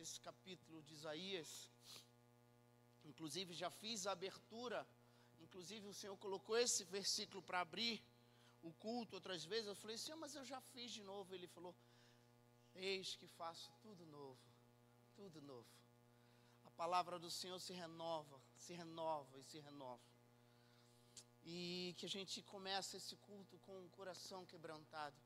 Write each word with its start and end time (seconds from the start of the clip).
esse 0.00 0.20
capítulo 0.20 0.82
de 0.82 0.94
Isaías. 0.94 1.70
Inclusive, 3.04 3.52
já 3.52 3.70
fiz 3.70 4.06
a 4.06 4.12
abertura. 4.12 4.86
Inclusive, 5.40 5.86
o 5.88 5.94
Senhor 5.94 6.16
colocou 6.16 6.56
esse 6.56 6.84
versículo 6.84 7.42
para 7.42 7.60
abrir 7.60 8.02
o 8.62 8.72
culto 8.72 9.16
outras 9.16 9.44
vezes. 9.44 9.66
Eu 9.66 9.74
falei, 9.74 9.96
Senhor, 9.98 10.18
mas 10.18 10.34
eu 10.34 10.44
já 10.44 10.60
fiz 10.72 10.90
de 10.92 11.02
novo. 11.02 11.34
Ele 11.34 11.46
falou, 11.46 11.74
Eis 12.74 13.16
que 13.16 13.26
faço 13.26 13.72
tudo 13.82 14.06
novo, 14.06 14.38
tudo 15.16 15.40
novo. 15.42 15.66
A 16.64 16.70
palavra 16.70 17.18
do 17.18 17.30
Senhor 17.30 17.58
se 17.58 17.72
renova, 17.72 18.40
se 18.56 18.72
renova 18.72 19.38
e 19.38 19.42
se 19.42 19.58
renova. 19.58 20.00
E 21.44 21.94
que 21.98 22.06
a 22.06 22.08
gente 22.08 22.42
comece 22.42 22.96
esse 22.98 23.16
culto 23.16 23.58
com 23.60 23.84
o 23.84 23.90
coração 23.90 24.46
quebrantado. 24.46 25.16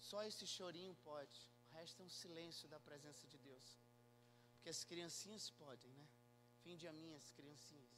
Só 0.00 0.22
esse 0.24 0.46
chorinho 0.46 0.94
pode. 1.04 1.53
Resto 1.74 2.00
é 2.02 2.04
um 2.04 2.08
silêncio 2.08 2.68
da 2.68 2.78
presença 2.78 3.26
de 3.26 3.38
Deus. 3.38 3.78
Porque 4.52 4.68
as 4.68 4.84
criancinhas 4.84 5.50
podem, 5.50 5.90
né? 5.92 6.06
Vinde 6.64 6.86
a 6.86 6.92
mim, 6.92 7.14
as 7.14 7.30
criancinhas. 7.30 7.94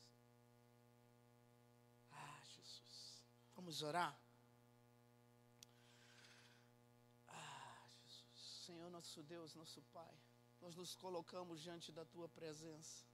Ah, 2.10 2.40
Jesus. 2.54 3.22
Vamos 3.54 3.82
orar? 3.82 4.18
Ah, 7.28 7.86
Jesus. 8.02 8.64
Senhor, 8.66 8.90
nosso 8.90 9.22
Deus, 9.22 9.54
nosso 9.54 9.82
Pai. 9.92 10.14
Nós 10.60 10.74
nos 10.74 10.96
colocamos 10.96 11.62
diante 11.62 11.92
da 11.92 12.04
Tua 12.04 12.28
presença. 12.28 13.04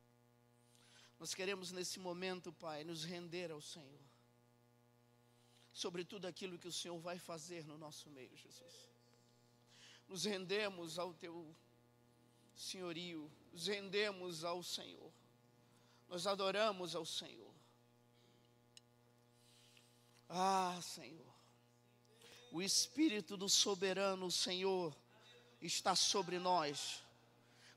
Nós 1.18 1.34
queremos 1.34 1.72
nesse 1.72 1.98
momento, 1.98 2.52
Pai, 2.52 2.84
nos 2.84 3.04
render 3.04 3.50
ao 3.50 3.60
Senhor. 3.60 4.00
Sobre 5.72 6.04
tudo 6.04 6.26
aquilo 6.26 6.58
que 6.58 6.68
o 6.68 6.72
Senhor 6.72 6.98
vai 6.98 7.18
fazer 7.18 7.66
no 7.66 7.76
nosso 7.76 8.08
meio, 8.10 8.34
Jesus 8.36 8.91
nos 10.12 10.24
rendemos 10.26 10.98
ao 10.98 11.14
teu 11.14 11.56
senhorio, 12.54 13.32
nos 13.50 13.66
rendemos 13.66 14.44
ao 14.44 14.62
Senhor, 14.62 15.10
nós 16.06 16.26
adoramos 16.26 16.94
ao 16.94 17.06
Senhor. 17.06 17.50
Ah, 20.28 20.78
Senhor, 20.82 21.34
o 22.50 22.60
Espírito 22.60 23.38
do 23.38 23.48
soberano 23.48 24.30
Senhor 24.30 24.94
está 25.62 25.96
sobre 25.96 26.38
nós, 26.38 27.02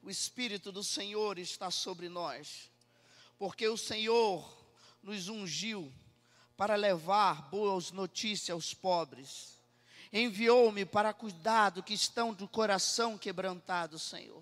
o 0.04 0.10
Espírito 0.10 0.74
do 0.74 0.84
Senhor 0.84 1.40
está 1.40 1.72
sobre 1.72 2.10
nós, 2.10 2.70
porque 3.40 3.66
o 3.66 3.78
Senhor 3.78 4.46
nos 5.02 5.30
ungiu 5.30 5.90
para 6.58 6.76
levar 6.76 7.50
boas 7.50 7.92
notícias 7.92 8.50
aos 8.50 8.74
pobres 8.74 9.55
enviou-me 10.16 10.86
para 10.86 11.14
cuidar 11.14 11.72
do 11.72 11.84
que 11.84 11.94
estão 11.94 12.34
do 12.34 12.48
coração 12.48 13.18
quebrantado, 13.18 14.00
Senhor. 14.00 14.42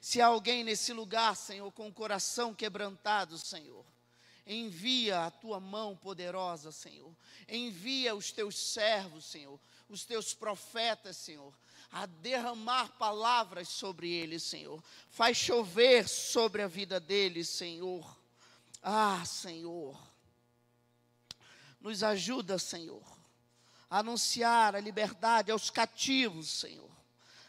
Se 0.00 0.20
há 0.20 0.26
alguém 0.26 0.62
nesse 0.62 0.92
lugar, 0.92 1.34
Senhor, 1.36 1.72
com 1.72 1.88
o 1.88 1.92
coração 1.92 2.54
quebrantado, 2.54 3.36
Senhor, 3.36 3.84
envia 4.46 5.26
a 5.26 5.30
tua 5.30 5.58
mão 5.58 5.96
poderosa, 5.96 6.70
Senhor. 6.70 7.12
Envia 7.48 8.14
os 8.14 8.30
teus 8.30 8.56
servos, 8.56 9.24
Senhor, 9.24 9.58
os 9.88 10.04
teus 10.04 10.34
profetas, 10.34 11.16
Senhor, 11.16 11.52
a 11.90 12.06
derramar 12.06 12.92
palavras 12.92 13.68
sobre 13.68 14.12
eles, 14.12 14.44
Senhor. 14.44 14.80
Faz 15.10 15.36
chover 15.36 16.08
sobre 16.08 16.62
a 16.62 16.68
vida 16.68 17.00
deles, 17.00 17.48
Senhor. 17.48 18.16
Ah, 18.80 19.24
Senhor. 19.24 20.00
Nos 21.80 22.04
ajuda, 22.04 22.56
Senhor 22.56 23.17
anunciar 23.90 24.76
a 24.76 24.80
liberdade 24.80 25.50
aos 25.50 25.70
cativos, 25.70 26.48
Senhor. 26.48 26.88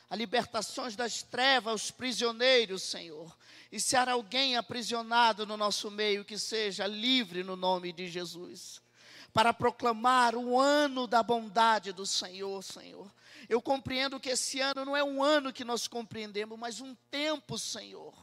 A 0.09 0.16
libertações 0.16 0.95
das 0.95 1.22
trevas 1.22 1.72
aos 1.72 1.91
prisioneiros, 1.91 2.83
Senhor. 2.83 3.35
E 3.72 3.79
se 3.79 3.95
há 3.95 4.11
alguém 4.11 4.57
aprisionado 4.57 5.45
no 5.45 5.55
nosso 5.55 5.91
meio, 5.91 6.25
que 6.25 6.38
seja 6.38 6.88
livre 6.88 7.44
no 7.44 7.55
nome 7.55 7.91
de 7.94 8.07
Jesus. 8.07 8.81
Para 9.31 9.53
proclamar 9.53 10.35
o 10.35 10.59
ano 10.59 11.05
da 11.05 11.22
bondade 11.22 11.91
do 11.91 12.05
Senhor, 12.05 12.63
Senhor. 12.63 13.11
Eu 13.47 13.61
compreendo 13.61 14.19
que 14.19 14.29
esse 14.29 14.59
ano 14.59 14.83
não 14.83 14.97
é 14.97 15.03
um 15.03 15.23
ano 15.23 15.53
que 15.53 15.63
nós 15.63 15.88
compreendemos, 15.88 16.57
mas 16.57 16.81
um 16.81 16.95
tempo, 17.11 17.59
Senhor. 17.59 18.13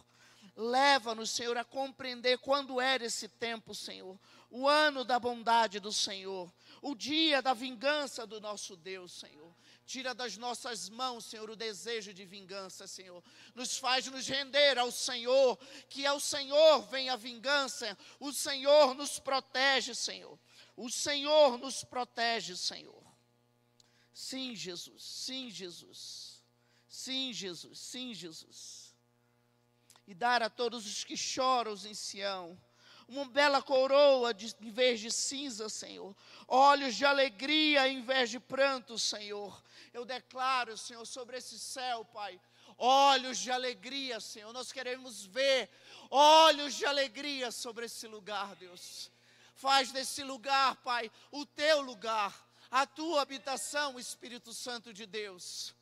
Leva-nos, 0.57 1.31
Senhor, 1.31 1.57
a 1.57 1.65
compreender 1.65 2.39
quando 2.39 2.81
era 2.81 3.05
esse 3.05 3.29
tempo, 3.29 3.75
Senhor. 3.75 4.19
O 4.51 4.67
ano 4.69 5.05
da 5.05 5.21
bondade 5.21 5.79
do 5.79 5.93
Senhor 5.93 6.53
o 6.87 6.95
dia 6.95 7.43
da 7.43 7.53
vingança 7.53 8.25
do 8.25 8.41
nosso 8.41 8.77
Deus, 8.77 9.11
Senhor. 9.11 9.53
Tira 9.85 10.15
das 10.15 10.37
nossas 10.37 10.89
mãos, 10.89 11.25
Senhor, 11.25 11.51
o 11.51 11.57
desejo 11.57 12.15
de 12.15 12.25
vingança, 12.25 12.87
Senhor. 12.87 13.25
Nos 13.57 13.77
faz 13.77 14.07
nos 14.07 14.29
render 14.29 14.79
ao 14.79 14.93
Senhor, 14.93 15.59
que 15.89 16.07
ao 16.07 16.21
Senhor 16.21 16.83
vem 16.83 17.09
a 17.09 17.17
vingança. 17.17 17.99
O 18.21 18.33
Senhor 18.33 18.95
nos 18.95 19.19
protege, 19.19 19.97
Senhor. 19.97 20.39
O 20.77 20.89
Senhor 20.89 21.59
nos 21.59 21.83
protege, 21.83 22.57
Senhor. 22.57 23.03
Sim, 24.15 24.55
Jesus. 24.55 25.03
Sim, 25.03 25.51
Jesus. 25.51 26.41
Sim, 26.89 27.33
Jesus. 27.33 27.81
Sim, 27.81 28.15
Jesus. 28.15 28.95
E 30.07 30.15
dar 30.15 30.41
a 30.41 30.49
todos 30.49 30.87
os 30.87 31.03
que 31.03 31.17
choram 31.17 31.73
em 31.73 31.95
Sião 31.95 32.57
uma 33.09 33.25
bela 33.27 33.63
coroa 33.63 34.35
de, 34.35 34.55
em 34.61 34.71
vez 34.71 35.01
de 35.01 35.11
cinza, 35.11 35.69
Senhor. 35.69 36.15
Olhos 36.49 36.95
de 36.95 37.05
alegria 37.05 37.89
em 37.89 38.03
vez 38.03 38.31
de 38.31 38.41
pranto, 38.41 38.99
Senhor. 38.99 39.63
Eu 39.93 40.05
declaro, 40.05 40.77
Senhor, 40.77 41.05
sobre 41.07 41.37
esse 41.37 41.59
céu, 41.59 42.05
Pai, 42.05 42.41
olhos 42.77 43.39
de 43.39 43.51
alegria, 43.51 44.21
Senhor. 44.21 44.53
Nós 44.53 44.73
queremos 44.73 45.25
ver 45.25 45.71
olhos 46.11 46.75
de 46.75 46.85
alegria 46.85 47.51
sobre 47.51 47.87
esse 47.87 48.07
lugar, 48.07 48.55
Deus. 48.57 49.11
Faz 49.55 49.93
desse 49.93 50.23
lugar, 50.23 50.77
Pai, 50.77 51.11
o 51.31 51.47
teu 51.47 51.81
lugar, 51.81 52.35
a 52.71 52.87
tua 52.87 53.23
habitação, 53.23 53.99
Espírito 53.99 54.53
Santo 54.53 54.93
de 54.93 55.07
Deus. 55.07 55.75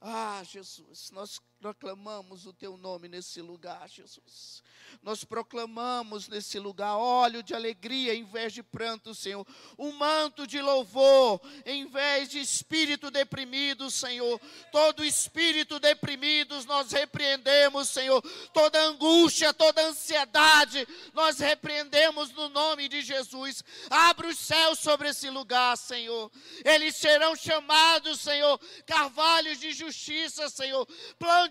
Ah, 0.00 0.42
Jesus, 0.44 1.10
nós 1.10 1.40
proclamamos 1.62 2.44
o 2.44 2.52
teu 2.52 2.76
nome 2.76 3.08
nesse 3.08 3.40
lugar, 3.40 3.88
Jesus. 3.88 4.64
Nós 5.00 5.24
proclamamos 5.24 6.28
nesse 6.28 6.58
lugar 6.58 6.96
óleo 6.96 7.42
de 7.42 7.54
alegria 7.54 8.14
em 8.14 8.24
vez 8.24 8.52
de 8.52 8.62
pranto, 8.62 9.14
Senhor. 9.14 9.46
Um 9.78 9.92
manto 9.92 10.46
de 10.46 10.60
louvor 10.60 11.40
em 11.64 11.86
vez 11.86 12.28
de 12.28 12.40
espírito 12.40 13.10
deprimido, 13.10 13.90
Senhor. 13.90 14.40
Todo 14.70 15.04
espírito 15.04 15.78
deprimido 15.78 16.62
nós 16.66 16.90
repreendemos, 16.90 17.88
Senhor. 17.88 18.20
Toda 18.52 18.82
angústia, 18.82 19.54
toda 19.54 19.86
ansiedade, 19.86 20.86
nós 21.14 21.38
repreendemos 21.38 22.30
no 22.32 22.48
nome 22.48 22.88
de 22.88 23.02
Jesus. 23.02 23.64
Abra 23.88 24.28
os 24.28 24.38
céus 24.38 24.80
sobre 24.80 25.08
esse 25.08 25.30
lugar, 25.30 25.76
Senhor. 25.76 26.30
Eles 26.64 26.96
serão 26.96 27.34
chamados, 27.36 28.20
Senhor, 28.20 28.60
carvalhos 28.84 29.60
de 29.60 29.72
justiça, 29.72 30.48
Senhor. 30.48 30.86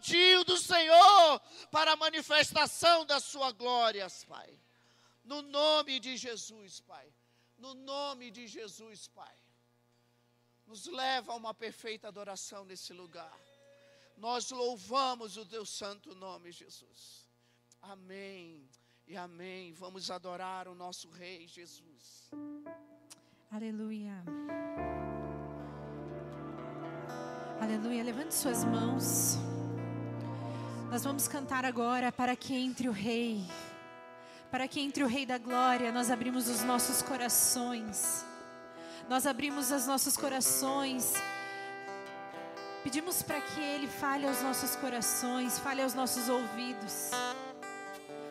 Plantio 0.01 0.43
do 0.43 0.57
Senhor 0.57 1.39
para 1.69 1.91
a 1.91 1.95
manifestação 1.95 3.05
da 3.05 3.19
sua 3.19 3.51
glória, 3.51 4.07
Pai. 4.27 4.59
No 5.23 5.43
nome 5.43 5.99
de 5.99 6.17
Jesus, 6.17 6.79
Pai. 6.79 7.07
No 7.59 7.75
nome 7.75 8.31
de 8.31 8.47
Jesus, 8.47 9.07
Pai. 9.09 9.35
Nos 10.65 10.87
leva 10.87 11.33
a 11.33 11.35
uma 11.35 11.53
perfeita 11.53 12.07
adoração 12.07 12.65
nesse 12.65 12.91
lugar. 12.93 13.37
Nós 14.17 14.49
louvamos 14.49 15.37
o 15.37 15.45
teu 15.45 15.65
santo 15.65 16.15
nome, 16.15 16.51
Jesus. 16.51 17.29
Amém 17.79 18.67
e 19.07 19.15
amém. 19.15 19.71
Vamos 19.73 20.09
adorar 20.09 20.67
o 20.67 20.73
nosso 20.73 21.09
Rei 21.11 21.47
Jesus. 21.47 22.31
Aleluia. 23.51 24.23
Aleluia. 27.59 28.03
Levante 28.03 28.33
suas 28.33 28.65
mãos. 28.65 29.50
Nós 30.91 31.05
vamos 31.05 31.25
cantar 31.25 31.63
agora 31.63 32.11
para 32.11 32.35
que 32.35 32.53
entre 32.53 32.89
o 32.89 32.91
Rei. 32.91 33.41
Para 34.51 34.67
que 34.67 34.81
entre 34.81 35.05
o 35.05 35.07
Rei 35.07 35.25
da 35.25 35.37
Glória, 35.37 35.89
nós 35.89 36.11
abrimos 36.11 36.49
os 36.49 36.63
nossos 36.63 37.01
corações. 37.01 38.25
Nós 39.07 39.25
abrimos 39.25 39.71
os 39.71 39.87
nossos 39.87 40.17
corações. 40.17 41.13
Pedimos 42.83 43.23
para 43.23 43.39
que 43.39 43.61
Ele 43.61 43.87
fale 43.87 44.27
aos 44.27 44.41
nossos 44.41 44.75
corações, 44.75 45.57
fale 45.59 45.81
aos 45.81 45.93
nossos 45.93 46.27
ouvidos. 46.27 47.11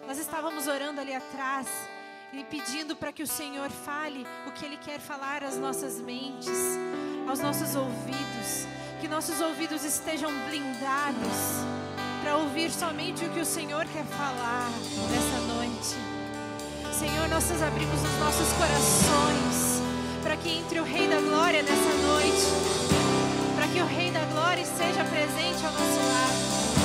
Nós 0.06 0.18
estávamos 0.18 0.66
orando 0.66 1.00
ali 1.00 1.14
atrás 1.14 1.66
e 2.30 2.44
pedindo 2.44 2.94
para 2.94 3.10
que 3.10 3.22
o 3.22 3.26
Senhor 3.26 3.70
fale 3.70 4.26
o 4.46 4.52
que 4.52 4.66
Ele 4.66 4.76
quer 4.76 5.00
falar 5.00 5.42
às 5.42 5.56
nossas 5.56 5.98
mentes, 5.98 6.76
aos 7.26 7.40
nossos 7.40 7.74
ouvidos. 7.74 8.66
Que 9.00 9.08
nossos 9.08 9.40
ouvidos 9.40 9.82
estejam 9.82 10.30
blindados 10.46 11.79
para 12.30 12.38
ouvir 12.38 12.70
somente 12.70 13.24
o 13.24 13.28
que 13.30 13.40
o 13.40 13.44
Senhor 13.44 13.84
quer 13.86 14.04
falar 14.04 14.70
nessa 15.10 15.52
noite. 15.52 15.96
Senhor, 16.96 17.28
nós 17.28 17.50
abrimos 17.60 18.00
os 18.00 18.18
nossos 18.20 18.52
corações 18.52 19.82
para 20.22 20.36
que 20.36 20.48
entre 20.48 20.78
o 20.78 20.84
Rei 20.84 21.08
da 21.08 21.20
Glória 21.20 21.60
nessa 21.60 21.92
noite, 22.06 22.46
para 23.56 23.66
que 23.66 23.80
o 23.80 23.84
Rei 23.84 24.12
da 24.12 24.24
Glória 24.26 24.62
esteja 24.62 25.02
presente 25.02 25.66
ao 25.66 25.72
nosso 25.72 25.98
lado. 26.06 26.79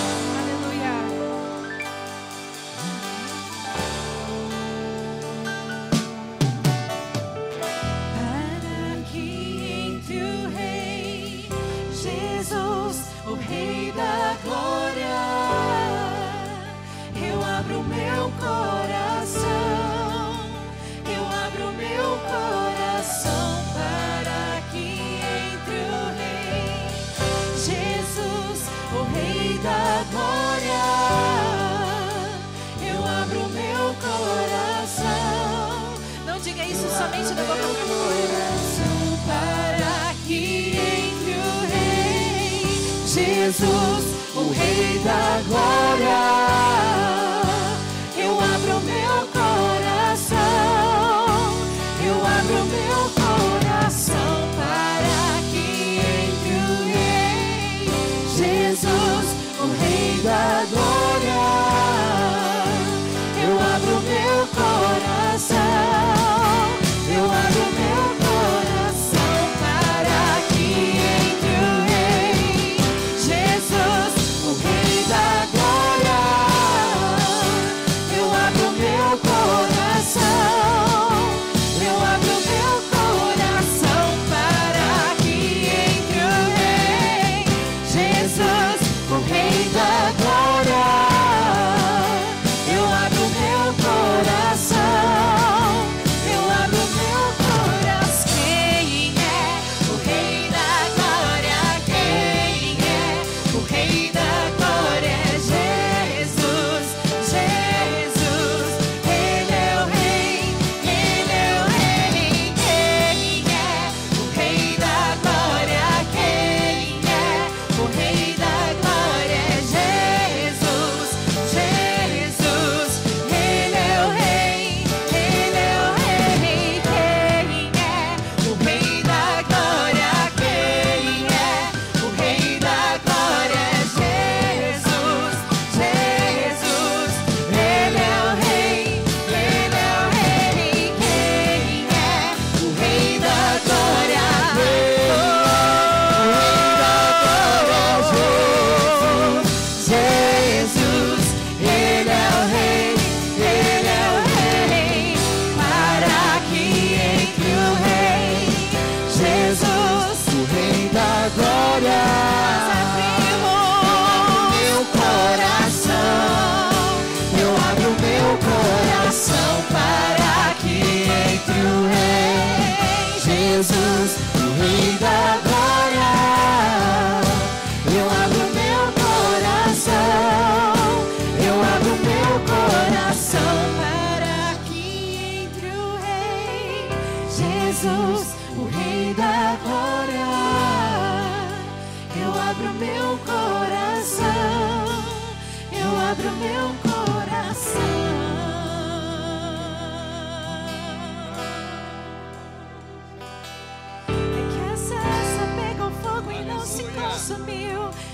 Jesus, 43.46 44.06
o 44.36 44.50
Rei 44.50 45.00
da 45.04 45.40
Glória. 45.48 46.45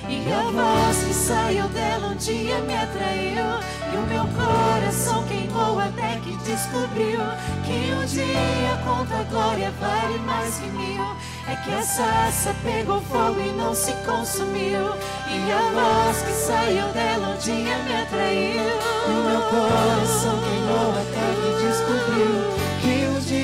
E 0.07 0.31
a 0.31 0.41
voz 0.51 0.97
que 1.03 1.13
saiu 1.13 1.67
dela 1.69 2.07
um 2.07 2.15
dia 2.15 2.59
me 2.59 2.75
atraiu. 2.75 3.45
E 3.93 3.97
o 3.97 4.01
meu 4.07 4.25
coração 4.35 5.23
queimou 5.25 5.79
até 5.79 6.19
que 6.19 6.35
descobriu 6.37 7.19
que 7.65 7.93
um 7.93 8.05
dia 8.05 8.77
contra 8.85 9.19
a 9.19 9.23
glória 9.23 9.71
vale 9.79 10.17
mais 10.19 10.55
que 10.55 10.67
mil. 10.67 11.03
É 11.47 11.55
que 11.55 11.73
a 11.73 11.81
sarça 11.81 12.55
pegou 12.63 13.01
fogo 13.01 13.39
e 13.39 13.51
não 13.53 13.75
se 13.75 13.91
consumiu. 14.05 14.93
E 15.27 15.51
a 15.51 15.71
voz 15.73 16.21
que 16.21 16.31
saiu 16.31 16.87
dela 16.93 17.35
um 17.35 17.37
dia 17.37 17.77
me 17.83 18.01
atraiu. 18.01 18.63
E 19.07 19.11
o 19.11 19.23
meu 19.29 19.41
coração 19.49 20.39
queimou 20.39 20.91
até 21.01 21.27
que 21.41 21.51
descobriu 21.67 22.61
que 22.81 23.07
um 23.07 23.19
dia 23.19 23.40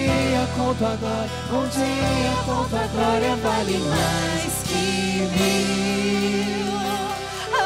conto 0.57 0.85
a 0.85 0.95
glória, 0.95 1.29
um 1.53 1.67
dia 1.69 2.33
conto 2.45 2.75
a 2.75 2.87
glória 2.87 3.35
vale 3.37 3.77
mais 3.77 4.63
que 4.63 5.21
mil. 5.37 6.73
Oh, 7.53 7.57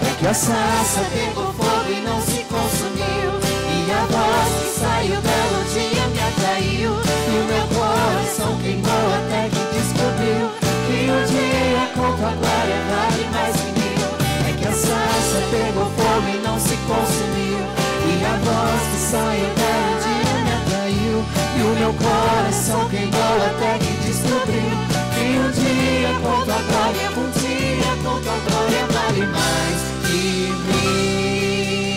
É 0.07 0.15
que 0.19 0.27
a 0.27 0.33
saça 0.33 1.01
pegou 1.11 1.51
fogo 1.53 1.89
e 1.89 2.01
não 2.01 2.21
se 2.21 2.45
consumiu. 2.45 3.41
E 3.73 3.91
a 3.91 4.05
voz 4.05 4.49
que 4.61 4.79
saiu 4.79 5.19
dela 5.19 5.63
dia 5.73 6.05
me 6.13 6.19
atraiu. 6.19 6.91
E 6.93 7.33
o 7.41 7.45
meu 7.49 7.65
coração 7.73 8.55
queimou 8.61 9.07
até 9.17 9.49
que 9.49 9.63
descobriu 9.73 10.45
que 10.85 11.09
o 11.09 11.19
dia 11.25 11.83
com 11.95 12.17
tua 12.17 12.33
glória 12.37 12.79
vale 12.93 13.25
mais 13.33 13.55
que 13.55 13.71
mil. 13.73 14.09
É 14.47 14.53
que 14.55 14.67
a 14.67 14.71
saça 14.71 15.39
pegou 15.49 15.89
fogo 15.97 16.29
e 16.29 16.37
não 16.45 16.59
se 16.59 16.77
consumiu. 16.85 17.65
E 18.05 18.23
a 18.23 18.35
voz 18.45 18.81
que 18.91 18.99
saiu 19.09 19.49
dela 19.57 19.93
dia 20.05 20.37
me 20.45 20.51
atraiu. 20.53 21.17
E 21.57 21.61
o 21.63 21.73
meu 21.79 21.93
coração 21.95 22.87
queimou 22.89 23.37
até 23.47 23.79
que 23.79 23.91
descobriu 24.05 25.02
um 25.23 25.51
dia 25.51 26.13
com 26.21 26.45
tua 26.45 26.61
glória, 26.61 27.09
um 27.11 27.29
dia 27.31 27.91
com 28.03 28.21
tua 28.21 28.37
glória 28.39 28.85
vale 28.87 29.25
mais 29.27 29.81
que 30.05 30.51
mim. 30.67 31.92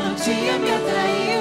Um 0.00 0.14
dia 0.14 0.58
me 0.58 0.70
atraiu. 0.70 1.40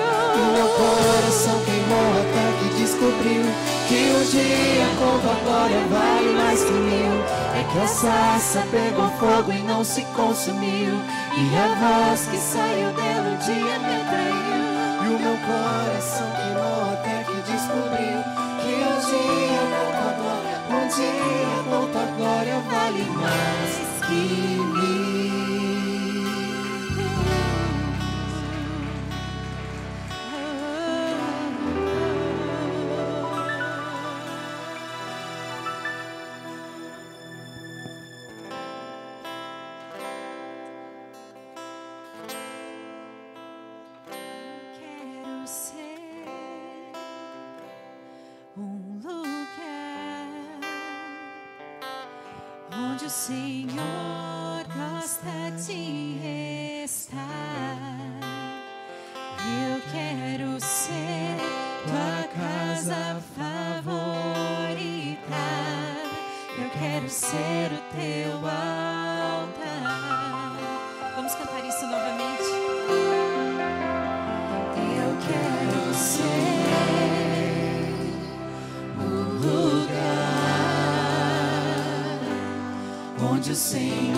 Meu 0.53 0.67
coração 0.69 1.59
queimou 1.63 2.11
até 2.19 2.45
que 2.59 2.81
descobriu 2.81 3.43
que 3.87 4.11
um 4.11 4.23
dia 4.29 4.87
com 4.99 5.19
tua 5.19 5.35
glória 5.43 5.79
vale 5.89 6.33
mais 6.33 6.63
que 6.63 6.71
mil. 6.71 7.13
É 7.55 7.63
que 7.71 7.79
a 7.79 7.87
sarça 7.87 8.63
pegou 8.71 9.09
fogo 9.19 9.51
e 9.51 9.59
não 9.63 9.83
se 9.83 10.03
consumiu. 10.15 10.93
E 11.37 11.55
a 11.55 12.09
voz 12.09 12.27
que 12.27 12.37
saiu 12.37 12.91
dela 12.91 13.29
um 13.29 13.37
dia 13.37 13.79
me 13.79 13.95
atraiu. 14.01 14.59
E 15.01 15.07
o 15.07 15.19
meu 15.19 15.37
coração 15.47 16.27
queimou 16.35 16.93
até 16.93 17.23
que 17.23 17.51
descobriu 17.51 18.19
que 18.59 18.73
um 18.83 18.97
dia 19.09 19.63
com 19.71 19.87
tua 19.97 20.11
glória, 20.19 20.55
um 20.69 20.87
dia 20.87 21.57
com 21.69 21.91
tua 21.91 22.07
glória 22.17 22.59
vale 22.69 23.03
mais 23.11 23.73
que 24.07 24.13
mil. 24.13 25.18
Lugar 83.77 84.08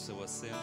seu 0.00 0.22
assento. 0.22 0.54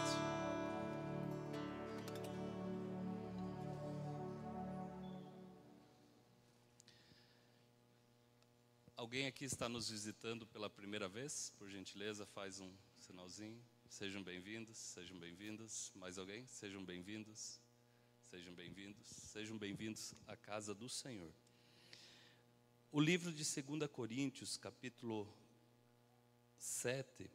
Alguém 8.95 9.27
aqui 9.27 9.45
está 9.45 9.69
nos 9.69 9.91
visitando 9.91 10.47
pela 10.47 10.71
primeira 10.71 11.07
vez? 11.07 11.53
Por 11.55 11.69
gentileza, 11.69 12.25
faz 12.25 12.59
um 12.59 12.73
sinalzinho. 12.97 13.63
Sejam 13.87 14.23
bem-vindos, 14.23 14.75
sejam 14.75 15.19
bem-vindas. 15.19 15.91
Mais 15.93 16.17
alguém? 16.17 16.47
Sejam 16.47 16.83
bem-vindos. 16.83 17.59
Sejam 18.31 18.55
bem-vindos. 18.55 19.07
Sejam 19.07 19.55
bem-vindos 19.55 20.15
à 20.25 20.35
casa 20.35 20.73
do 20.73 20.89
Senhor. 20.89 21.31
O 22.91 22.99
livro 22.99 23.31
de 23.31 23.43
2 23.43 23.87
Coríntios, 23.91 24.57
capítulo 24.57 25.31
7, 26.57 27.29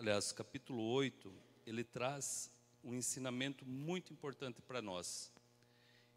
aliás, 0.00 0.32
capítulo 0.32 0.82
8, 0.82 1.30
ele 1.66 1.84
traz 1.84 2.50
um 2.82 2.94
ensinamento 2.94 3.66
muito 3.66 4.14
importante 4.14 4.62
para 4.62 4.80
nós, 4.80 5.30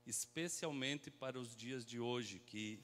especialmente 0.07 1.11
para 1.11 1.37
os 1.37 1.53
dias 1.53 1.83
de 1.83 1.99
hoje, 1.99 2.39
que 2.39 2.79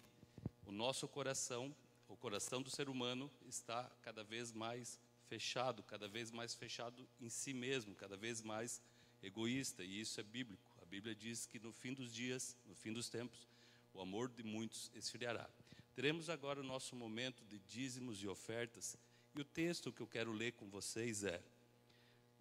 o 0.65 0.73
nosso 0.73 1.07
coração, 1.07 1.73
o 2.09 2.17
coração 2.17 2.62
do 2.62 2.69
ser 2.69 2.89
humano, 2.89 3.31
está 3.47 3.89
cada 4.01 4.25
vez 4.25 4.51
mais 4.51 4.99
fechado, 5.29 5.81
cada 5.83 6.09
vez 6.09 6.31
mais 6.31 6.53
fechado 6.53 7.07
em 7.21 7.29
si 7.29 7.53
mesmo, 7.53 7.95
cada 7.95 8.17
vez 8.17 8.41
mais 8.41 8.81
egoísta, 9.23 9.85
e 9.85 10.01
isso 10.01 10.19
é 10.19 10.23
bíblico. 10.23 10.69
A 10.81 10.85
Bíblia 10.85 11.15
diz 11.15 11.45
que 11.45 11.59
no 11.59 11.71
fim 11.71 11.93
dos 11.93 12.13
dias, 12.13 12.57
no 12.65 12.75
fim 12.75 12.91
dos 12.91 13.07
tempos, 13.07 13.47
o 13.93 14.01
amor 14.01 14.27
de 14.27 14.43
muitos 14.43 14.91
esfriará. 14.93 15.49
Teremos 15.95 16.29
agora 16.29 16.59
o 16.59 16.63
nosso 16.63 16.93
momento 16.93 17.45
de 17.45 17.57
dízimos 17.59 18.21
e 18.21 18.27
ofertas, 18.27 18.97
e 19.39 19.41
o 19.41 19.45
texto 19.45 19.93
que 19.93 20.02
eu 20.02 20.08
quero 20.08 20.34
ler 20.34 20.52
com 20.52 20.69
vocês 20.69 21.23
é: 21.23 21.41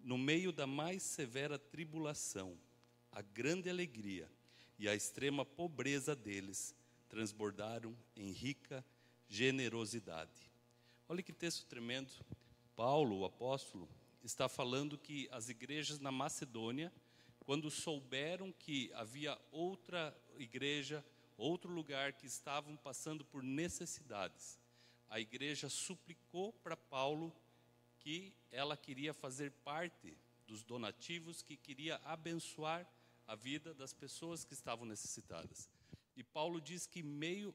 No 0.01 0.17
meio 0.17 0.51
da 0.51 0.67
mais 0.67 1.01
severa 1.01 1.57
tribulação, 1.57 2.59
a 3.09 3.21
grande 3.21 3.69
alegria 3.69 4.29
e 4.77 4.87
a 4.89 4.93
extrema 4.93 5.45
pobreza 5.45 6.13
deles 6.13 6.75
transbordaram 7.07 7.95
em 8.17 8.33
rica 8.33 8.85
generosidade. 9.29 10.51
Olha 11.07 11.23
que 11.23 11.31
texto 11.31 11.65
tremendo. 11.67 12.11
Paulo, 12.75 13.19
o 13.19 13.25
apóstolo, 13.25 13.87
está 14.21 14.49
falando 14.49 14.97
que 14.97 15.29
as 15.31 15.47
igrejas 15.47 15.99
na 15.99 16.11
Macedônia, 16.11 16.91
quando 17.39 17.71
souberam 17.71 18.51
que 18.51 18.91
havia 18.93 19.39
outra 19.53 20.13
igreja, 20.37 21.03
outro 21.37 21.71
lugar 21.71 22.11
que 22.11 22.27
estavam 22.27 22.75
passando 22.75 23.23
por 23.23 23.41
necessidades, 23.41 24.59
a 25.09 25.19
igreja 25.19 25.69
suplicou 25.69 26.53
para 26.53 26.77
Paulo 26.77 27.33
que 27.99 28.33
ela 28.51 28.77
queria 28.77 29.13
fazer 29.13 29.51
parte 29.63 30.17
dos 30.47 30.63
donativos, 30.63 31.41
que 31.41 31.57
queria 31.57 31.97
abençoar 32.03 32.87
a 33.27 33.35
vida 33.35 33.73
das 33.73 33.93
pessoas 33.93 34.43
que 34.43 34.53
estavam 34.53 34.85
necessitadas. 34.85 35.69
E 36.15 36.23
Paulo 36.23 36.59
diz 36.59 36.85
que 36.85 37.03
meio, 37.03 37.53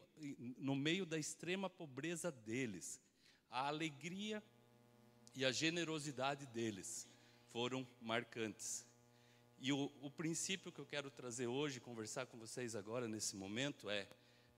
no 0.57 0.75
meio 0.75 1.05
da 1.05 1.19
extrema 1.19 1.69
pobreza 1.69 2.31
deles, 2.31 3.01
a 3.51 3.67
alegria 3.69 4.43
e 5.35 5.45
a 5.45 5.53
generosidade 5.53 6.47
deles 6.47 7.09
foram 7.51 7.87
marcantes. 8.01 8.87
E 9.59 9.73
o, 9.73 9.91
o, 10.03 10.11
princípio 10.11 10.73
que 10.73 10.81
eu 10.81 10.87
quero 10.87 11.11
trazer 11.11 11.47
hoje, 11.47 11.81
conversar 11.81 12.27
com 12.27 12.39
vocês 12.39 12.75
agora 12.75 13.09
nesse 13.09 13.37
momento 13.37 13.89
é: 13.89 14.09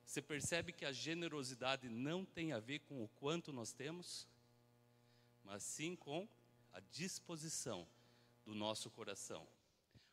você 0.07 0.23
percebe 0.23 0.73
que 0.73 0.85
a 0.85 0.93
generosidade 0.93 1.89
não 1.89 2.25
tem 2.25 2.53
a 2.53 2.61
ver 2.61 2.79
com 2.79 3.03
o 3.03 3.09
quanto 3.09 3.53
nós 3.53 3.73
temos, 3.73 4.27
mas 5.45 5.65
sim 5.65 5.97
com 5.97 6.29
a 6.73 6.79
disposição 6.79 7.87
do 8.45 8.55
nosso 8.55 8.89
coração. 8.89 9.47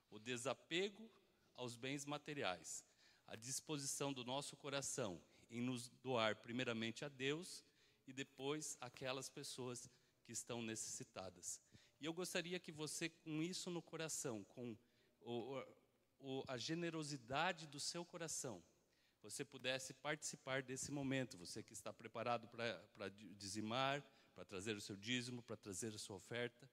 O 0.10 0.18
desapego 0.18 1.08
aos 1.54 1.76
bens 1.76 2.06
materiais, 2.06 2.84
a 3.28 3.36
disposição 3.36 4.12
do 4.12 4.26
nosso 4.26 4.58
coração 4.58 5.22
em 5.50 5.62
nos 5.62 5.90
doar 6.02 6.38
primeiramente 6.38 7.06
a 7.06 7.08
Deus 7.08 7.64
e 8.08 8.12
depois 8.12 8.76
aquelas 8.82 9.30
pessoas 9.30 9.88
que 10.24 10.32
estão 10.32 10.62
necessitadas. 10.64 11.62
E 12.02 12.06
eu 12.06 12.14
gostaria 12.14 12.60
que 12.60 12.72
você, 12.72 13.10
com 13.10 13.44
isso 13.44 13.70
no 13.70 13.82
coração, 13.82 14.44
com 14.46 14.76
o, 15.22 15.64
o, 16.20 16.44
a 16.48 16.58
generosidade 16.58 17.68
do 17.68 17.80
seu 17.80 18.04
coração, 18.04 18.62
você 19.24 19.46
pudesse 19.46 19.94
participar 19.94 20.62
desse 20.62 20.92
momento. 20.92 21.38
Você 21.38 21.64
que 21.64 21.72
está 21.72 21.94
preparado 21.94 22.48
para 22.48 23.10
dizimar, 23.38 24.04
para 24.36 24.44
trazer 24.44 24.76
o 24.76 24.82
seu 24.82 24.98
dízimo, 24.98 25.42
para 25.42 25.56
trazer 25.56 25.96
a 25.96 25.98
sua 25.98 26.18
oferta. 26.18 26.70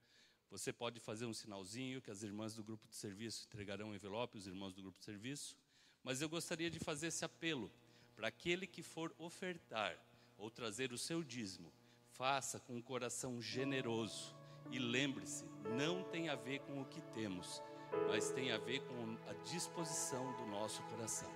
Você 0.49 0.73
pode 0.73 0.99
fazer 0.99 1.25
um 1.25 1.33
sinalzinho 1.33 2.01
que 2.01 2.11
as 2.11 2.23
irmãs 2.23 2.53
do 2.53 2.63
grupo 2.63 2.85
de 2.87 2.95
serviço 2.95 3.45
entregarão 3.47 3.89
um 3.89 3.95
envelope, 3.95 4.37
os 4.37 4.45
irmãos 4.45 4.73
do 4.73 4.81
grupo 4.81 4.99
de 4.99 5.05
serviço. 5.05 5.57
Mas 6.03 6.21
eu 6.21 6.27
gostaria 6.27 6.69
de 6.69 6.77
fazer 6.77 7.07
esse 7.07 7.23
apelo 7.23 7.71
para 8.17 8.27
aquele 8.27 8.67
que 8.67 8.83
for 8.83 9.15
ofertar 9.17 9.97
ou 10.37 10.51
trazer 10.51 10.91
o 10.91 10.97
seu 10.97 11.23
dízimo, 11.23 11.71
faça 12.09 12.59
com 12.59 12.75
um 12.75 12.81
coração 12.81 13.41
generoso. 13.41 14.35
E 14.71 14.77
lembre-se, 14.77 15.45
não 15.77 16.03
tem 16.03 16.27
a 16.27 16.35
ver 16.35 16.59
com 16.59 16.81
o 16.81 16.85
que 16.85 17.01
temos, 17.13 17.61
mas 18.07 18.31
tem 18.31 18.51
a 18.51 18.57
ver 18.57 18.81
com 18.81 19.17
a 19.29 19.33
disposição 19.43 20.35
do 20.35 20.45
nosso 20.47 20.81
coração. 20.83 21.31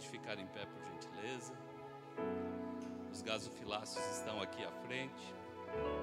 Pode 0.00 0.12
ficar 0.12 0.38
em 0.38 0.46
pé, 0.46 0.64
por 0.64 0.82
gentileza. 0.82 1.52
Os 3.12 3.20
gasofilácios 3.20 4.02
estão 4.16 4.40
aqui 4.40 4.64
à 4.64 4.72
frente. 4.86 5.34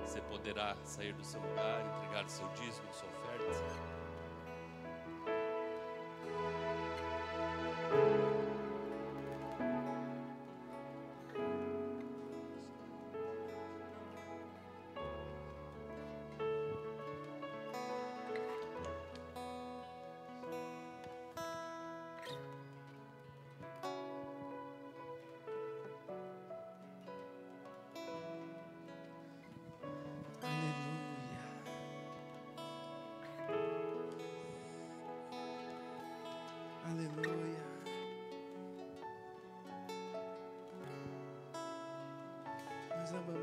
Você 0.02 0.22
poderá 0.22 0.78
sair 0.84 1.14
do 1.14 1.24
seu 1.24 1.42
lugar, 1.42 1.84
entregar 1.98 2.24
o 2.24 2.30
seu 2.30 2.48
dízimo, 2.50 2.94
sua 2.94 3.10
oferta. 3.10 3.97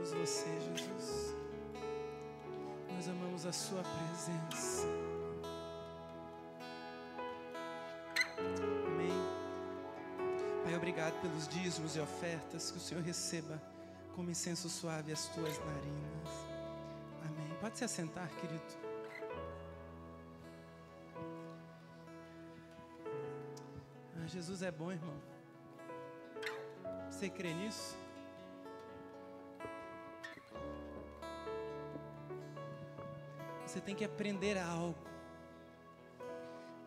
Amamos 0.04 0.12
você, 0.12 0.60
Jesus. 0.60 1.34
Nós 2.90 3.08
amamos 3.08 3.46
a 3.46 3.52
Sua 3.52 3.82
presença. 3.82 4.86
Amém. 8.86 9.12
Pai, 10.62 10.76
obrigado 10.76 11.18
pelos 11.22 11.48
dízimos 11.48 11.96
e 11.96 12.00
ofertas 12.00 12.70
que 12.70 12.76
o 12.76 12.80
Senhor 12.80 13.02
receba 13.02 13.60
como 14.14 14.30
incenso 14.30 14.68
suave 14.68 15.10
as 15.12 15.26
tuas 15.28 15.58
narinas. 15.58 16.28
Amém. 17.24 17.56
Pode 17.60 17.78
se 17.78 17.84
assentar, 17.84 18.28
querido. 18.36 18.62
Ah, 24.16 24.26
Jesus 24.26 24.60
é 24.62 24.70
bom, 24.70 24.92
irmão. 24.92 25.16
Você 27.10 27.30
crê 27.30 27.54
nisso? 27.54 28.03
Você 33.74 33.80
tem 33.80 33.96
que 33.96 34.04
aprender 34.04 34.56
algo. 34.56 34.94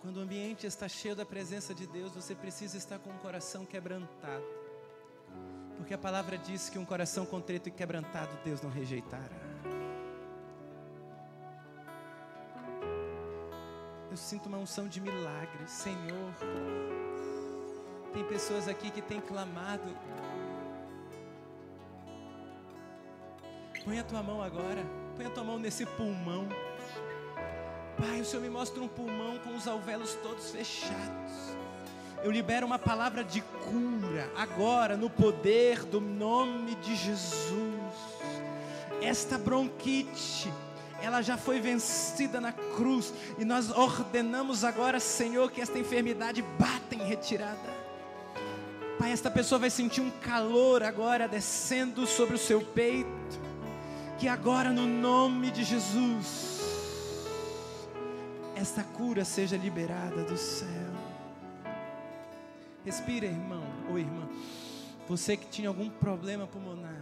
Quando 0.01 0.15
o 0.15 0.19
ambiente 0.21 0.65
está 0.65 0.87
cheio 0.87 1.17
da 1.17 1.25
presença 1.25 1.75
de 1.75 1.85
Deus, 1.85 2.13
você 2.13 2.33
precisa 2.33 2.77
estar 2.77 2.97
com 2.97 3.09
o 3.09 3.19
coração 3.19 3.65
quebrantado. 3.65 4.45
Porque 5.75 5.93
a 5.93 5.97
palavra 5.97 6.37
diz 6.37 6.69
que 6.69 6.79
um 6.79 6.85
coração 6.85 7.25
contrito 7.25 7.67
e 7.67 7.73
quebrantado 7.73 8.39
Deus 8.41 8.61
não 8.61 8.69
rejeitará. 8.69 9.35
Eu 14.09 14.15
sinto 14.15 14.45
uma 14.45 14.57
unção 14.57 14.87
de 14.87 15.01
milagres, 15.01 15.69
Senhor. 15.69 16.33
Tem 18.13 18.23
pessoas 18.29 18.69
aqui 18.69 18.91
que 18.91 19.01
têm 19.01 19.19
clamado. 19.19 19.93
Põe 23.83 23.99
a 23.99 24.03
tua 24.05 24.23
mão 24.23 24.41
agora. 24.41 24.85
Põe 25.17 25.25
a 25.25 25.29
tua 25.29 25.43
mão 25.43 25.59
nesse 25.59 25.85
pulmão. 25.85 26.47
Pai, 27.97 28.21
o 28.21 28.25
Senhor 28.25 28.43
me 28.43 28.49
mostra 28.49 28.81
um 28.81 28.87
pulmão 28.87 29.39
com 29.39 29.55
os 29.55 29.67
alvéolos 29.67 30.13
todos 30.21 30.51
fechados. 30.51 31.57
Eu 32.23 32.31
libero 32.31 32.65
uma 32.65 32.77
palavra 32.77 33.23
de 33.23 33.41
cura 33.41 34.31
agora 34.35 34.95
no 34.95 35.09
poder 35.09 35.83
do 35.83 35.99
nome 35.99 36.75
de 36.75 36.95
Jesus. 36.95 37.57
Esta 39.01 39.37
bronquite, 39.37 40.53
ela 41.01 41.23
já 41.23 41.37
foi 41.37 41.59
vencida 41.59 42.39
na 42.39 42.51
cruz 42.51 43.11
e 43.39 43.43
nós 43.43 43.71
ordenamos 43.71 44.63
agora, 44.63 44.99
Senhor, 44.99 45.51
que 45.51 45.61
esta 45.61 45.79
enfermidade 45.79 46.43
bata 46.59 46.93
em 46.93 47.03
retirada. 47.03 47.77
Pai, 48.99 49.11
esta 49.11 49.31
pessoa 49.31 49.57
vai 49.57 49.71
sentir 49.71 50.01
um 50.01 50.11
calor 50.21 50.83
agora 50.83 51.27
descendo 51.27 52.05
sobre 52.05 52.35
o 52.35 52.39
seu 52.39 52.61
peito. 52.61 53.47
Que 54.19 54.27
agora, 54.27 54.71
no 54.71 54.87
nome 54.87 55.51
de 55.51 55.63
Jesus, 55.63 56.46
esta 58.67 58.83
cura 58.83 59.23
seja 59.23 59.55
liberada 59.55 60.25
do 60.25 60.35
céu. 60.35 60.91
Respira, 62.83 63.25
irmão 63.25 63.63
ou 63.89 63.97
irmã. 63.97 64.27
Você 65.07 65.37
que 65.37 65.47
tinha 65.47 65.69
algum 65.69 65.89
problema 65.89 66.45
pulmonar. 66.45 67.01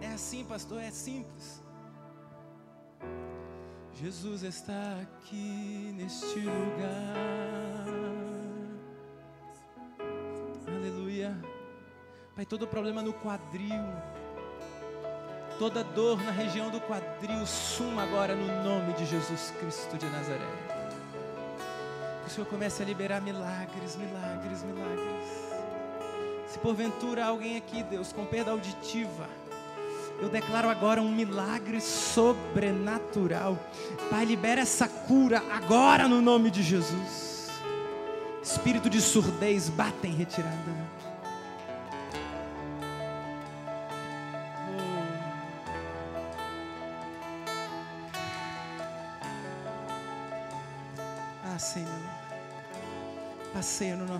É 0.00 0.06
assim, 0.06 0.44
pastor, 0.44 0.80
é 0.80 0.92
simples. 0.92 1.60
Jesus 3.92 4.44
está 4.44 5.00
aqui 5.02 5.92
neste 5.96 6.38
lugar. 6.38 7.86
Aleluia. 10.68 11.36
Pai, 12.36 12.46
todo 12.46 12.68
problema 12.68 13.02
no 13.02 13.12
quadril, 13.12 13.82
toda 15.58 15.82
dor 15.82 16.22
na 16.22 16.30
região 16.30 16.70
do 16.70 16.80
quadril, 16.80 17.44
suma 17.46 18.04
agora 18.04 18.36
no 18.36 18.46
nome 18.62 18.92
de 18.92 19.04
Jesus 19.06 19.52
Cristo 19.58 19.98
de 19.98 20.06
Nazaré. 20.06 20.73
Que 22.24 22.30
o 22.30 22.32
Senhor 22.32 22.46
comece 22.46 22.82
a 22.82 22.86
liberar 22.86 23.20
milagres, 23.20 23.96
milagres, 23.96 24.62
milagres. 24.62 25.44
Se 26.48 26.58
porventura 26.58 27.26
alguém 27.26 27.56
aqui, 27.56 27.82
Deus, 27.82 28.12
com 28.12 28.24
perda 28.24 28.50
auditiva, 28.50 29.28
eu 30.20 30.28
declaro 30.28 30.70
agora 30.70 31.02
um 31.02 31.10
milagre 31.10 31.80
sobrenatural. 31.80 33.58
Pai, 34.10 34.24
libera 34.24 34.62
essa 34.62 34.88
cura 34.88 35.42
agora 35.52 36.08
no 36.08 36.22
nome 36.22 36.50
de 36.50 36.62
Jesus. 36.62 37.50
Espírito 38.42 38.88
de 38.88 39.00
surdez, 39.00 39.68
bata 39.68 40.06
em 40.06 40.12
retirada. 40.12 40.83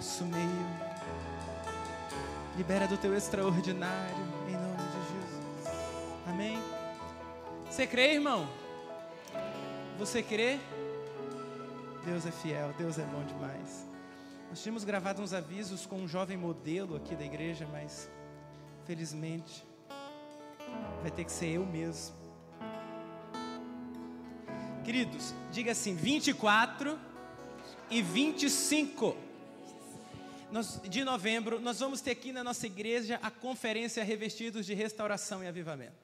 Nosso 0.04 0.24
meio. 0.26 0.66
Libera 2.58 2.86
do 2.86 2.98
teu 2.98 3.16
extraordinário, 3.16 4.22
em 4.46 4.52
nome 4.52 4.76
de 4.76 4.92
Jesus. 4.92 5.74
Amém? 6.26 6.58
Você 7.70 7.86
crê, 7.86 8.12
irmão? 8.12 8.46
Você 9.98 10.22
crê? 10.22 10.58
Deus 12.04 12.26
é 12.26 12.30
fiel, 12.30 12.74
Deus 12.76 12.98
é 12.98 13.04
bom 13.04 13.24
demais. 13.24 13.86
Nós 14.50 14.62
tínhamos 14.62 14.84
gravado 14.84 15.22
uns 15.22 15.32
avisos 15.32 15.86
com 15.86 15.96
um 15.96 16.06
jovem 16.06 16.36
modelo 16.36 16.96
aqui 16.96 17.16
da 17.16 17.24
igreja, 17.24 17.66
mas 17.72 18.10
felizmente 18.84 19.64
vai 21.00 21.10
ter 21.10 21.24
que 21.24 21.32
ser 21.32 21.46
eu 21.46 21.64
mesmo. 21.64 22.14
Queridos, 24.84 25.34
diga 25.50 25.72
assim: 25.72 25.94
24 25.94 26.98
e 27.88 28.02
25 28.02 29.24
nós, 30.54 30.80
de 30.88 31.02
novembro, 31.02 31.58
nós 31.58 31.80
vamos 31.80 32.00
ter 32.00 32.12
aqui 32.12 32.30
na 32.30 32.44
nossa 32.44 32.64
igreja 32.64 33.18
a 33.20 33.28
conferência 33.28 34.04
Revestidos 34.04 34.64
de 34.64 34.72
Restauração 34.72 35.42
e 35.42 35.48
Avivamento. 35.48 35.96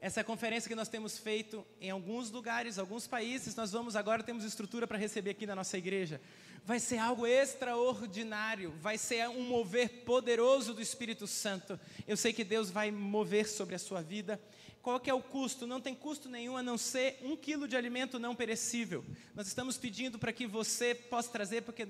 Essa 0.00 0.24
conferência 0.24 0.68
que 0.68 0.74
nós 0.74 0.88
temos 0.88 1.16
feito 1.16 1.64
em 1.80 1.90
alguns 1.90 2.28
lugares, 2.32 2.80
alguns 2.80 3.06
países, 3.06 3.54
nós 3.54 3.70
vamos 3.70 3.94
agora 3.94 4.24
temos 4.24 4.42
estrutura 4.42 4.88
para 4.88 4.98
receber 4.98 5.30
aqui 5.30 5.46
na 5.46 5.54
nossa 5.54 5.78
igreja. 5.78 6.20
Vai 6.64 6.80
ser 6.80 6.98
algo 6.98 7.28
extraordinário, 7.28 8.72
vai 8.80 8.98
ser 8.98 9.28
um 9.28 9.42
mover 9.42 10.02
poderoso 10.04 10.74
do 10.74 10.82
Espírito 10.82 11.28
Santo. 11.28 11.78
Eu 12.08 12.16
sei 12.16 12.32
que 12.32 12.42
Deus 12.42 12.72
vai 12.72 12.90
mover 12.90 13.46
sobre 13.46 13.76
a 13.76 13.78
sua 13.78 14.02
vida. 14.02 14.40
Qual 14.82 14.98
que 14.98 15.08
é 15.08 15.14
o 15.14 15.22
custo? 15.22 15.64
Não 15.64 15.80
tem 15.80 15.94
custo 15.94 16.28
nenhum 16.28 16.56
a 16.56 16.62
não 16.62 16.76
ser 16.76 17.20
um 17.22 17.36
quilo 17.36 17.68
de 17.68 17.76
alimento 17.76 18.18
não 18.18 18.34
perecível. 18.34 19.04
Nós 19.32 19.46
estamos 19.46 19.78
pedindo 19.78 20.18
para 20.18 20.32
que 20.32 20.44
você 20.44 20.92
possa 20.92 21.30
trazer, 21.30 21.62
porque 21.62 21.86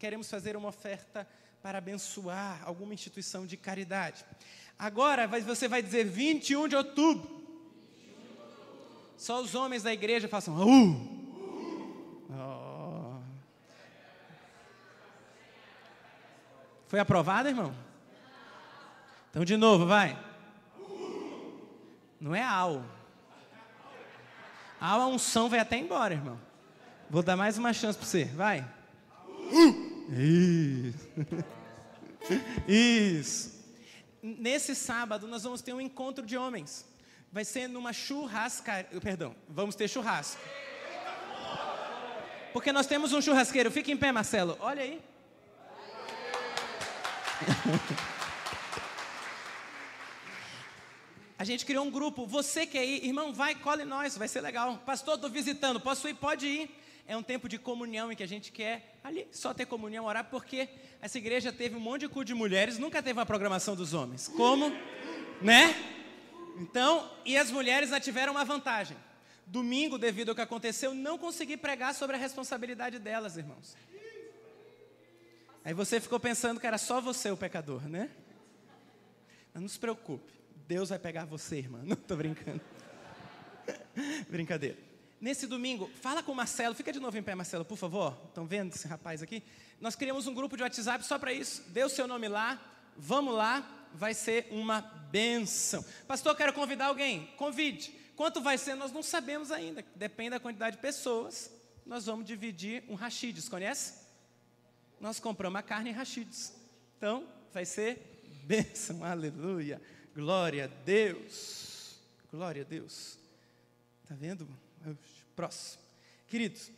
queremos 0.00 0.30
fazer 0.30 0.56
uma 0.56 0.70
oferta 0.70 1.28
para 1.62 1.76
abençoar 1.76 2.62
alguma 2.64 2.94
instituição 2.94 3.46
de 3.46 3.54
caridade. 3.54 4.24
Agora 4.78 5.28
você 5.28 5.68
vai 5.68 5.82
dizer 5.82 6.04
21 6.04 6.68
de 6.68 6.74
outubro. 6.74 7.38
Só 9.14 9.42
os 9.42 9.54
homens 9.54 9.82
da 9.82 9.92
igreja 9.92 10.26
façam. 10.26 10.56
Uh! 10.56 11.20
Oh. 12.32 13.20
Foi 16.88 16.98
aprovado, 16.98 17.50
irmão? 17.50 17.74
Então, 19.28 19.44
de 19.44 19.58
novo, 19.58 19.84
vai. 19.84 20.18
Não 22.18 22.34
é 22.34 22.42
ao. 22.42 22.82
A 24.80 24.96
unção 25.06 25.50
vai 25.50 25.58
até 25.58 25.76
embora, 25.76 26.14
irmão. 26.14 26.40
Vou 27.10 27.22
dar 27.22 27.36
mais 27.36 27.58
uma 27.58 27.74
chance 27.74 27.98
para 27.98 28.06
você. 28.06 28.24
Vai. 28.24 28.66
Isso. 32.66 33.60
Nesse 34.22 34.74
sábado 34.74 35.26
nós 35.26 35.44
vamos 35.44 35.62
ter 35.62 35.72
um 35.72 35.80
encontro 35.80 36.26
de 36.26 36.36
homens. 36.36 36.84
Vai 37.32 37.44
ser 37.44 37.68
numa 37.68 37.92
churrascaria. 37.92 39.00
Perdão, 39.00 39.34
vamos 39.48 39.74
ter 39.74 39.88
churrasco. 39.88 40.40
Porque 42.52 42.72
nós 42.72 42.86
temos 42.86 43.12
um 43.12 43.22
churrasqueiro. 43.22 43.70
Fica 43.70 43.92
em 43.92 43.96
pé, 43.96 44.10
Marcelo. 44.10 44.56
Olha 44.60 44.82
aí. 44.82 45.00
A 51.38 51.44
gente 51.44 51.64
criou 51.64 51.86
um 51.86 51.90
grupo. 51.90 52.26
Você 52.26 52.66
quer 52.66 52.84
ir? 52.84 53.06
Irmão, 53.06 53.32
vai, 53.32 53.54
cole 53.54 53.84
nós, 53.84 54.18
vai 54.18 54.28
ser 54.28 54.40
legal. 54.40 54.78
Pastor, 54.84 55.14
estou 55.14 55.30
visitando. 55.30 55.80
Posso 55.80 56.08
ir? 56.08 56.14
Pode 56.14 56.46
ir. 56.46 56.79
É 57.10 57.16
um 57.16 57.24
tempo 57.24 57.48
de 57.48 57.58
comunhão 57.58 58.12
em 58.12 58.14
que 58.14 58.22
a 58.22 58.28
gente 58.28 58.52
quer 58.52 59.00
ali 59.02 59.26
só 59.32 59.52
ter 59.52 59.66
comunhão, 59.66 60.04
orar, 60.04 60.30
porque 60.30 60.68
essa 61.02 61.18
igreja 61.18 61.52
teve 61.52 61.74
um 61.74 61.80
monte 61.80 62.02
de 62.02 62.08
culto 62.08 62.26
de 62.26 62.34
mulheres, 62.34 62.78
nunca 62.78 63.02
teve 63.02 63.18
uma 63.18 63.26
programação 63.26 63.74
dos 63.74 63.92
homens. 63.92 64.28
Como? 64.28 64.70
Né? 65.42 65.74
Então, 66.56 67.10
e 67.24 67.36
as 67.36 67.50
mulheres 67.50 67.90
já 67.90 67.98
tiveram 67.98 68.34
uma 68.34 68.44
vantagem. 68.44 68.96
Domingo, 69.44 69.98
devido 69.98 70.28
ao 70.28 70.36
que 70.36 70.40
aconteceu, 70.40 70.94
não 70.94 71.18
consegui 71.18 71.56
pregar 71.56 71.96
sobre 71.96 72.14
a 72.14 72.18
responsabilidade 72.20 73.00
delas, 73.00 73.36
irmãos. 73.36 73.76
Aí 75.64 75.74
você 75.74 76.00
ficou 76.00 76.20
pensando 76.20 76.60
que 76.60 76.66
era 76.68 76.78
só 76.78 77.00
você 77.00 77.28
o 77.28 77.36
pecador, 77.36 77.88
né? 77.88 78.08
Mas 79.52 79.60
não 79.60 79.68
se 79.68 79.80
preocupe. 79.80 80.32
Deus 80.68 80.90
vai 80.90 80.98
pegar 81.00 81.24
você, 81.24 81.56
irmã. 81.56 81.80
Não 81.82 81.94
estou 81.94 82.16
brincando. 82.16 82.60
Brincadeira. 84.30 84.89
Nesse 85.20 85.46
domingo, 85.46 85.90
fala 86.00 86.22
com 86.22 86.32
o 86.32 86.34
Marcelo. 86.34 86.74
Fica 86.74 86.92
de 86.92 86.98
novo 86.98 87.18
em 87.18 87.22
pé, 87.22 87.34
Marcelo, 87.34 87.64
por 87.64 87.76
favor. 87.76 88.18
Estão 88.28 88.46
vendo 88.46 88.74
esse 88.74 88.88
rapaz 88.88 89.22
aqui? 89.22 89.42
Nós 89.78 89.94
criamos 89.94 90.26
um 90.26 90.32
grupo 90.32 90.56
de 90.56 90.62
WhatsApp 90.62 91.04
só 91.04 91.18
para 91.18 91.32
isso. 91.32 91.62
Dê 91.68 91.84
o 91.84 91.90
seu 91.90 92.06
nome 92.06 92.26
lá. 92.26 92.58
Vamos 92.96 93.34
lá. 93.34 93.88
Vai 93.92 94.14
ser 94.14 94.48
uma 94.50 94.80
benção. 94.80 95.84
Pastor, 96.08 96.34
quero 96.34 96.54
convidar 96.54 96.86
alguém. 96.86 97.26
Convide. 97.36 97.92
Quanto 98.16 98.40
vai 98.40 98.56
ser? 98.56 98.74
Nós 98.74 98.92
não 98.92 99.02
sabemos 99.02 99.50
ainda. 99.50 99.84
Depende 99.94 100.30
da 100.30 100.40
quantidade 100.40 100.76
de 100.76 100.82
pessoas. 100.82 101.50
Nós 101.84 102.06
vamos 102.06 102.24
dividir 102.24 102.82
um 102.88 102.94
rachides. 102.94 103.46
Conhece? 103.46 103.94
Nós 104.98 105.20
compramos 105.20 105.58
a 105.58 105.62
carne 105.62 105.90
em 105.90 105.92
rachides. 105.92 106.54
Então, 106.96 107.26
vai 107.52 107.66
ser 107.66 108.22
bênção. 108.44 109.04
Aleluia. 109.04 109.82
Glória 110.14 110.64
a 110.64 110.84
Deus. 110.84 112.00
Glória 112.30 112.62
a 112.62 112.64
Deus. 112.64 113.18
Está 114.02 114.14
vendo? 114.14 114.48
Próximo. 115.34 115.82
Queridos, 116.28 116.70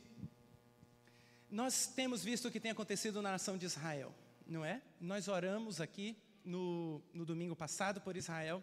nós 1.50 1.86
temos 1.86 2.24
visto 2.24 2.48
o 2.48 2.50
que 2.50 2.60
tem 2.60 2.70
acontecido 2.70 3.20
na 3.20 3.32
nação 3.32 3.58
de 3.58 3.66
Israel, 3.66 4.14
não 4.46 4.64
é? 4.64 4.80
Nós 5.00 5.28
oramos 5.28 5.80
aqui 5.80 6.16
no, 6.44 7.02
no 7.12 7.24
domingo 7.24 7.54
passado 7.54 8.00
por 8.00 8.16
Israel, 8.16 8.62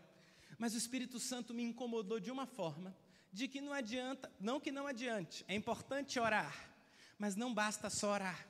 mas 0.58 0.74
o 0.74 0.78
Espírito 0.78 1.20
Santo 1.20 1.54
me 1.54 1.64
incomodou 1.64 2.20
de 2.20 2.32
uma 2.32 2.46
forma 2.46 2.96
de 3.32 3.48
que 3.48 3.62
não 3.62 3.72
adianta, 3.72 4.32
não 4.40 4.60
que 4.60 4.72
não 4.72 4.88
adiante, 4.88 5.46
é 5.48 5.54
importante 5.54 6.20
orar, 6.20 6.72
mas 7.18 7.36
não 7.36 7.54
basta 7.54 7.90
só 7.90 8.14
orar. 8.14 8.48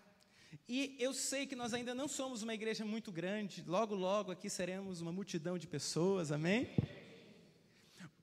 E 0.68 0.96
eu 1.00 1.14
sei 1.14 1.46
que 1.46 1.56
nós 1.56 1.74
ainda 1.74 1.94
não 1.94 2.08
somos 2.08 2.42
uma 2.42 2.54
igreja 2.54 2.86
muito 2.86 3.12
grande, 3.12 3.64
logo, 3.68 3.94
logo 3.94 4.32
aqui 4.32 4.50
seremos 4.50 5.02
uma 5.02 5.12
multidão 5.12 5.58
de 5.58 5.68
pessoas, 5.68 6.32
amém? 6.32 6.70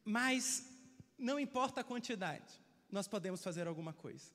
Mas 0.05 0.65
não 1.19 1.39
importa 1.39 1.81
a 1.81 1.85
quantidade, 1.85 2.61
nós 2.91 3.09
podemos 3.09 3.43
fazer 3.43 3.67
alguma 3.67 3.93
coisa. 3.93 4.31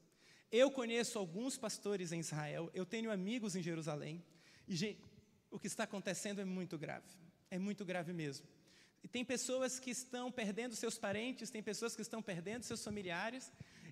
Eu 0.52 0.70
conheço 0.70 1.17
alguns 1.17 1.58
pastores 1.58 2.12
em 2.12 2.20
Israel, 2.20 2.70
eu 2.74 2.86
tenho 2.86 3.12
amigos 3.12 3.56
em 3.56 3.62
Jerusalém, 3.62 4.24
e 4.67 4.76
gente, 4.76 5.02
o 5.50 5.60
que 5.60 5.67
está 5.67 5.84
acontecendo 5.84 6.41
é 6.41 6.46
muito 6.46 6.78
grave, 6.78 7.08
é 7.50 7.58
muito 7.58 7.86
grave 7.86 8.12
mesmo. 8.12 8.46
E 9.04 9.08
tem 9.08 9.24
pessoas 9.24 9.80
que 9.80 9.89
estão 9.89 10.32
perdendo 10.32 10.76
seus 10.76 10.98
parentes, 10.98 11.50
tem 11.50 11.63
pessoas 11.63 11.96
que 11.96 12.02
estão 12.02 12.22
perdendo 12.22 12.63
seus 12.63 12.84
familiares, 12.84 13.52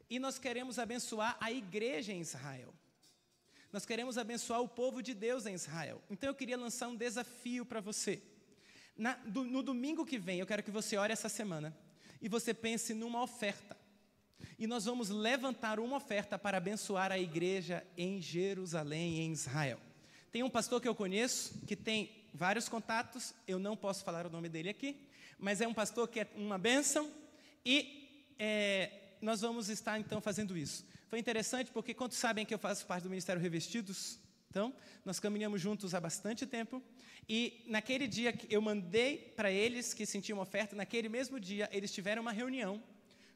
e 0.10 0.19
nós 0.19 0.38
queremos 0.38 0.78
abençoar 0.78 1.38
a 1.39 1.52
igreja 1.52 2.12
em 2.12 2.19
Israel. 2.19 2.73
Nós 3.71 3.86
queremos 3.86 4.17
abençoar 4.17 4.62
o 4.62 4.67
povo 4.67 5.02
de 5.02 5.13
Deus 5.13 5.45
em 5.45 5.54
Israel. 5.54 6.02
Então 6.10 6.30
eu 6.30 6.36
queria 6.36 6.58
lançar 6.58 6.88
um 6.88 6.95
desafio 6.95 7.65
para 7.65 7.80
você. 7.80 8.21
Na, 8.97 9.13
do, 9.15 9.43
no 9.43 9.62
domingo 9.62 10.06
que 10.06 10.17
vem, 10.17 10.39
eu 10.39 10.47
quero 10.47 10.63
que 10.63 10.71
você 10.71 10.97
ore 10.97 11.13
essa 11.13 11.30
semana 11.30 11.75
e 12.21 12.27
você 12.27 12.53
pense 12.53 12.93
numa 12.93 13.21
oferta. 13.21 13.77
E 14.58 14.67
nós 14.67 14.86
vamos 14.86 15.10
levantar 15.10 15.79
uma 15.79 15.97
oferta 15.97 16.38
para 16.38 16.58
abençoar 16.58 17.12
a 17.12 17.19
igreja 17.19 17.86
em 17.97 18.21
Jerusalém, 18.21 19.19
em 19.19 19.32
Israel. 19.32 19.79
Tem 20.32 20.43
um 20.43 20.49
pastor 20.49 20.82
que 20.82 20.88
eu 20.88 20.95
conheço 20.95 21.60
que 21.65 21.75
tem 21.75 22.10
vários 22.34 22.69
contatos, 22.69 23.34
eu 23.47 23.58
não 23.58 23.75
posso 23.75 24.03
falar 24.03 24.25
o 24.25 24.29
nome 24.29 24.49
dele 24.49 24.69
aqui, 24.69 24.95
mas 25.38 25.62
é 25.62 25.67
um 25.67 25.73
pastor 25.73 26.08
que 26.08 26.19
é 26.19 26.27
uma 26.36 26.58
bênção 26.58 27.12
e 27.65 28.34
é, 28.38 28.91
nós 29.21 29.41
vamos 29.41 29.69
estar 29.69 29.99
então 29.99 30.21
fazendo 30.21 30.58
isso. 30.58 30.86
Foi 31.08 31.19
interessante 31.19 31.71
porque 31.71 31.93
quantos 31.93 32.17
sabem 32.17 32.45
que 32.45 32.53
eu 32.53 32.60
faço 32.60 32.86
parte 32.86 33.03
do 33.03 33.10
Ministério 33.10 33.41
Revestidos? 33.41 34.19
Então, 34.49 34.73
nós 35.05 35.19
caminhamos 35.19 35.62
juntos 35.62 35.93
há 35.93 35.99
bastante 35.99 36.43
tempo. 36.43 36.82
E 37.28 37.63
naquele 37.67 38.07
dia 38.07 38.34
que 38.34 38.51
eu 38.53 38.59
mandei 38.59 39.17
para 39.36 39.51
eles 39.51 39.93
que 39.93 40.07
sentiam 40.07 40.39
oferta, 40.39 40.76
naquele 40.76 41.07
mesmo 41.07 41.39
dia 41.39 41.69
eles 41.71 41.91
tiveram 41.91 42.24
uma 42.24 42.32
reunião 42.32 42.82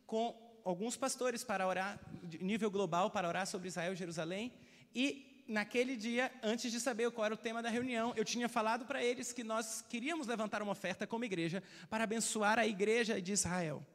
com 0.08 0.36
alguns 0.66 0.98
pastores 0.98 1.44
para 1.44 1.68
orar, 1.68 2.00
nível 2.42 2.72
global, 2.72 3.12
para 3.12 3.28
orar 3.28 3.46
sobre 3.46 3.68
Israel 3.68 3.94
e 3.94 3.96
Jerusalém. 3.96 4.52
E 4.96 5.44
naquele 5.48 5.96
dia, 5.96 6.32
antes 6.42 6.72
de 6.72 6.80
saber 6.80 7.12
qual 7.12 7.26
era 7.26 7.36
o 7.36 7.38
tema 7.38 7.62
da 7.62 7.70
reunião, 7.70 8.12
eu 8.16 8.26
tinha 8.26 8.50
falado 8.50 8.84
para 8.84 9.04
eles 9.04 9.32
que 9.32 9.44
nós 9.44 9.84
queríamos 9.88 10.26
levantar 10.26 10.64
uma 10.64 10.72
oferta 10.72 11.06
como 11.06 11.26
igreja 11.26 11.62
para 11.92 12.06
abençoar 12.06 12.58
a 12.58 12.66
igreja 12.66 13.22
de 13.22 13.34
Israel. 13.34 13.86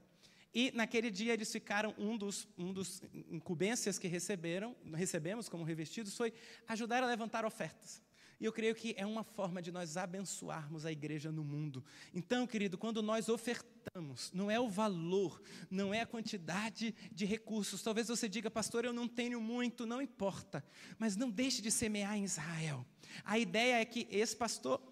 E 0.58 0.72
naquele 0.74 1.08
dia 1.08 1.32
eles 1.32 1.52
ficaram, 1.52 1.94
um 1.96 2.16
dos, 2.16 2.48
um 2.58 2.72
dos 2.72 3.00
incumbências 3.30 3.96
que 3.96 4.08
receberam, 4.08 4.74
recebemos 4.92 5.48
como 5.48 5.62
revestidos, 5.62 6.16
foi 6.16 6.32
ajudar 6.66 7.00
a 7.00 7.06
levantar 7.06 7.44
ofertas. 7.44 8.02
E 8.40 8.44
eu 8.44 8.52
creio 8.52 8.74
que 8.74 8.92
é 8.98 9.06
uma 9.06 9.22
forma 9.22 9.62
de 9.62 9.70
nós 9.70 9.96
abençoarmos 9.96 10.84
a 10.84 10.90
igreja 10.90 11.30
no 11.30 11.44
mundo. 11.44 11.84
Então, 12.12 12.44
querido, 12.44 12.76
quando 12.76 13.00
nós 13.00 13.28
ofertamos, 13.28 14.32
não 14.32 14.50
é 14.50 14.58
o 14.58 14.68
valor, 14.68 15.40
não 15.70 15.94
é 15.94 16.00
a 16.00 16.06
quantidade 16.06 16.92
de 17.12 17.24
recursos. 17.24 17.80
Talvez 17.80 18.08
você 18.08 18.28
diga, 18.28 18.50
pastor, 18.50 18.84
eu 18.84 18.92
não 18.92 19.06
tenho 19.06 19.40
muito, 19.40 19.86
não 19.86 20.02
importa. 20.02 20.64
Mas 20.98 21.14
não 21.14 21.30
deixe 21.30 21.62
de 21.62 21.70
semear 21.70 22.16
em 22.16 22.24
Israel. 22.24 22.84
A 23.24 23.38
ideia 23.38 23.80
é 23.80 23.84
que 23.84 24.08
esse 24.10 24.34
pastor 24.34 24.82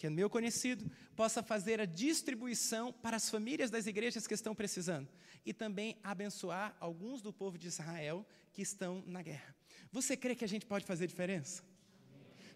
que 0.00 0.06
é 0.06 0.10
meu 0.10 0.30
conhecido, 0.30 0.90
possa 1.14 1.42
fazer 1.42 1.78
a 1.78 1.84
distribuição 1.84 2.90
para 2.90 3.18
as 3.18 3.28
famílias 3.28 3.68
das 3.68 3.86
igrejas 3.86 4.26
que 4.26 4.32
estão 4.32 4.54
precisando 4.54 5.06
e 5.44 5.52
também 5.52 5.98
abençoar 6.02 6.74
alguns 6.80 7.20
do 7.20 7.30
povo 7.30 7.58
de 7.58 7.66
Israel 7.66 8.26
que 8.50 8.62
estão 8.62 9.04
na 9.06 9.20
guerra. 9.20 9.54
Você 9.92 10.16
crê 10.16 10.34
que 10.34 10.42
a 10.42 10.48
gente 10.48 10.64
pode 10.64 10.86
fazer 10.86 11.06
diferença? 11.06 11.62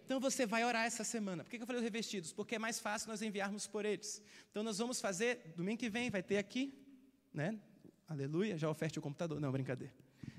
Então 0.07 0.19
você 0.19 0.47
vai 0.47 0.65
orar 0.65 0.87
essa 0.87 1.05
semana. 1.05 1.45
Por 1.45 1.51
que 1.51 1.63
eu 1.63 1.67
falei 1.67 1.81
os 1.81 1.85
revestidos? 1.85 2.33
Porque 2.33 2.55
é 2.55 2.59
mais 2.59 2.79
fácil 2.79 3.11
nós 3.11 3.21
enviarmos 3.21 3.67
por 3.67 3.85
eles. 3.85 4.23
Então 4.51 4.63
nós 4.63 4.79
vamos 4.79 4.99
fazer, 4.99 5.53
domingo 5.55 5.81
que 5.81 5.91
vem 5.91 6.09
vai 6.09 6.23
ter 6.23 6.39
aqui, 6.39 6.73
né? 7.31 7.61
Aleluia, 8.09 8.57
já 8.57 8.71
oferte 8.71 8.99
o 8.99 9.03
computador. 9.03 9.39
Não, 9.39 9.53
brincadeira. 9.53 9.93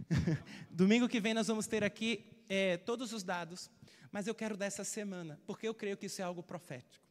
domingo 0.71 1.07
que 1.07 1.21
vem 1.21 1.35
nós 1.35 1.45
vamos 1.45 1.67
ter 1.67 1.83
aqui 1.83 2.25
é, 2.49 2.77
todos 2.77 3.13
os 3.13 3.21
dados 3.21 3.69
mas 4.15 4.27
eu 4.27 4.33
quero 4.33 4.55
dessa 4.55 4.85
semana, 4.85 5.37
porque 5.45 5.67
eu 5.67 5.73
creio 5.73 5.97
que 5.97 6.05
isso 6.05 6.21
é 6.21 6.23
algo 6.23 6.41
profético. 6.41 7.05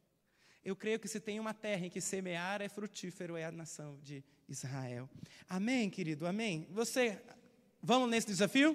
Eu 0.65 0.75
creio 0.75 0.99
que 0.99 1.07
se 1.07 1.21
tem 1.21 1.39
uma 1.39 1.53
terra 1.53 1.85
em 1.85 1.91
que 1.91 2.01
semear 2.01 2.63
é 2.63 2.69
frutífero, 2.71 3.37
é 3.37 3.45
a 3.45 3.53
nação 3.53 3.99
de 4.03 4.25
Israel. 4.49 5.07
Amém, 5.47 5.91
querido? 5.91 6.27
Amém? 6.27 6.67
Você, 6.71 7.21
vamos 7.83 8.09
nesse 8.09 8.29
desafio? 8.29 8.75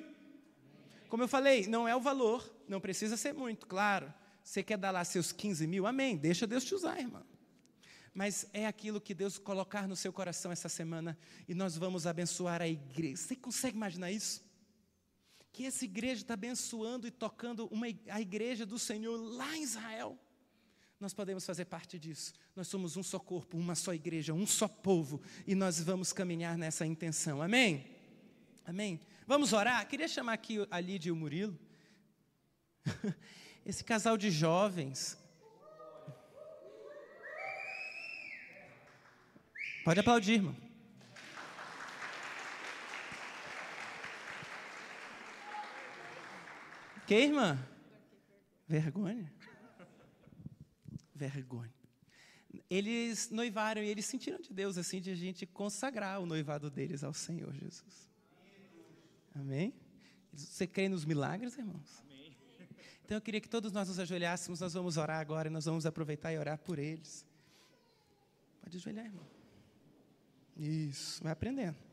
Como 1.07 1.23
eu 1.23 1.27
falei, 1.27 1.65
não 1.65 1.87
é 1.87 1.95
o 1.95 1.99
valor, 1.99 2.47
não 2.67 2.79
precisa 2.79 3.17
ser 3.17 3.33
muito, 3.33 3.65
claro. 3.65 4.13
Você 4.43 4.61
quer 4.61 4.77
dar 4.77 4.91
lá 4.91 5.03
seus 5.03 5.31
15 5.31 5.65
mil? 5.65 5.87
Amém. 5.87 6.15
Deixa 6.15 6.45
Deus 6.45 6.63
te 6.63 6.75
usar, 6.75 6.99
irmão. 6.99 7.25
Mas 8.13 8.45
é 8.53 8.67
aquilo 8.67 9.01
que 9.01 9.15
Deus 9.15 9.39
colocar 9.39 9.87
no 9.87 9.95
seu 9.95 10.13
coração 10.13 10.51
essa 10.51 10.69
semana 10.69 11.17
e 11.47 11.55
nós 11.55 11.75
vamos 11.75 12.05
abençoar 12.05 12.61
a 12.61 12.67
igreja. 12.67 13.23
Você 13.23 13.35
consegue 13.35 13.75
imaginar 13.75 14.11
isso? 14.11 14.47
Que 15.59 15.65
essa 15.65 15.83
igreja 15.83 16.21
está 16.21 16.35
abençoando 16.35 17.05
e 17.05 17.11
tocando 17.11 17.67
uma, 17.67 17.85
a 18.07 18.21
igreja 18.21 18.65
do 18.65 18.79
Senhor 18.79 19.17
lá 19.17 19.57
em 19.57 19.61
Israel. 19.61 20.17
nós 21.01 21.13
podemos 21.13 21.45
fazer 21.45 21.65
parte 21.65 21.99
disso. 21.99 22.31
Nós 22.55 22.69
somos 22.69 22.95
um 22.95 23.03
só 23.03 23.19
corpo, 23.19 23.57
uma 23.57 23.75
só 23.75 23.93
igreja, 23.93 24.33
um 24.33 24.47
só 24.47 24.69
povo, 24.69 25.21
e 25.45 25.55
nós 25.55 25.77
vamos 25.81 26.13
caminhar 26.13 26.57
nessa 26.57 26.85
intenção. 26.85 27.41
Amém? 27.41 27.85
Amém? 28.65 29.01
Vamos 29.27 29.51
orar? 29.51 29.85
Queria 29.85 30.07
chamar 30.07 30.31
aqui 30.31 30.65
a 30.71 30.79
Lídia 30.79 31.09
e 31.09 31.11
o 31.11 31.15
Murilo. 31.17 31.59
Esse 33.65 33.83
casal 33.83 34.17
de 34.17 34.31
jovens. 34.31 35.17
Pode 39.83 39.99
aplaudir, 39.99 40.35
irmão. 40.35 40.68
Que, 47.09 47.15
irmã? 47.15 47.57
Vergonha? 48.67 49.33
Vergonha. 51.15 51.73
Eles 52.69 53.31
noivaram 53.31 53.81
e 53.81 53.87
eles 53.87 54.05
sentiram 54.05 54.39
de 54.39 54.53
Deus 54.53 54.77
assim 54.77 55.01
de 55.01 55.09
a 55.09 55.15
gente 55.15 55.43
consagrar 55.47 56.21
o 56.21 56.27
noivado 56.27 56.69
deles 56.69 57.03
ao 57.03 57.11
Senhor 57.11 57.51
Jesus. 57.51 58.07
Amém? 59.33 59.73
Você 60.31 60.67
crê 60.67 60.87
nos 60.87 61.03
milagres, 61.03 61.57
irmãos? 61.57 61.99
Amém. 62.05 62.37
Então 63.03 63.17
eu 63.17 63.21
queria 63.21 63.41
que 63.41 63.49
todos 63.49 63.71
nós 63.71 63.87
nos 63.87 63.97
ajoelhássemos, 63.97 64.59
nós 64.59 64.73
vamos 64.75 64.95
orar 64.95 65.19
agora 65.19 65.47
e 65.47 65.51
nós 65.51 65.65
vamos 65.65 65.87
aproveitar 65.87 66.31
e 66.31 66.37
orar 66.37 66.59
por 66.59 66.77
eles. 66.77 67.25
Pode 68.61 68.77
ajoelhar, 68.77 69.07
irmão. 69.07 69.25
Isso, 70.55 71.23
vai 71.23 71.31
aprendendo. 71.31 71.88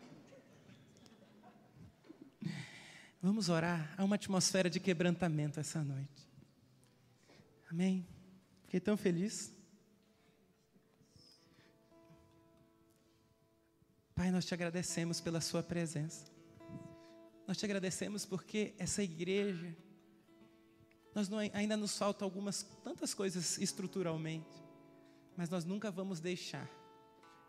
Vamos 3.23 3.49
orar. 3.49 3.95
Há 3.97 4.05
uma 4.05 4.17
atmosfera 4.17 4.69
de 4.69 4.79
quebrantamento 4.79 5.59
essa 5.59 5.83
noite. 5.83 6.29
Amém. 7.71 8.07
Fiquei 8.63 8.81
tão 8.81 8.97
feliz. 8.97 9.53
Pai, 14.15 14.31
nós 14.31 14.45
te 14.45 14.55
agradecemos 14.55 15.21
pela 15.21 15.41
Sua 15.41 15.63
presença. 15.63 16.25
Nós 17.47 17.57
te 17.57 17.65
agradecemos 17.65 18.25
porque 18.25 18.75
essa 18.79 19.03
igreja, 19.03 19.77
nós 21.15 21.29
não, 21.29 21.39
ainda 21.39 21.77
nos 21.77 21.97
falta 21.97 22.25
algumas 22.25 22.63
tantas 22.83 23.15
coisas 23.15 23.59
estruturalmente, 23.59 24.51
mas 25.37 25.49
nós 25.49 25.65
nunca 25.65 25.91
vamos 25.91 26.19
deixar 26.19 26.69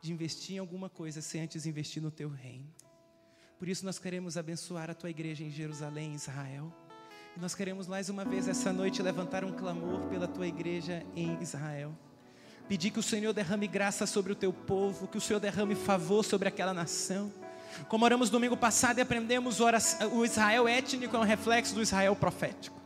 de 0.01 0.11
investir 0.11 0.55
em 0.55 0.59
alguma 0.59 0.89
coisa 0.89 1.21
sem 1.21 1.41
antes 1.41 1.65
investir 1.65 2.01
no 2.01 2.11
Teu 2.11 2.29
reino. 2.29 2.71
Por 3.59 3.67
isso 3.67 3.83
nós 3.83 3.97
queremos 3.97 4.37
abençoar 4.37 4.89
a 4.89 4.93
tua 4.93 5.09
igreja 5.09 5.43
em 5.43 5.49
Jerusalém, 5.49 6.13
Israel. 6.13 6.71
E 7.35 7.39
nós 7.39 7.55
queremos 7.55 7.87
mais 7.87 8.07
uma 8.07 8.23
vez 8.23 8.47
essa 8.47 8.71
noite 8.71 9.01
levantar 9.01 9.43
um 9.43 9.51
clamor 9.51 10.01
pela 10.09 10.27
tua 10.27 10.47
igreja 10.47 11.03
em 11.15 11.41
Israel. 11.41 11.91
Pedir 12.67 12.91
que 12.91 12.99
o 12.99 13.03
Senhor 13.03 13.33
derrame 13.33 13.65
graça 13.65 14.05
sobre 14.05 14.31
o 14.31 14.35
teu 14.35 14.53
povo, 14.53 15.07
que 15.07 15.17
o 15.17 15.21
Senhor 15.21 15.39
derrame 15.39 15.73
favor 15.73 16.23
sobre 16.23 16.47
aquela 16.47 16.73
nação. 16.73 17.33
Como 17.87 18.05
oramos 18.05 18.29
domingo 18.29 18.55
passado 18.55 18.99
e 18.99 19.01
aprendemos, 19.01 19.59
o 19.59 20.23
Israel 20.23 20.67
étnico 20.67 21.15
é 21.15 21.19
um 21.19 21.23
reflexo 21.23 21.73
do 21.73 21.81
Israel 21.81 22.15
profético. 22.15 22.76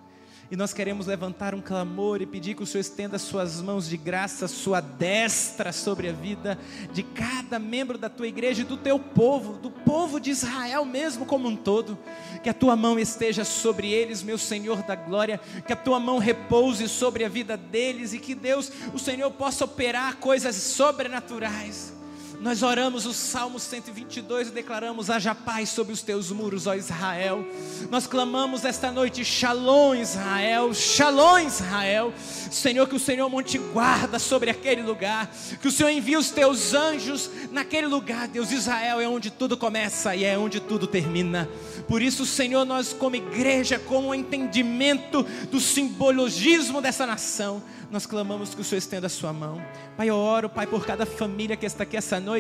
E 0.51 0.55
nós 0.57 0.73
queremos 0.73 1.07
levantar 1.07 1.55
um 1.55 1.61
clamor 1.61 2.21
e 2.21 2.25
pedir 2.25 2.55
que 2.55 2.61
o 2.61 2.65
Senhor 2.65 2.81
estenda 2.81 3.17
suas 3.17 3.61
mãos 3.61 3.87
de 3.87 3.95
graça, 3.95 4.49
sua 4.49 4.81
destra 4.81 5.71
sobre 5.71 6.09
a 6.09 6.11
vida 6.11 6.59
de 6.91 7.03
cada 7.03 7.57
membro 7.57 7.97
da 7.97 8.09
tua 8.09 8.27
igreja 8.27 8.63
e 8.63 8.65
do 8.65 8.75
teu 8.75 8.99
povo, 8.99 9.53
do 9.53 9.71
povo 9.71 10.19
de 10.19 10.29
Israel 10.29 10.83
mesmo 10.83 11.25
como 11.25 11.47
um 11.47 11.55
todo. 11.55 11.97
Que 12.43 12.49
a 12.49 12.53
tua 12.53 12.75
mão 12.75 12.99
esteja 12.99 13.45
sobre 13.45 13.93
eles, 13.93 14.21
meu 14.21 14.37
Senhor 14.37 14.83
da 14.83 14.93
glória, 14.93 15.39
que 15.65 15.71
a 15.71 15.77
tua 15.77 16.01
mão 16.01 16.17
repouse 16.17 16.89
sobre 16.89 17.23
a 17.23 17.29
vida 17.29 17.55
deles 17.55 18.11
e 18.11 18.19
que 18.19 18.35
Deus, 18.35 18.69
o 18.93 18.99
Senhor, 18.99 19.31
possa 19.31 19.63
operar 19.63 20.17
coisas 20.17 20.53
sobrenaturais 20.57 22.00
nós 22.41 22.63
oramos 22.63 23.05
o 23.05 23.13
Salmo 23.13 23.59
122 23.59 24.47
e 24.47 24.51
declaramos: 24.51 25.11
haja 25.11 25.35
paz 25.35 25.69
sobre 25.69 25.93
os 25.93 26.01
teus 26.01 26.31
muros, 26.31 26.65
ó 26.65 26.73
Israel. 26.73 27.45
Nós 27.91 28.07
clamamos 28.07 28.65
esta 28.65 28.91
noite: 28.91 29.23
Shalom, 29.23 29.93
Israel, 29.93 30.73
Shalom, 30.73 31.37
Israel. 31.37 32.11
Senhor, 32.49 32.87
que 32.87 32.95
o 32.95 32.99
Senhor 32.99 33.29
monte 33.29 33.59
guarda 33.59 34.17
sobre 34.17 34.49
aquele 34.49 34.81
lugar, 34.81 35.31
que 35.61 35.67
o 35.67 35.71
Senhor 35.71 35.89
envie 35.91 36.17
os 36.17 36.31
teus 36.31 36.73
anjos 36.73 37.29
naquele 37.51 37.85
lugar. 37.85 38.27
Deus, 38.27 38.51
Israel 38.51 38.99
é 38.99 39.07
onde 39.07 39.29
tudo 39.29 39.55
começa 39.55 40.15
e 40.15 40.23
é 40.23 40.35
onde 40.35 40.59
tudo 40.59 40.87
termina. 40.87 41.47
Por 41.87 42.01
isso, 42.01 42.25
Senhor, 42.25 42.65
nós, 42.65 42.91
como 42.91 43.15
igreja, 43.15 43.77
com 43.77 44.07
o 44.07 44.15
entendimento 44.15 45.23
do 45.51 45.59
simbologismo 45.59 46.81
dessa 46.81 47.05
nação, 47.05 47.61
nós 47.91 48.05
clamamos 48.05 48.55
que 48.55 48.61
o 48.61 48.63
Senhor 48.63 48.79
estenda 48.79 49.07
a 49.07 49.09
sua 49.09 49.33
mão. 49.33 49.61
Pai, 49.97 50.09
eu 50.09 50.15
oro, 50.15 50.49
Pai, 50.49 50.65
por 50.65 50.85
cada 50.85 51.05
família 51.05 51.57
que 51.57 51.65
está 51.65 51.83
aqui 51.83 51.97
essa 51.97 52.21
noite, 52.21 52.30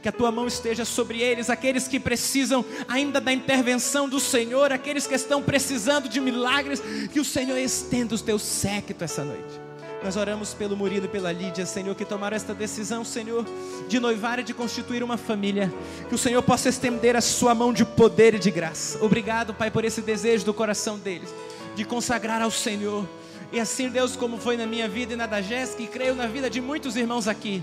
que 0.00 0.08
a 0.08 0.12
tua 0.12 0.30
mão 0.30 0.46
esteja 0.46 0.84
sobre 0.84 1.20
eles, 1.20 1.50
aqueles 1.50 1.88
que 1.88 1.98
precisam 1.98 2.64
ainda 2.88 3.20
da 3.20 3.32
intervenção 3.32 4.08
do 4.08 4.20
Senhor, 4.20 4.72
aqueles 4.72 5.06
que 5.06 5.14
estão 5.14 5.42
precisando 5.42 6.08
de 6.08 6.20
milagres, 6.20 6.82
que 7.12 7.20
o 7.20 7.24
Senhor 7.24 7.56
estenda 7.58 8.14
os 8.14 8.22
teus 8.22 8.42
séquitos 8.42 9.02
essa 9.02 9.24
noite. 9.24 9.60
Nós 10.02 10.16
oramos 10.16 10.52
pelo 10.52 10.76
Murilo 10.76 11.04
e 11.04 11.08
pela 11.08 11.30
Lídia, 11.30 11.64
Senhor, 11.64 11.94
que 11.94 12.04
tomaram 12.04 12.36
esta 12.36 12.52
decisão, 12.52 13.04
Senhor, 13.04 13.46
de 13.88 14.00
noivar 14.00 14.40
e 14.40 14.42
de 14.42 14.52
constituir 14.52 15.02
uma 15.02 15.16
família. 15.16 15.72
Que 16.08 16.14
o 16.14 16.18
Senhor 16.18 16.42
possa 16.42 16.68
estender 16.68 17.14
a 17.14 17.20
sua 17.20 17.54
mão 17.54 17.72
de 17.72 17.84
poder 17.84 18.34
e 18.34 18.38
de 18.38 18.50
graça. 18.50 18.98
Obrigado, 19.04 19.54
Pai, 19.54 19.70
por 19.70 19.84
esse 19.84 20.00
desejo 20.00 20.44
do 20.44 20.52
coração 20.52 20.98
deles, 20.98 21.32
de 21.76 21.84
consagrar 21.84 22.42
ao 22.42 22.50
Senhor 22.50 23.06
e 23.52 23.60
assim, 23.60 23.90
Deus, 23.90 24.16
como 24.16 24.38
foi 24.38 24.56
na 24.56 24.66
minha 24.66 24.88
vida 24.88 25.12
e 25.12 25.16
na 25.16 25.26
da 25.26 25.42
Jéssica, 25.42 25.82
e 25.82 25.86
creio 25.86 26.14
na 26.14 26.26
vida 26.26 26.48
de 26.48 26.58
muitos 26.58 26.96
irmãos 26.96 27.28
aqui, 27.28 27.62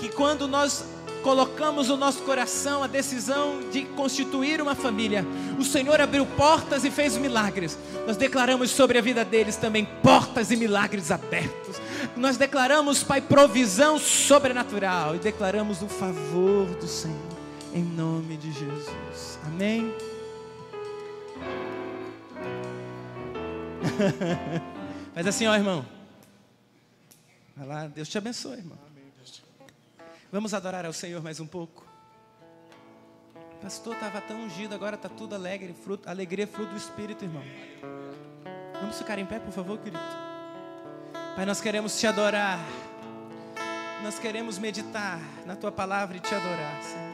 que 0.00 0.08
quando 0.08 0.48
nós 0.48 0.84
colocamos 1.22 1.88
no 1.88 1.96
nosso 1.96 2.22
coração 2.22 2.82
a 2.82 2.86
decisão 2.86 3.60
de 3.70 3.84
constituir 3.84 4.60
uma 4.60 4.74
família, 4.74 5.24
o 5.58 5.64
Senhor 5.64 6.00
abriu 6.00 6.26
portas 6.26 6.84
e 6.84 6.90
fez 6.90 7.16
milagres. 7.16 7.78
Nós 8.06 8.16
declaramos 8.16 8.70
sobre 8.70 8.98
a 8.98 9.00
vida 9.00 9.24
deles 9.24 9.56
também 9.56 9.84
portas 10.02 10.50
e 10.50 10.56
milagres 10.56 11.10
abertos. 11.10 11.80
Nós 12.16 12.36
declaramos, 12.36 13.02
Pai, 13.02 13.20
provisão 13.20 13.98
sobrenatural 13.98 15.14
e 15.16 15.18
declaramos 15.18 15.82
o 15.82 15.88
favor 15.88 16.66
do 16.76 16.86
Senhor, 16.86 17.16
em 17.74 17.82
nome 17.82 18.36
de 18.36 18.52
Jesus. 18.52 19.38
Amém. 19.46 19.92
Faz 25.14 25.26
assim, 25.26 25.46
ó, 25.46 25.54
irmão. 25.54 25.84
Vai 27.56 27.66
lá, 27.66 27.86
Deus 27.86 28.08
te 28.08 28.16
abençoe, 28.16 28.58
irmão. 28.58 28.89
Vamos 30.32 30.54
adorar 30.54 30.86
ao 30.86 30.92
Senhor 30.92 31.20
mais 31.22 31.40
um 31.40 31.46
pouco. 31.46 31.84
Pastor 33.60 33.94
estava 33.94 34.20
tão 34.20 34.40
ungido, 34.44 34.74
agora 34.74 34.94
está 34.94 35.08
tudo 35.08 35.34
alegre, 35.34 35.74
fruto, 35.74 36.08
alegria, 36.08 36.46
fruto 36.46 36.70
do 36.70 36.76
Espírito, 36.76 37.24
irmão. 37.24 37.42
Vamos 38.80 38.96
ficar 38.96 39.18
em 39.18 39.26
pé, 39.26 39.40
por 39.40 39.52
favor, 39.52 39.76
querido. 39.78 39.98
Pai, 41.34 41.44
nós 41.44 41.60
queremos 41.60 41.98
te 41.98 42.06
adorar. 42.06 42.60
Nós 44.04 44.18
queremos 44.20 44.56
meditar 44.56 45.20
na 45.44 45.56
tua 45.56 45.72
palavra 45.72 46.16
e 46.16 46.20
te 46.20 46.32
adorar, 46.32 46.82
Senhor. 46.82 47.09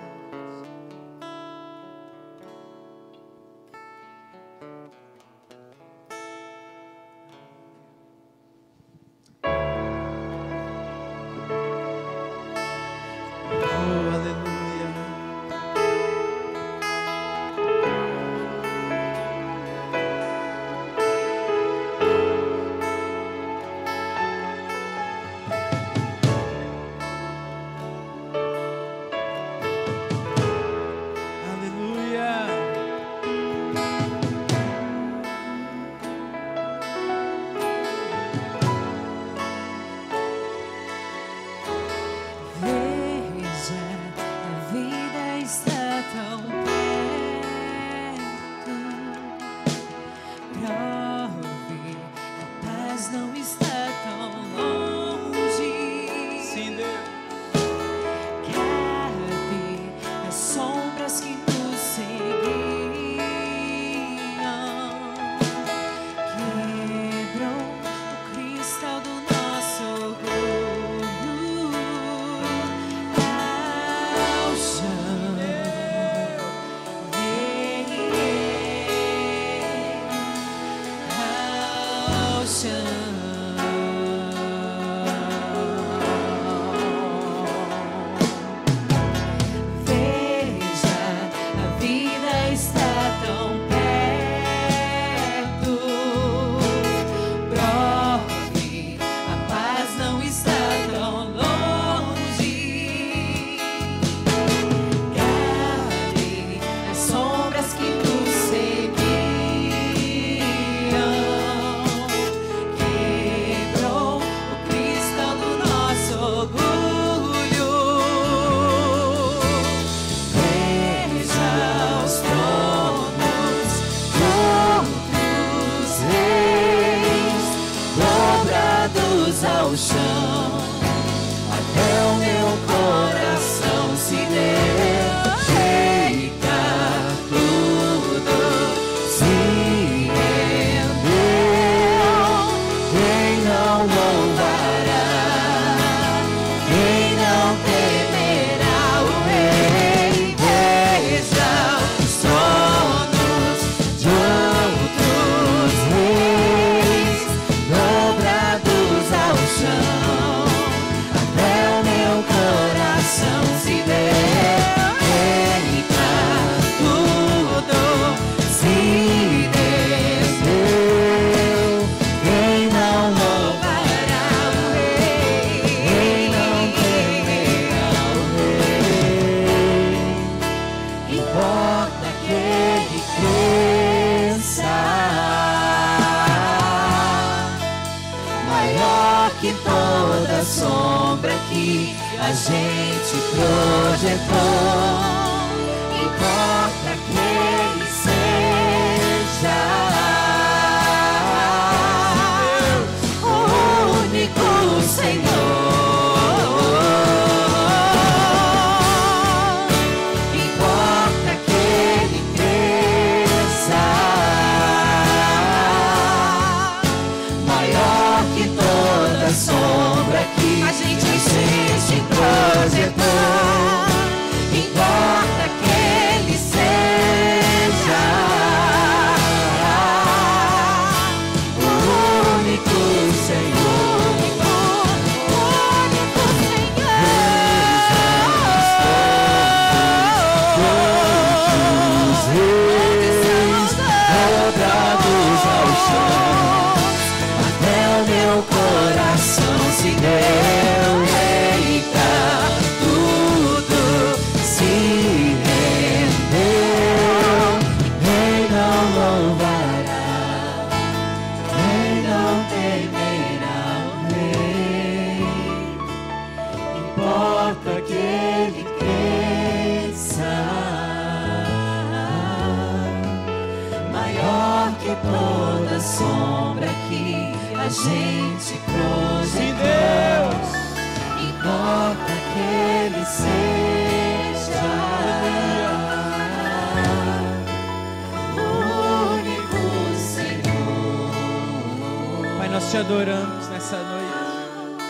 Adoramos 292.87 293.49
nessa 293.49 293.76
noite. 293.78 294.84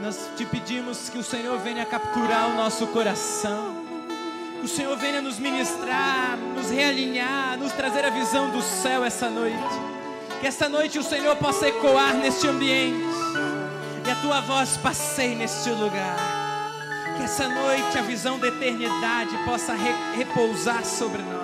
Nós 0.00 0.30
te 0.36 0.44
pedimos 0.46 1.08
que 1.08 1.18
o 1.18 1.22
Senhor 1.24 1.58
venha 1.58 1.84
capturar 1.84 2.48
o 2.50 2.54
nosso 2.54 2.86
coração. 2.88 3.74
Que 4.60 4.66
o 4.66 4.68
Senhor 4.68 4.96
venha 4.96 5.20
nos 5.20 5.38
ministrar, 5.40 6.38
nos 6.54 6.70
realinhar, 6.70 7.58
nos 7.58 7.72
trazer 7.72 8.04
a 8.04 8.10
visão 8.10 8.50
do 8.50 8.62
céu 8.62 9.04
essa 9.04 9.28
noite. 9.28 9.58
Que 10.40 10.46
essa 10.46 10.68
noite 10.68 10.96
o 10.98 11.02
Senhor 11.02 11.34
possa 11.36 11.66
ecoar 11.68 12.14
neste 12.14 12.46
ambiente. 12.46 13.04
E 14.06 14.10
a 14.10 14.14
tua 14.16 14.40
voz 14.40 14.76
passeie 14.76 15.34
neste 15.34 15.70
lugar. 15.70 16.16
Que 17.16 17.24
essa 17.24 17.48
noite 17.48 17.98
a 17.98 18.02
visão 18.02 18.38
da 18.38 18.46
eternidade 18.46 19.36
possa 19.44 19.72
re- 19.74 20.16
repousar 20.16 20.84
sobre 20.84 21.22
nós. 21.22 21.43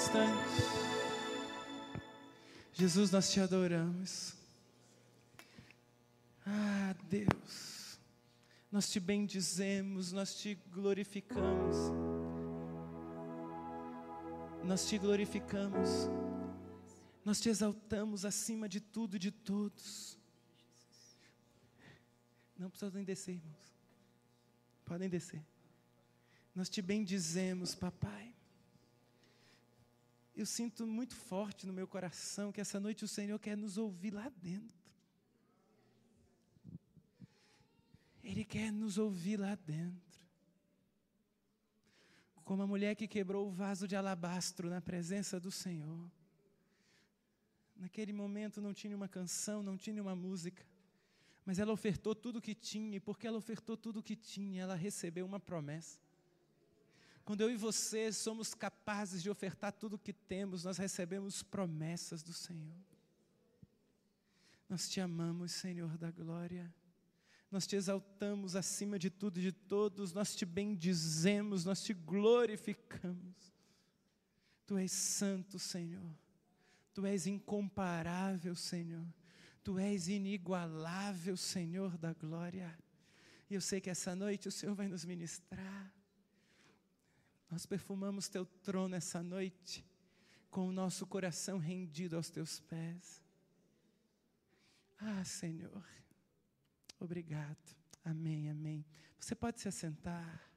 Instante. 0.00 0.62
Jesus, 2.72 3.10
nós 3.10 3.30
te 3.30 3.38
adoramos. 3.38 4.34
Ah, 6.46 6.94
Deus, 7.08 7.98
nós 8.72 8.88
te 8.90 8.98
bendizemos, 8.98 10.10
nós 10.10 10.34
te 10.34 10.54
glorificamos. 10.72 11.76
Nós 14.64 14.88
te 14.88 14.96
glorificamos. 14.96 15.90
Nós 17.22 17.38
te 17.38 17.50
exaltamos 17.50 18.24
acima 18.24 18.66
de 18.68 18.80
tudo 18.80 19.16
e 19.16 19.18
de 19.18 19.30
todos. 19.30 20.16
Não 22.58 22.70
precisam 22.70 23.04
descer, 23.04 23.34
irmãos. 23.34 23.74
Podem 24.86 25.10
descer. 25.10 25.44
Nós 26.54 26.70
te 26.70 26.80
bendizemos, 26.80 27.74
papai. 27.74 28.29
Eu 30.40 30.46
sinto 30.46 30.86
muito 30.86 31.14
forte 31.14 31.66
no 31.66 31.72
meu 31.78 31.86
coração 31.86 32.50
que 32.50 32.62
essa 32.62 32.80
noite 32.80 33.04
o 33.04 33.08
Senhor 33.08 33.38
quer 33.38 33.58
nos 33.58 33.76
ouvir 33.76 34.10
lá 34.10 34.32
dentro. 34.38 34.80
Ele 38.24 38.42
quer 38.42 38.72
nos 38.72 38.96
ouvir 38.96 39.38
lá 39.38 39.54
dentro. 39.54 40.18
Como 42.42 42.62
a 42.62 42.66
mulher 42.66 42.96
que 42.96 43.06
quebrou 43.06 43.48
o 43.48 43.50
vaso 43.50 43.86
de 43.86 43.94
alabastro 43.94 44.70
na 44.70 44.80
presença 44.80 45.38
do 45.38 45.50
Senhor. 45.50 46.10
Naquele 47.76 48.14
momento 48.14 48.62
não 48.62 48.72
tinha 48.72 48.96
uma 48.96 49.08
canção, 49.08 49.62
não 49.62 49.76
tinha 49.76 50.00
uma 50.00 50.16
música, 50.16 50.64
mas 51.44 51.58
ela 51.58 51.70
ofertou 51.70 52.14
tudo 52.14 52.38
o 52.38 52.42
que 52.42 52.54
tinha, 52.54 52.96
e 52.96 53.00
porque 53.00 53.26
ela 53.26 53.36
ofertou 53.36 53.76
tudo 53.76 54.00
o 54.00 54.02
que 54.02 54.16
tinha, 54.16 54.62
ela 54.62 54.74
recebeu 54.74 55.26
uma 55.26 55.38
promessa. 55.38 56.00
Quando 57.30 57.42
eu 57.42 57.50
e 57.52 57.56
você 57.56 58.12
somos 58.12 58.54
capazes 58.54 59.22
de 59.22 59.30
ofertar 59.30 59.72
tudo 59.72 59.94
o 59.94 59.98
que 60.00 60.12
temos, 60.12 60.64
nós 60.64 60.78
recebemos 60.78 61.44
promessas 61.44 62.24
do 62.24 62.32
Senhor. 62.32 62.74
Nós 64.68 64.88
te 64.88 65.00
amamos, 65.00 65.52
Senhor 65.52 65.96
da 65.96 66.10
glória. 66.10 66.74
Nós 67.48 67.68
te 67.68 67.76
exaltamos 67.76 68.56
acima 68.56 68.98
de 68.98 69.10
tudo 69.10 69.38
e 69.38 69.42
de 69.42 69.52
todos, 69.52 70.12
nós 70.12 70.34
te 70.34 70.44
bendizemos, 70.44 71.64
nós 71.64 71.84
te 71.84 71.94
glorificamos. 71.94 73.54
Tu 74.66 74.76
és 74.76 74.90
santo, 74.90 75.56
Senhor. 75.56 76.12
Tu 76.92 77.06
és 77.06 77.28
incomparável, 77.28 78.56
Senhor. 78.56 79.06
Tu 79.62 79.78
és 79.78 80.08
inigualável, 80.08 81.36
Senhor 81.36 81.96
da 81.96 82.12
glória. 82.12 82.76
E 83.48 83.54
eu 83.54 83.60
sei 83.60 83.80
que 83.80 83.88
essa 83.88 84.16
noite 84.16 84.48
o 84.48 84.50
Senhor 84.50 84.74
vai 84.74 84.88
nos 84.88 85.04
ministrar. 85.04 85.99
Nós 87.50 87.66
perfumamos 87.66 88.28
teu 88.28 88.46
trono 88.46 88.94
essa 88.94 89.22
noite, 89.22 89.84
com 90.50 90.68
o 90.68 90.72
nosso 90.72 91.04
coração 91.04 91.58
rendido 91.58 92.16
aos 92.16 92.30
teus 92.30 92.60
pés. 92.60 93.20
Ah, 94.98 95.24
Senhor, 95.24 95.84
obrigado. 97.00 97.76
Amém, 98.04 98.48
amém. 98.48 98.86
Você 99.18 99.34
pode 99.34 99.60
se 99.60 99.66
assentar. 99.66 100.48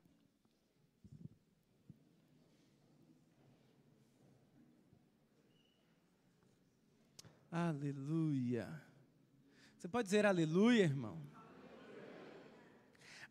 Aleluia. 7.51 8.81
Você 9.77 9.87
pode 9.87 10.05
dizer 10.07 10.25
aleluia, 10.25 10.83
irmão? 10.83 11.21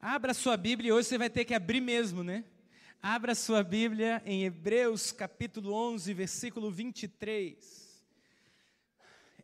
Abra 0.01 0.35
sua 0.35 0.57
Bíblia 0.57 0.89
e 0.89 0.93
hoje 0.93 1.09
você 1.09 1.19
vai 1.19 1.31
ter 1.31 1.45
que 1.45 1.55
abrir 1.55 1.81
mesmo, 1.81 2.25
né? 2.25 2.45
Abra 3.05 3.35
sua 3.35 3.65
Bíblia 3.65 4.23
em 4.25 4.45
Hebreus 4.45 5.11
capítulo 5.11 5.75
11, 5.75 6.15
versículo 6.15 6.71
23. 6.71 8.01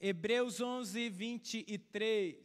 Hebreus 0.00 0.60
11, 0.60 1.08
23. 1.08 2.36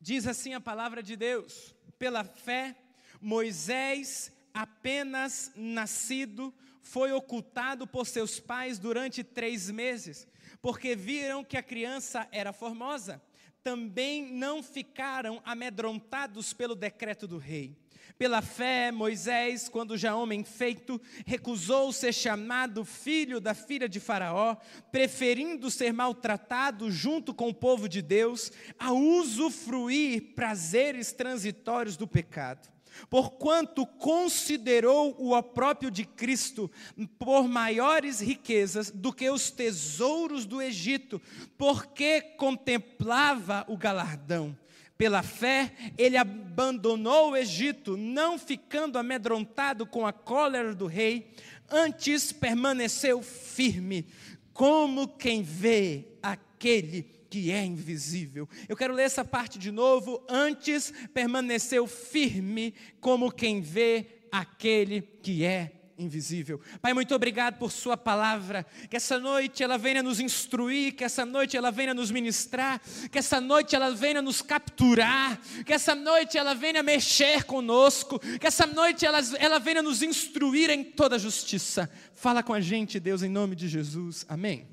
Diz 0.00 0.26
assim 0.26 0.54
a 0.54 0.60
palavra 0.62 1.02
de 1.02 1.14
Deus: 1.14 1.74
pela 1.98 2.24
fé, 2.24 2.74
Moisés, 3.20 4.32
apenas 4.54 5.52
nascido, 5.54 6.54
foi 6.80 7.12
ocultado 7.12 7.86
por 7.86 8.06
seus 8.06 8.40
pais 8.40 8.78
durante 8.78 9.22
três 9.22 9.70
meses, 9.70 10.26
porque 10.62 10.96
viram 10.96 11.44
que 11.44 11.58
a 11.58 11.62
criança 11.62 12.26
era 12.32 12.50
formosa. 12.50 13.22
Também 13.66 14.32
não 14.32 14.62
ficaram 14.62 15.42
amedrontados 15.44 16.52
pelo 16.52 16.76
decreto 16.76 17.26
do 17.26 17.36
rei. 17.36 17.76
Pela 18.16 18.40
fé, 18.40 18.92
Moisés, 18.92 19.68
quando 19.68 19.98
já 19.98 20.14
homem 20.14 20.44
feito, 20.44 21.02
recusou 21.26 21.92
ser 21.92 22.12
chamado 22.12 22.84
filho 22.84 23.40
da 23.40 23.54
filha 23.54 23.88
de 23.88 23.98
Faraó, 23.98 24.54
preferindo 24.92 25.68
ser 25.68 25.92
maltratado 25.92 26.92
junto 26.92 27.34
com 27.34 27.48
o 27.48 27.54
povo 27.54 27.88
de 27.88 28.00
Deus, 28.00 28.52
a 28.78 28.92
usufruir 28.92 30.34
prazeres 30.36 31.10
transitórios 31.10 31.96
do 31.96 32.06
pecado 32.06 32.75
porquanto 33.08 33.86
considerou 33.86 35.14
o 35.18 35.36
opróprio 35.36 35.90
de 35.90 36.04
Cristo 36.04 36.70
por 37.18 37.48
maiores 37.48 38.20
riquezas 38.20 38.90
do 38.90 39.12
que 39.12 39.28
os 39.30 39.50
tesouros 39.50 40.44
do 40.44 40.60
Egito, 40.60 41.20
porque 41.56 42.20
contemplava 42.20 43.64
o 43.68 43.76
galardão. 43.76 44.56
Pela 44.96 45.22
fé, 45.22 45.72
ele 45.98 46.16
abandonou 46.16 47.32
o 47.32 47.36
Egito, 47.36 47.96
não 47.96 48.38
ficando 48.38 48.98
amedrontado 48.98 49.84
com 49.84 50.06
a 50.06 50.12
cólera 50.12 50.74
do 50.74 50.86
rei, 50.86 51.30
antes 51.70 52.32
permaneceu 52.32 53.22
firme, 53.22 54.06
como 54.54 55.06
quem 55.06 55.42
vê 55.42 56.06
aquele 56.22 57.15
que 57.28 57.50
é 57.50 57.64
invisível. 57.64 58.48
Eu 58.68 58.76
quero 58.76 58.94
ler 58.94 59.04
essa 59.04 59.24
parte 59.24 59.58
de 59.58 59.70
novo. 59.70 60.24
Antes 60.28 60.92
permaneceu 61.12 61.86
firme, 61.86 62.74
como 63.00 63.30
quem 63.30 63.60
vê 63.60 64.06
aquele 64.30 65.02
que 65.02 65.44
é 65.44 65.72
invisível. 65.98 66.60
Pai, 66.80 66.92
muito 66.92 67.14
obrigado 67.14 67.58
por 67.58 67.72
Sua 67.72 67.96
palavra. 67.96 68.66
Que 68.88 68.96
essa 68.96 69.18
noite 69.18 69.62
ela 69.62 69.78
venha 69.78 70.02
nos 70.02 70.20
instruir, 70.20 70.94
que 70.94 71.04
essa 71.04 71.24
noite 71.24 71.56
ela 71.56 71.70
venha 71.70 71.94
nos 71.94 72.10
ministrar, 72.10 72.80
que 73.10 73.18
essa 73.18 73.40
noite 73.40 73.74
ela 73.74 73.90
venha 73.90 74.20
nos 74.20 74.42
capturar, 74.42 75.40
que 75.64 75.72
essa 75.72 75.94
noite 75.94 76.36
ela 76.36 76.54
venha 76.54 76.82
mexer 76.82 77.44
conosco, 77.44 78.18
que 78.18 78.46
essa 78.46 78.66
noite 78.66 79.06
ela, 79.06 79.20
ela 79.38 79.58
venha 79.58 79.82
nos 79.82 80.02
instruir 80.02 80.70
em 80.70 80.84
toda 80.84 81.18
justiça. 81.18 81.90
Fala 82.14 82.42
com 82.42 82.52
a 82.52 82.60
gente, 82.60 83.00
Deus, 83.00 83.22
em 83.22 83.30
nome 83.30 83.56
de 83.56 83.68
Jesus. 83.68 84.24
Amém. 84.28 84.66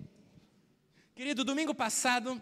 Querido, 1.16 1.43
domingo 1.43 1.76
passado, 1.76 2.41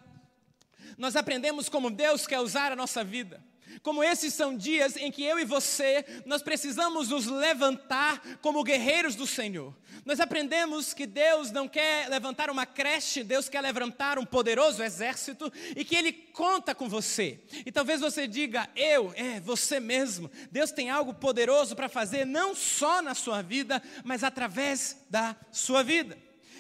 nós 0.98 1.18
aprendemos 1.18 1.68
como 1.68 1.92
Deus 1.92 2.26
quer 2.26 2.40
usar 2.40 2.72
a 2.72 2.76
nossa 2.76 3.04
vida. 3.04 3.44
Como 3.84 4.02
esses 4.02 4.34
são 4.34 4.56
dias 4.56 4.96
em 4.96 5.12
que 5.12 5.24
eu 5.24 5.38
e 5.38 5.44
você, 5.44 6.06
nós 6.26 6.42
precisamos 6.42 7.10
nos 7.10 7.26
levantar 7.26 8.22
como 8.42 8.64
guerreiros 8.64 9.14
do 9.14 9.28
Senhor. 9.28 9.76
Nós 10.06 10.22
aprendemos 10.22 10.94
que 10.94 11.06
Deus 11.06 11.52
não 11.52 11.68
quer 11.68 12.08
levantar 12.08 12.50
uma 12.50 12.66
creche, 12.66 13.26
Deus 13.26 13.50
quer 13.50 13.60
levantar 13.60 14.18
um 14.18 14.26
poderoso 14.26 14.82
exército 14.82 15.52
e 15.76 15.84
que 15.84 15.96
Ele 15.96 16.14
conta 16.14 16.74
com 16.74 16.88
você. 16.88 17.42
E 17.66 17.74
talvez 17.74 18.00
você 18.00 18.26
diga, 18.26 18.70
eu, 18.74 19.12
é 19.18 19.42
você 19.42 19.82
mesmo. 19.82 20.32
Deus 20.50 20.72
tem 20.72 20.90
algo 20.90 21.14
poderoso 21.14 21.76
para 21.76 21.90
fazer, 21.90 22.26
não 22.26 22.56
só 22.56 23.02
na 23.02 23.16
sua 23.16 23.42
vida, 23.42 23.84
mas 24.06 24.24
através 24.24 25.06
da 25.10 25.36
sua 25.52 25.84
vida. 25.84 26.18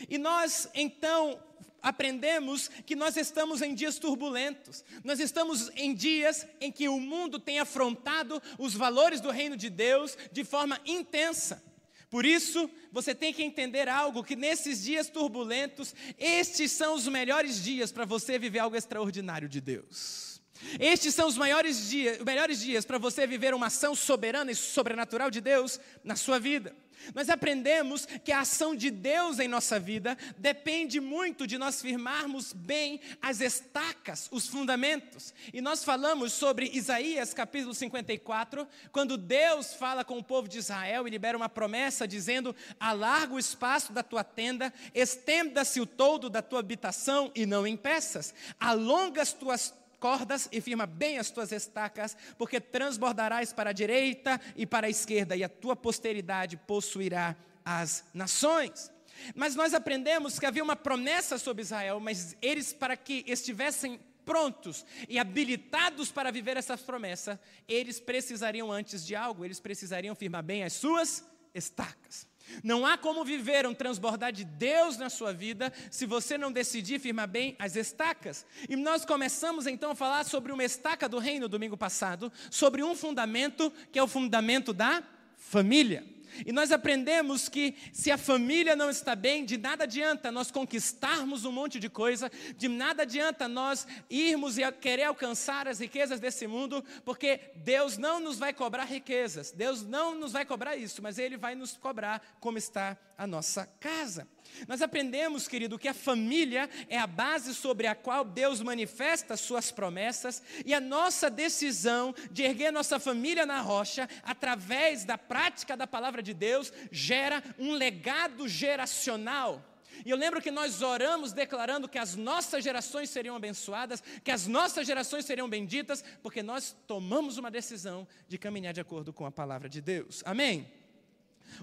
E 0.10 0.18
nós, 0.18 0.70
então, 0.74 1.40
aprendemos 1.82 2.70
que 2.86 2.96
nós 2.96 3.18
estamos 3.18 3.62
em 3.62 3.74
dias 3.74 3.98
turbulentos, 3.98 4.84
nós 5.04 5.20
estamos 5.20 5.72
em 5.76 5.94
dias 5.94 6.46
em 6.60 6.72
que 6.72 6.88
o 6.88 7.00
mundo 7.00 7.40
tem 7.40 7.60
afrontado 7.60 8.42
os 8.58 8.74
valores 8.74 9.20
do 9.20 9.32
reino 9.32 9.58
de 9.58 9.70
Deus 9.70 10.18
de 10.32 10.44
forma 10.44 10.80
intensa. 10.86 11.64
Por 12.10 12.26
isso, 12.26 12.70
você 12.92 13.16
tem 13.16 13.34
que 13.34 13.42
entender 13.42 13.88
algo: 13.88 14.24
que 14.24 14.36
nesses 14.36 14.84
dias 14.84 15.10
turbulentos, 15.10 15.96
estes 16.18 16.72
são 16.72 16.94
os 16.94 17.08
melhores 17.08 17.64
dias 17.64 17.92
para 17.92 18.06
você 18.06 18.38
viver 18.38 18.60
algo 18.60 18.76
extraordinário 18.76 19.48
de 19.48 19.62
Deus. 19.62 20.32
Estes 20.80 21.16
são 21.16 21.28
os 21.28 21.38
maiores 21.38 21.90
dias, 21.90 22.20
melhores 22.20 22.60
dias 22.60 22.86
para 22.86 22.98
você 22.98 23.26
viver 23.26 23.54
uma 23.54 23.68
ação 23.68 23.96
soberana 23.96 24.52
e 24.52 24.56
sobrenatural 24.56 25.32
de 25.32 25.42
Deus 25.42 25.80
na 26.04 26.16
sua 26.16 26.40
vida. 26.40 26.76
Nós 27.14 27.30
aprendemos 27.30 28.06
que 28.06 28.32
a 28.32 28.42
ação 28.42 28.76
de 28.76 28.90
Deus 28.90 29.40
em 29.40 29.48
nossa 29.48 29.80
vida 29.80 30.18
depende 30.38 31.00
muito 31.00 31.48
de 31.48 31.58
nós 31.58 31.82
firmarmos 31.82 32.54
bem 32.54 33.00
as 33.22 33.42
estacas, 33.42 34.28
os 34.32 34.48
fundamentos. 34.48 35.34
E 35.54 35.62
nós 35.62 35.84
falamos 35.84 36.34
sobre 36.34 36.70
Isaías 36.74 37.34
capítulo 37.34 37.74
54, 37.74 38.68
quando 38.92 39.18
Deus 39.18 39.74
fala 39.74 40.04
com 40.04 40.18
o 40.18 40.24
povo 40.24 40.48
de 40.48 40.58
Israel 40.58 41.08
e 41.08 41.12
libera 41.12 41.38
uma 41.38 41.50
promessa 41.50 42.08
dizendo: 42.08 42.56
Alarga 42.80 43.34
o 43.34 43.40
espaço 43.40 43.94
da 43.94 44.04
tua 44.04 44.24
tenda, 44.24 44.74
estenda-se 44.94 45.80
o 45.80 45.86
todo 45.86 46.30
da 46.30 46.42
tua 46.42 46.60
habitação 46.60 47.32
e 47.36 47.46
não 47.46 47.66
impeças, 47.68 48.34
alonga 48.60 49.22
as 49.22 49.34
tuas 49.34 49.74
cordas 50.02 50.50
e 50.52 50.60
firma 50.60 50.88
bem 50.88 51.20
as 51.20 51.30
tuas 51.30 51.52
estacas, 51.52 52.18
porque 52.36 52.60
transbordarás 52.60 53.54
para 53.54 53.70
a 53.70 53.74
direita 53.74 54.42
e 54.56 54.66
para 54.66 54.88
a 54.88 54.90
esquerda, 54.90 55.36
e 55.36 55.44
a 55.44 55.48
tua 55.48 55.76
posteridade 55.76 56.58
possuirá 56.58 57.38
as 57.64 58.04
nações. 58.12 58.92
Mas 59.36 59.56
nós 59.56 59.76
aprendemos 59.76 60.40
que 60.40 60.46
havia 60.48 60.64
uma 60.64 60.76
promessa 60.76 61.38
sobre 61.38 61.62
Israel, 61.62 62.00
mas 62.00 62.36
eles, 62.42 62.74
para 62.74 62.98
que 62.98 63.24
estivessem 63.28 64.00
prontos 64.26 64.84
e 65.08 65.20
habilitados 65.20 66.12
para 66.12 66.32
viver 66.32 66.58
essa 66.58 66.76
promessa, 66.78 67.40
eles 67.68 68.00
precisariam 68.00 68.72
antes 68.72 69.06
de 69.06 69.16
algo, 69.16 69.46
eles 69.46 69.60
precisariam 69.60 70.16
firmar 70.16 70.44
bem 70.44 70.64
as 70.64 70.74
suas 70.74 71.24
estacas. 71.54 72.31
Não 72.64 72.86
há 72.86 72.98
como 72.98 73.24
viver 73.24 73.66
um 73.66 73.74
transbordar 73.74 74.32
de 74.32 74.44
Deus 74.44 74.98
na 74.98 75.10
sua 75.10 75.34
vida 75.34 75.72
se 75.90 76.06
você 76.06 76.38
não 76.38 76.52
decidir 76.52 77.00
firmar 77.00 77.28
bem 77.28 77.56
as 77.60 77.76
estacas. 77.76 78.46
E 78.70 78.76
nós 78.76 79.06
começamos 79.06 79.68
então 79.68 79.92
a 79.92 79.96
falar 79.96 80.26
sobre 80.26 80.52
uma 80.52 80.64
estaca 80.64 81.08
do 81.08 81.20
reino 81.20 81.48
domingo 81.48 81.78
passado, 81.78 82.32
sobre 82.50 82.84
um 82.84 82.96
fundamento 82.96 83.72
que 83.92 84.00
é 84.00 84.04
o 84.04 84.08
fundamento 84.08 84.74
da 84.74 85.04
família. 85.38 86.04
E 86.46 86.52
nós 86.52 86.72
aprendemos 86.72 87.50
que 87.50 87.76
se 87.92 88.12
a 88.12 88.18
família 88.18 88.76
não 88.76 88.90
está 88.90 89.16
bem, 89.16 89.46
de 89.46 89.58
nada 89.58 89.84
adianta 89.84 90.32
nós 90.32 90.52
conquistarmos 90.52 91.46
um 91.46 91.52
monte 91.52 91.80
de 91.80 91.90
coisa, 91.90 92.32
de 92.56 92.68
nada 92.68 93.04
adianta 93.04 93.48
nós 93.48 93.88
irmos 94.10 94.58
e 94.58 94.72
querer 94.74 95.04
alcançar 95.04 95.68
as 95.68 95.80
riquezas 95.80 96.20
desse 96.20 96.48
mundo, 96.48 96.84
porque 97.06 97.40
Deus 97.56 97.98
não 97.98 98.20
nos 98.20 98.38
vai 98.40 98.54
cobrar 98.54 98.86
riquezas, 98.86 99.52
Deus 99.52 99.84
não 99.84 100.16
nos 100.16 100.32
vai 100.32 100.46
cobrar 100.46 100.76
isso, 100.76 101.02
mas 101.02 101.18
Ele 101.18 101.38
vai 101.38 101.56
nos 101.56 101.78
cobrar 101.78 102.22
como 102.40 102.58
está 102.58 102.98
a 103.18 103.28
nossa 103.28 103.66
casa. 103.80 104.28
Nós 104.68 104.82
aprendemos, 104.82 105.48
querido, 105.48 105.80
que 105.80 105.88
a 105.88 105.94
família 105.94 106.70
é 106.90 106.98
a 106.98 107.08
base 107.08 107.54
sobre 107.54 107.88
a 107.88 107.96
qual 107.96 108.24
Deus 108.24 108.62
manifesta 108.62 109.38
suas 109.38 109.72
promessas 109.72 110.42
e 110.66 110.74
a 110.74 110.80
nossa 110.80 111.30
decisão 111.30 112.14
de 112.32 112.44
erguer 112.44 112.72
nossa 112.72 113.00
família 113.00 113.46
na 113.46 113.62
rocha, 113.62 114.10
através 114.24 115.04
da 115.04 115.18
prática 115.18 115.76
da 115.76 115.88
palavra 115.88 116.22
de 116.22 116.34
Deus, 116.34 116.72
gera 116.92 117.44
um 117.58 117.74
legado 117.74 118.48
geracional. 118.48 119.64
E 120.06 120.10
eu 120.10 120.18
lembro 120.18 120.42
que 120.42 120.52
nós 120.52 120.82
oramos 120.82 121.34
declarando 121.34 121.88
que 121.88 121.98
as 121.98 122.16
nossas 122.16 122.64
gerações 122.64 123.10
seriam 123.10 123.36
abençoadas, 123.36 124.02
que 124.24 124.32
as 124.32 124.48
nossas 124.48 124.88
gerações 124.88 125.26
seriam 125.26 125.50
benditas, 125.50 126.04
porque 126.24 126.42
nós 126.42 126.76
tomamos 126.88 127.38
uma 127.38 127.52
decisão 127.52 128.08
de 128.28 128.38
caminhar 128.38 128.74
de 128.74 128.82
acordo 128.82 129.14
com 129.14 129.26
a 129.26 129.32
palavra 129.32 129.70
de 129.70 129.82
Deus. 129.82 130.24
Amém? 130.26 130.81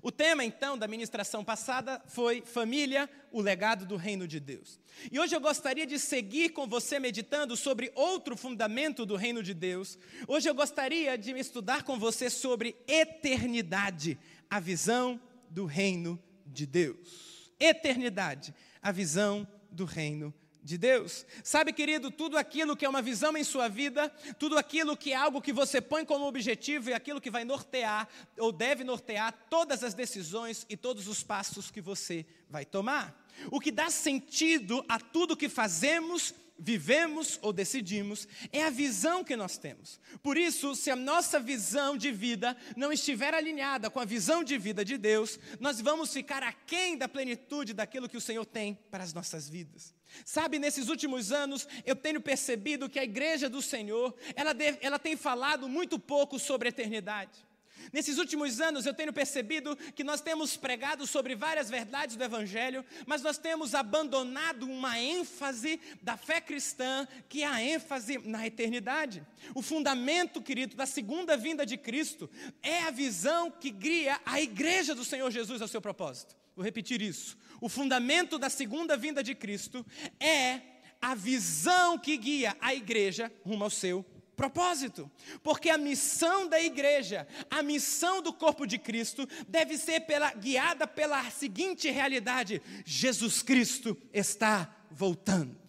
O 0.02 0.10
tema, 0.10 0.44
então, 0.44 0.76
da 0.76 0.88
ministração 0.88 1.44
passada 1.44 2.02
foi 2.06 2.42
família, 2.42 3.08
o 3.30 3.40
legado 3.40 3.86
do 3.86 3.96
reino 3.96 4.26
de 4.26 4.40
Deus. 4.40 4.80
E 5.10 5.18
hoje 5.18 5.34
eu 5.34 5.40
gostaria 5.40 5.86
de 5.86 5.98
seguir 5.98 6.50
com 6.50 6.66
você 6.66 6.98
meditando 6.98 7.56
sobre 7.56 7.92
outro 7.94 8.36
fundamento 8.36 9.04
do 9.04 9.16
reino 9.16 9.42
de 9.42 9.54
Deus. 9.54 9.98
Hoje 10.26 10.48
eu 10.48 10.54
gostaria 10.54 11.16
de 11.16 11.32
estudar 11.32 11.82
com 11.82 11.98
você 11.98 12.30
sobre 12.30 12.76
eternidade, 12.86 14.18
a 14.48 14.60
visão 14.60 15.20
do 15.50 15.64
reino 15.64 16.18
de 16.46 16.66
Deus. 16.66 17.52
Eternidade, 17.60 18.54
a 18.82 18.92
visão 18.92 19.46
do 19.70 19.84
reino 19.84 20.32
de 20.32 20.47
Deus. 20.76 21.24
Sabe, 21.42 21.72
querido, 21.72 22.10
tudo 22.10 22.36
aquilo 22.36 22.76
que 22.76 22.84
é 22.84 22.88
uma 22.88 23.02
visão 23.02 23.36
em 23.36 23.44
sua 23.44 23.68
vida, 23.68 24.08
tudo 24.38 24.58
aquilo 24.58 24.96
que 24.96 25.12
é 25.12 25.16
algo 25.16 25.40
que 25.40 25.52
você 25.52 25.80
põe 25.80 26.04
como 26.04 26.26
objetivo 26.26 26.90
e 26.90 26.94
aquilo 26.94 27.20
que 27.20 27.30
vai 27.30 27.44
nortear 27.44 28.08
ou 28.38 28.50
deve 28.50 28.84
nortear 28.84 29.32
todas 29.48 29.84
as 29.84 29.94
decisões 29.94 30.66
e 30.68 30.76
todos 30.76 31.08
os 31.08 31.22
passos 31.22 31.70
que 31.70 31.80
você 31.80 32.26
vai 32.50 32.64
tomar. 32.64 33.26
O 33.50 33.60
que 33.60 33.70
dá 33.70 33.88
sentido 33.88 34.84
a 34.88 34.98
tudo 34.98 35.36
que 35.36 35.48
fazemos 35.48 36.34
vivemos 36.58 37.38
ou 37.40 37.52
decidimos 37.52 38.26
é 38.50 38.64
a 38.64 38.70
visão 38.70 39.22
que 39.22 39.36
nós 39.36 39.56
temos. 39.56 40.00
Por 40.22 40.36
isso, 40.36 40.74
se 40.74 40.90
a 40.90 40.96
nossa 40.96 41.38
visão 41.38 41.96
de 41.96 42.10
vida 42.10 42.56
não 42.76 42.92
estiver 42.92 43.32
alinhada 43.32 43.88
com 43.88 44.00
a 44.00 44.04
visão 44.04 44.42
de 44.42 44.58
vida 44.58 44.84
de 44.84 44.98
Deus, 44.98 45.38
nós 45.60 45.80
vamos 45.80 46.12
ficar 46.12 46.42
aquém 46.42 46.98
da 46.98 47.08
plenitude 47.08 47.72
daquilo 47.72 48.08
que 48.08 48.16
o 48.16 48.20
Senhor 48.20 48.44
tem 48.44 48.74
para 48.90 49.04
as 49.04 49.12
nossas 49.12 49.48
vidas. 49.48 49.94
Sabe, 50.24 50.58
nesses 50.58 50.88
últimos 50.88 51.32
anos, 51.32 51.66
eu 51.84 51.96
tenho 51.96 52.20
percebido 52.20 52.88
que 52.88 52.98
a 52.98 53.04
igreja 53.04 53.48
do 53.48 53.62
Senhor, 53.62 54.14
ela, 54.34 54.52
deve, 54.52 54.78
ela 54.80 54.98
tem 54.98 55.16
falado 55.16 55.68
muito 55.68 55.98
pouco 55.98 56.38
sobre 56.38 56.68
a 56.68 56.70
eternidade. 56.70 57.48
Nesses 57.92 58.18
últimos 58.18 58.60
anos 58.60 58.86
eu 58.86 58.94
tenho 58.94 59.12
percebido 59.12 59.76
que 59.94 60.04
nós 60.04 60.20
temos 60.20 60.56
pregado 60.56 61.06
sobre 61.06 61.34
várias 61.34 61.70
verdades 61.70 62.16
do 62.16 62.24
Evangelho, 62.24 62.84
mas 63.06 63.22
nós 63.22 63.38
temos 63.38 63.74
abandonado 63.74 64.64
uma 64.64 64.98
ênfase 64.98 65.80
da 66.02 66.16
fé 66.16 66.40
cristã, 66.40 67.06
que 67.28 67.42
é 67.42 67.46
a 67.46 67.62
ênfase 67.62 68.18
na 68.18 68.46
eternidade. 68.46 69.24
O 69.54 69.62
fundamento, 69.62 70.42
querido, 70.42 70.76
da 70.76 70.86
segunda 70.86 71.36
vinda 71.36 71.64
de 71.64 71.76
Cristo 71.76 72.28
é 72.62 72.82
a 72.82 72.90
visão 72.90 73.50
que 73.50 73.70
guia 73.70 74.20
a 74.24 74.40
igreja 74.40 74.94
do 74.94 75.04
Senhor 75.04 75.30
Jesus 75.30 75.62
ao 75.62 75.68
seu 75.68 75.80
propósito. 75.80 76.37
Vou 76.58 76.64
repetir 76.64 77.00
isso. 77.00 77.38
O 77.60 77.68
fundamento 77.68 78.36
da 78.36 78.50
segunda 78.50 78.96
vinda 78.96 79.22
de 79.22 79.32
Cristo 79.32 79.86
é 80.18 80.60
a 81.00 81.14
visão 81.14 81.96
que 81.96 82.16
guia 82.16 82.56
a 82.60 82.74
igreja 82.74 83.30
rumo 83.44 83.62
ao 83.62 83.70
seu 83.70 84.04
propósito. 84.34 85.08
Porque 85.40 85.70
a 85.70 85.78
missão 85.78 86.48
da 86.48 86.60
igreja, 86.60 87.28
a 87.48 87.62
missão 87.62 88.20
do 88.20 88.32
corpo 88.32 88.66
de 88.66 88.76
Cristo, 88.76 89.24
deve 89.46 89.78
ser 89.78 90.00
pela, 90.00 90.34
guiada 90.34 90.84
pela 90.84 91.30
seguinte 91.30 91.88
realidade: 91.92 92.60
Jesus 92.84 93.40
Cristo 93.40 93.96
está 94.12 94.84
voltando. 94.90 95.67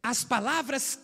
As 0.00 0.22
palavras, 0.22 0.98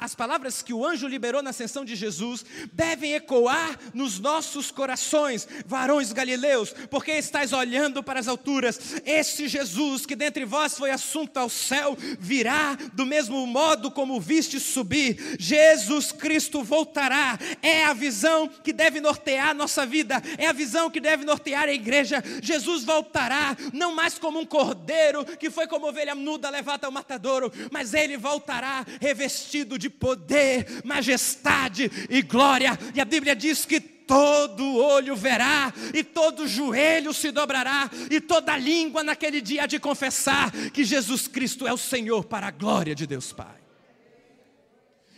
as 0.00 0.14
palavras 0.14 0.62
que 0.62 0.72
o 0.72 0.84
anjo 0.84 1.06
liberou 1.06 1.42
na 1.42 1.50
ascensão 1.50 1.84
de 1.84 1.94
Jesus 1.94 2.44
devem 2.72 3.12
ecoar 3.12 3.78
nos 3.92 4.18
nossos 4.18 4.70
corações, 4.70 5.46
varões 5.66 6.10
galileus, 6.10 6.74
porque 6.90 7.12
estáis 7.12 7.52
olhando 7.52 8.02
para 8.02 8.18
as 8.18 8.26
alturas. 8.26 8.80
Este 9.04 9.46
Jesus 9.46 10.06
que 10.06 10.16
dentre 10.16 10.46
vós 10.46 10.76
foi 10.76 10.90
assunto 10.90 11.36
ao 11.36 11.50
céu, 11.50 11.96
virá 12.18 12.78
do 12.94 13.04
mesmo 13.04 13.46
modo 13.46 13.90
como 13.90 14.18
viste 14.18 14.58
subir. 14.58 15.36
Jesus 15.38 16.10
Cristo 16.10 16.62
voltará. 16.62 17.38
É 17.62 17.84
a 17.84 17.92
visão 17.92 18.48
que 18.48 18.72
deve 18.72 19.00
nortear 19.00 19.50
a 19.50 19.54
nossa 19.54 19.84
vida, 19.84 20.20
é 20.38 20.46
a 20.46 20.52
visão 20.52 20.90
que 20.90 20.98
deve 20.98 21.26
nortear 21.26 21.68
a 21.68 21.74
igreja. 21.74 22.24
Jesus 22.42 22.84
voltará, 22.84 23.54
não 23.72 23.94
mais 23.94 24.18
como 24.18 24.40
um 24.40 24.46
cordeiro 24.46 25.24
que 25.36 25.50
foi 25.50 25.68
como 25.68 25.86
ovelha 25.86 26.14
muda 26.14 26.48
levada 26.48 26.86
ao 26.86 26.92
matadouro, 26.92 27.52
mas 27.70 27.92
ele 27.92 28.16
voltará 28.16 28.29
voltará 28.30 28.86
revestido 29.00 29.76
de 29.76 29.90
poder, 29.90 30.82
majestade 30.84 31.90
e 32.08 32.22
glória. 32.22 32.78
E 32.94 33.00
a 33.00 33.04
Bíblia 33.04 33.34
diz 33.34 33.66
que 33.66 33.80
todo 33.80 34.76
olho 34.76 35.14
verá, 35.14 35.72
e 35.94 36.02
todo 36.02 36.48
joelho 36.48 37.12
se 37.12 37.30
dobrará, 37.30 37.88
e 38.10 38.20
toda 38.20 38.56
língua 38.56 39.04
naquele 39.04 39.40
dia 39.40 39.66
de 39.66 39.78
confessar 39.78 40.50
que 40.72 40.84
Jesus 40.84 41.28
Cristo 41.28 41.66
é 41.66 41.72
o 41.72 41.78
Senhor 41.78 42.24
para 42.24 42.48
a 42.48 42.50
glória 42.50 42.94
de 42.94 43.06
Deus 43.06 43.32
Pai. 43.32 43.60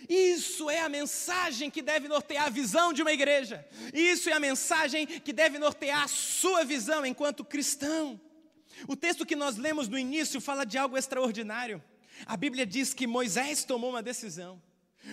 Isso 0.09 0.69
é 0.69 0.81
a 0.81 0.91
mensagem 0.91 1.71
que 1.71 1.81
deve 1.81 2.07
nortear 2.07 2.47
a 2.47 2.51
visão 2.51 2.93
de 2.93 3.01
uma 3.01 3.13
igreja. 3.13 3.65
Isso 3.95 4.29
é 4.29 4.35
a 4.35 4.41
mensagem 4.41 5.07
que 5.07 5.33
deve 5.33 5.59
nortear 5.59 6.03
a 6.05 6.09
sua 6.09 6.65
visão 6.65 7.07
enquanto 7.07 7.45
cristão. 7.45 8.21
O 8.87 8.95
texto 8.95 9.25
que 9.25 9.37
nós 9.37 9.57
lemos 9.57 9.89
no 9.89 9.99
início 9.99 10.39
fala 10.39 10.67
de 10.67 10.77
algo 10.77 10.99
extraordinário. 10.99 11.83
A 12.27 12.37
Bíblia 12.37 12.67
diz 12.67 12.95
que 12.95 13.07
Moisés 13.07 13.65
tomou 13.65 13.91
uma 13.91 14.03
decisão. 14.03 14.61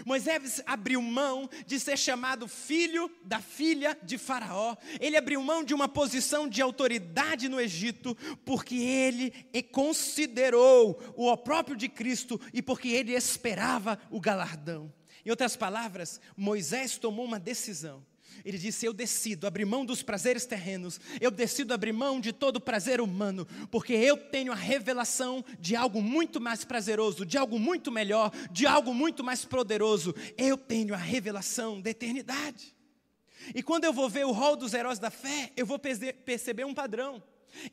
Moisés 0.06 0.62
abriu 0.66 1.02
mão 1.02 1.50
de 1.66 1.80
ser 1.80 1.98
chamado 1.98 2.48
filho 2.48 3.10
da 3.24 3.40
filha 3.40 3.98
de 4.04 4.18
Faraó. 4.18 4.76
Ele 5.00 5.18
abriu 5.18 5.42
mão 5.42 5.64
de 5.64 5.74
uma 5.74 5.88
posição 5.88 6.48
de 6.48 6.62
autoridade 6.62 7.50
no 7.50 7.60
Egito, 7.60 8.16
porque 8.46 8.76
ele 8.76 9.32
considerou 9.72 11.02
o 11.16 11.36
próprio 11.38 11.76
de 11.76 11.90
Cristo 11.90 12.40
e 12.54 12.62
porque 12.62 12.90
ele 12.90 13.14
esperava 13.14 14.00
o 14.12 14.20
galardão. 14.20 14.94
Em 15.26 15.32
outras 15.32 15.56
palavras, 15.56 16.22
Moisés 16.38 16.98
tomou 16.98 17.26
uma 17.26 17.40
decisão. 17.40 18.06
Ele 18.44 18.58
disse: 18.58 18.86
Eu 18.86 18.94
decido 18.94 19.48
abrir 19.48 19.66
mão 19.66 19.86
dos 19.86 20.02
prazeres 20.02 20.46
terrenos, 20.46 21.00
eu 21.20 21.32
decido 21.32 21.74
abrir 21.74 21.94
mão 21.94 22.20
de 22.20 22.32
todo 22.32 22.60
prazer 22.60 23.02
humano, 23.02 23.48
porque 23.72 23.94
eu 23.94 24.18
tenho 24.18 24.52
a 24.52 24.56
revelação 24.56 25.44
de 25.60 25.76
algo 25.76 26.02
muito 26.02 26.40
mais 26.40 26.64
prazeroso, 26.64 27.26
de 27.26 27.38
algo 27.38 27.60
muito 27.60 27.92
melhor, 27.92 28.32
de 28.52 28.66
algo 28.66 28.94
muito 28.94 29.24
mais 29.24 29.46
poderoso. 29.46 30.14
Eu 30.38 30.58
tenho 30.58 30.94
a 30.94 30.98
revelação 30.98 31.82
da 31.82 31.90
eternidade. 31.90 32.76
E 33.56 33.64
quando 33.64 33.86
eu 33.86 33.94
vou 33.94 34.10
ver 34.10 34.26
o 34.26 34.32
rol 34.32 34.56
dos 34.56 34.74
heróis 34.74 35.00
da 35.00 35.10
fé, 35.10 35.52
eu 35.56 35.66
vou 35.66 35.80
perceber 35.80 36.66
um 36.66 36.74
padrão. 36.74 37.24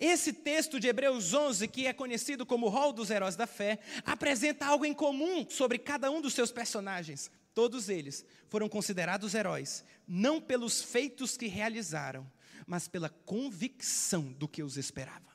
Esse 0.00 0.32
texto 0.32 0.80
de 0.80 0.88
Hebreus 0.88 1.34
11, 1.34 1.68
que 1.68 1.86
é 1.86 1.92
conhecido 1.92 2.46
como 2.46 2.68
Rol 2.68 2.92
dos 2.92 3.10
Heróis 3.10 3.36
da 3.36 3.46
Fé, 3.46 3.78
apresenta 4.04 4.66
algo 4.66 4.84
em 4.84 4.94
comum 4.94 5.46
sobre 5.48 5.78
cada 5.78 6.10
um 6.10 6.20
dos 6.20 6.34
seus 6.34 6.50
personagens. 6.50 7.30
Todos 7.56 7.88
eles 7.88 8.22
foram 8.50 8.68
considerados 8.68 9.32
heróis, 9.32 9.82
não 10.06 10.42
pelos 10.42 10.82
feitos 10.82 11.38
que 11.38 11.46
realizaram, 11.46 12.30
mas 12.66 12.86
pela 12.86 13.08
convicção 13.08 14.30
do 14.34 14.46
que 14.46 14.62
os 14.62 14.76
esperava. 14.76 15.34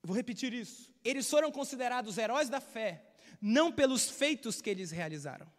Vou 0.00 0.14
repetir 0.14 0.52
isso. 0.52 0.94
Eles 1.02 1.28
foram 1.28 1.50
considerados 1.50 2.18
heróis 2.18 2.48
da 2.48 2.60
fé, 2.60 3.04
não 3.40 3.72
pelos 3.72 4.08
feitos 4.08 4.62
que 4.62 4.70
eles 4.70 4.92
realizaram, 4.92 5.52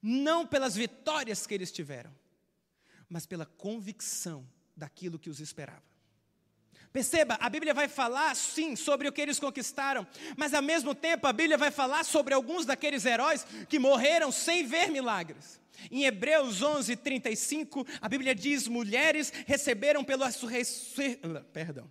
não 0.00 0.46
pelas 0.46 0.74
vitórias 0.74 1.46
que 1.46 1.52
eles 1.52 1.70
tiveram, 1.70 2.16
mas 3.10 3.26
pela 3.26 3.44
convicção 3.44 4.48
daquilo 4.74 5.18
que 5.18 5.28
os 5.28 5.38
esperava. 5.38 5.91
Perceba, 6.92 7.38
a 7.40 7.48
Bíblia 7.48 7.72
vai 7.72 7.88
falar 7.88 8.36
sim 8.36 8.76
sobre 8.76 9.08
o 9.08 9.12
que 9.12 9.20
eles 9.20 9.38
conquistaram, 9.38 10.06
mas 10.36 10.52
ao 10.52 10.62
mesmo 10.62 10.94
tempo 10.94 11.26
a 11.26 11.32
Bíblia 11.32 11.56
vai 11.56 11.70
falar 11.70 12.04
sobre 12.04 12.34
alguns 12.34 12.66
daqueles 12.66 13.06
heróis 13.06 13.46
que 13.68 13.78
morreram 13.78 14.30
sem 14.30 14.66
ver 14.66 14.90
milagres. 14.90 15.60
Em 15.90 16.04
Hebreus 16.04 16.60
11, 16.60 16.94
35, 16.96 17.86
a 18.00 18.08
Bíblia 18.08 18.34
diz: 18.34 18.68
mulheres 18.68 19.32
receberam 19.46 20.04
pelo 20.04 20.22
perdão, 21.52 21.88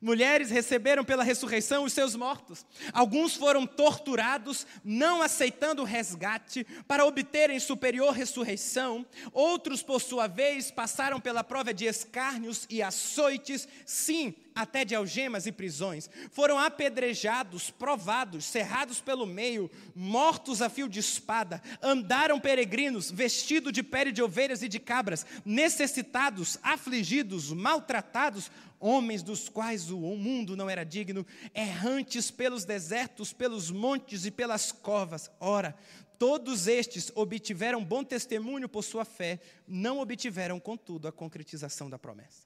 Mulheres 0.00 0.50
receberam 0.50 1.04
pela 1.04 1.24
ressurreição 1.24 1.84
os 1.84 1.92
seus 1.92 2.14
mortos. 2.14 2.66
Alguns 2.92 3.34
foram 3.34 3.66
torturados, 3.66 4.66
não 4.84 5.22
aceitando 5.22 5.82
o 5.82 5.84
resgate, 5.84 6.66
para 6.86 7.06
obterem 7.06 7.58
superior 7.60 8.12
ressurreição. 8.12 9.06
Outros, 9.32 9.82
por 9.82 10.00
sua 10.00 10.26
vez, 10.26 10.70
passaram 10.70 11.20
pela 11.20 11.44
prova 11.44 11.72
de 11.72 11.86
escárnios 11.86 12.66
e 12.68 12.82
açoites, 12.82 13.68
sim, 13.86 14.34
até 14.54 14.84
de 14.84 14.94
algemas 14.94 15.46
e 15.46 15.52
prisões. 15.52 16.08
Foram 16.30 16.58
apedrejados, 16.58 17.70
provados, 17.70 18.44
cerrados 18.44 19.00
pelo 19.00 19.26
meio, 19.26 19.70
mortos 19.94 20.62
a 20.62 20.68
fio 20.68 20.88
de 20.88 21.00
espada. 21.00 21.60
Andaram 21.82 22.38
peregrinos, 22.38 23.10
vestidos 23.10 23.72
de 23.72 23.82
pele 23.82 24.12
de 24.12 24.22
ovelhas 24.22 24.62
e 24.62 24.68
de 24.68 24.78
cabras, 24.78 25.26
necessitados, 25.44 26.58
afligidos, 26.62 27.52
maltratados, 27.52 28.50
homens 28.78 29.22
dos 29.22 29.48
quais 29.48 29.90
o 29.90 29.98
mundo 29.98 30.56
não 30.56 30.70
era 30.70 30.84
digno, 30.84 31.26
errantes 31.54 32.30
pelos 32.30 32.64
desertos, 32.64 33.32
pelos 33.32 33.70
montes 33.70 34.24
e 34.24 34.30
pelas 34.30 34.70
covas. 34.70 35.30
Ora, 35.40 35.74
todos 36.18 36.68
estes 36.68 37.10
obtiveram 37.14 37.84
bom 37.84 38.04
testemunho 38.04 38.68
por 38.68 38.84
sua 38.84 39.04
fé, 39.04 39.40
não 39.66 39.98
obtiveram, 39.98 40.60
contudo, 40.60 41.08
a 41.08 41.12
concretização 41.12 41.90
da 41.90 41.98
promessa. 41.98 42.43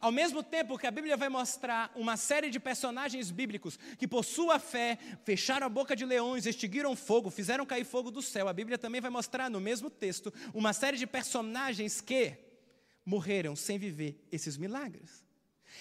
Ao 0.00 0.10
mesmo 0.12 0.42
tempo 0.42 0.78
que 0.78 0.86
a 0.86 0.90
Bíblia 0.90 1.16
vai 1.16 1.28
mostrar 1.28 1.90
uma 1.94 2.16
série 2.16 2.50
de 2.50 2.60
personagens 2.60 3.30
bíblicos 3.30 3.78
que, 3.98 4.08
por 4.08 4.24
sua 4.24 4.58
fé, 4.58 4.98
fecharam 5.24 5.66
a 5.66 5.70
boca 5.70 5.94
de 5.94 6.04
leões, 6.04 6.46
extinguiram 6.46 6.94
fogo, 6.96 7.30
fizeram 7.30 7.66
cair 7.66 7.84
fogo 7.84 8.10
do 8.10 8.22
céu, 8.22 8.48
a 8.48 8.52
Bíblia 8.52 8.78
também 8.78 9.00
vai 9.00 9.10
mostrar 9.10 9.50
no 9.50 9.60
mesmo 9.60 9.90
texto 9.90 10.32
uma 10.54 10.72
série 10.72 10.96
de 10.96 11.06
personagens 11.06 12.00
que 12.00 12.36
morreram 13.04 13.56
sem 13.56 13.78
viver 13.78 14.26
esses 14.30 14.56
milagres. 14.56 15.27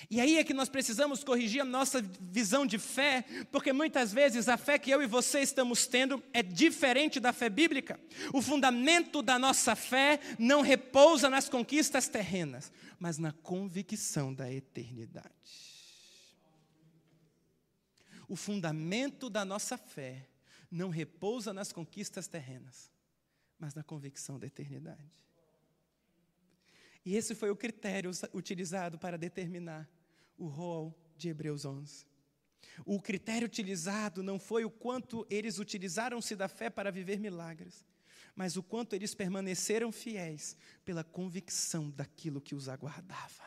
E 0.09 0.21
aí 0.21 0.37
é 0.37 0.43
que 0.43 0.53
nós 0.53 0.69
precisamos 0.69 1.23
corrigir 1.23 1.61
a 1.61 1.65
nossa 1.65 2.01
visão 2.01 2.65
de 2.65 2.77
fé, 2.77 3.25
porque 3.51 3.73
muitas 3.73 4.13
vezes 4.13 4.47
a 4.47 4.57
fé 4.57 4.77
que 4.77 4.91
eu 4.91 5.01
e 5.01 5.07
você 5.07 5.39
estamos 5.41 5.87
tendo 5.87 6.23
é 6.33 6.43
diferente 6.43 7.19
da 7.19 7.33
fé 7.33 7.49
bíblica. 7.49 7.99
O 8.33 8.41
fundamento 8.41 9.21
da 9.21 9.39
nossa 9.39 9.75
fé 9.75 10.19
não 10.37 10.61
repousa 10.61 11.29
nas 11.29 11.49
conquistas 11.49 12.07
terrenas, 12.07 12.71
mas 12.99 13.17
na 13.17 13.31
convicção 13.31 14.33
da 14.33 14.51
eternidade. 14.51 15.27
O 18.27 18.35
fundamento 18.35 19.29
da 19.29 19.45
nossa 19.45 19.77
fé 19.77 20.27
não 20.69 20.89
repousa 20.89 21.53
nas 21.53 21.71
conquistas 21.71 22.27
terrenas, 22.27 22.91
mas 23.57 23.73
na 23.73 23.83
convicção 23.83 24.37
da 24.37 24.45
eternidade. 24.45 25.11
E 27.07 27.15
esse 27.15 27.33
foi 27.33 27.49
o 27.49 27.55
critério 27.55 28.11
utilizado 28.33 28.99
para 28.99 29.17
determinar 29.17 29.89
o 30.37 30.45
rol 30.45 30.93
de 31.15 31.29
Hebreus 31.29 31.63
11. 31.63 32.05
O 32.85 33.01
critério 33.01 33.45
utilizado 33.45 34.21
não 34.21 34.37
foi 34.37 34.65
o 34.65 34.69
quanto 34.69 35.25
eles 35.29 35.57
utilizaram-se 35.57 36.35
da 36.35 36.49
fé 36.49 36.69
para 36.69 36.91
viver 36.91 37.17
milagres, 37.17 37.85
mas 38.35 38.57
o 38.57 38.61
quanto 38.61 38.93
eles 38.93 39.15
permaneceram 39.15 39.89
fiéis 39.89 40.57
pela 40.83 41.01
convicção 41.01 41.89
daquilo 41.89 42.41
que 42.41 42.53
os 42.53 42.67
aguardava. 42.67 43.45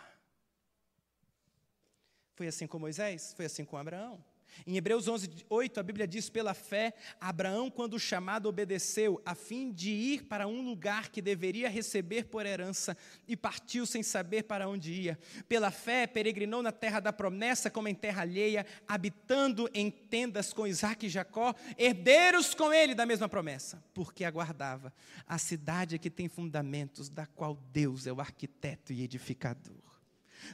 Foi 2.37 2.47
assim 2.47 2.67
com 2.67 2.79
Moisés, 2.79 3.35
foi 3.35 3.45
assim 3.45 3.67
com 3.67 3.77
Abraão. 3.77 4.25
Em 4.67 4.77
Hebreus 4.77 5.09
11, 5.09 5.31
8, 5.49 5.81
a 5.81 5.83
Bíblia 5.83 6.07
diz: 6.07 6.29
pela 6.29 6.55
fé, 6.55 6.95
Abraão, 7.21 7.71
quando 7.71 7.99
chamado, 7.99 8.49
obedeceu, 8.49 9.21
a 9.25 9.35
fim 9.35 9.73
de 9.73 9.91
ir 9.91 10.25
para 10.25 10.47
um 10.47 10.63
lugar 10.63 11.09
que 11.09 11.23
deveria 11.23 11.69
receber 11.69 12.25
por 12.25 12.47
herança, 12.47 12.97
e 13.27 13.37
partiu 13.37 13.87
sem 13.87 14.03
saber 14.03 14.45
para 14.45 14.69
onde 14.69 14.93
ia. 14.93 15.19
Pela 15.49 15.71
fé, 15.71 16.07
peregrinou 16.07 16.63
na 16.63 16.73
terra 16.73 17.01
da 17.01 17.13
promessa, 17.13 17.71
como 17.71 17.89
em 17.89 17.95
terra 17.95 18.23
alheia, 18.23 18.67
habitando 18.87 19.69
em 19.73 19.91
tendas 19.91 20.53
com 20.53 20.67
Isaac 20.67 21.07
e 21.07 21.09
Jacó, 21.09 21.55
herdeiros 21.77 22.55
com 22.55 22.73
ele 22.73 22.95
da 22.95 23.07
mesma 23.07 23.29
promessa, 23.29 23.83
porque 23.95 24.25
aguardava 24.25 24.93
a 25.27 25.39
cidade 25.39 25.99
que 25.99 26.11
tem 26.11 26.29
fundamentos, 26.29 27.09
da 27.09 27.27
qual 27.27 27.57
Deus 27.73 28.07
é 28.07 28.13
o 28.13 28.21
arquiteto 28.21 28.93
e 28.93 29.03
edificador. 29.03 29.90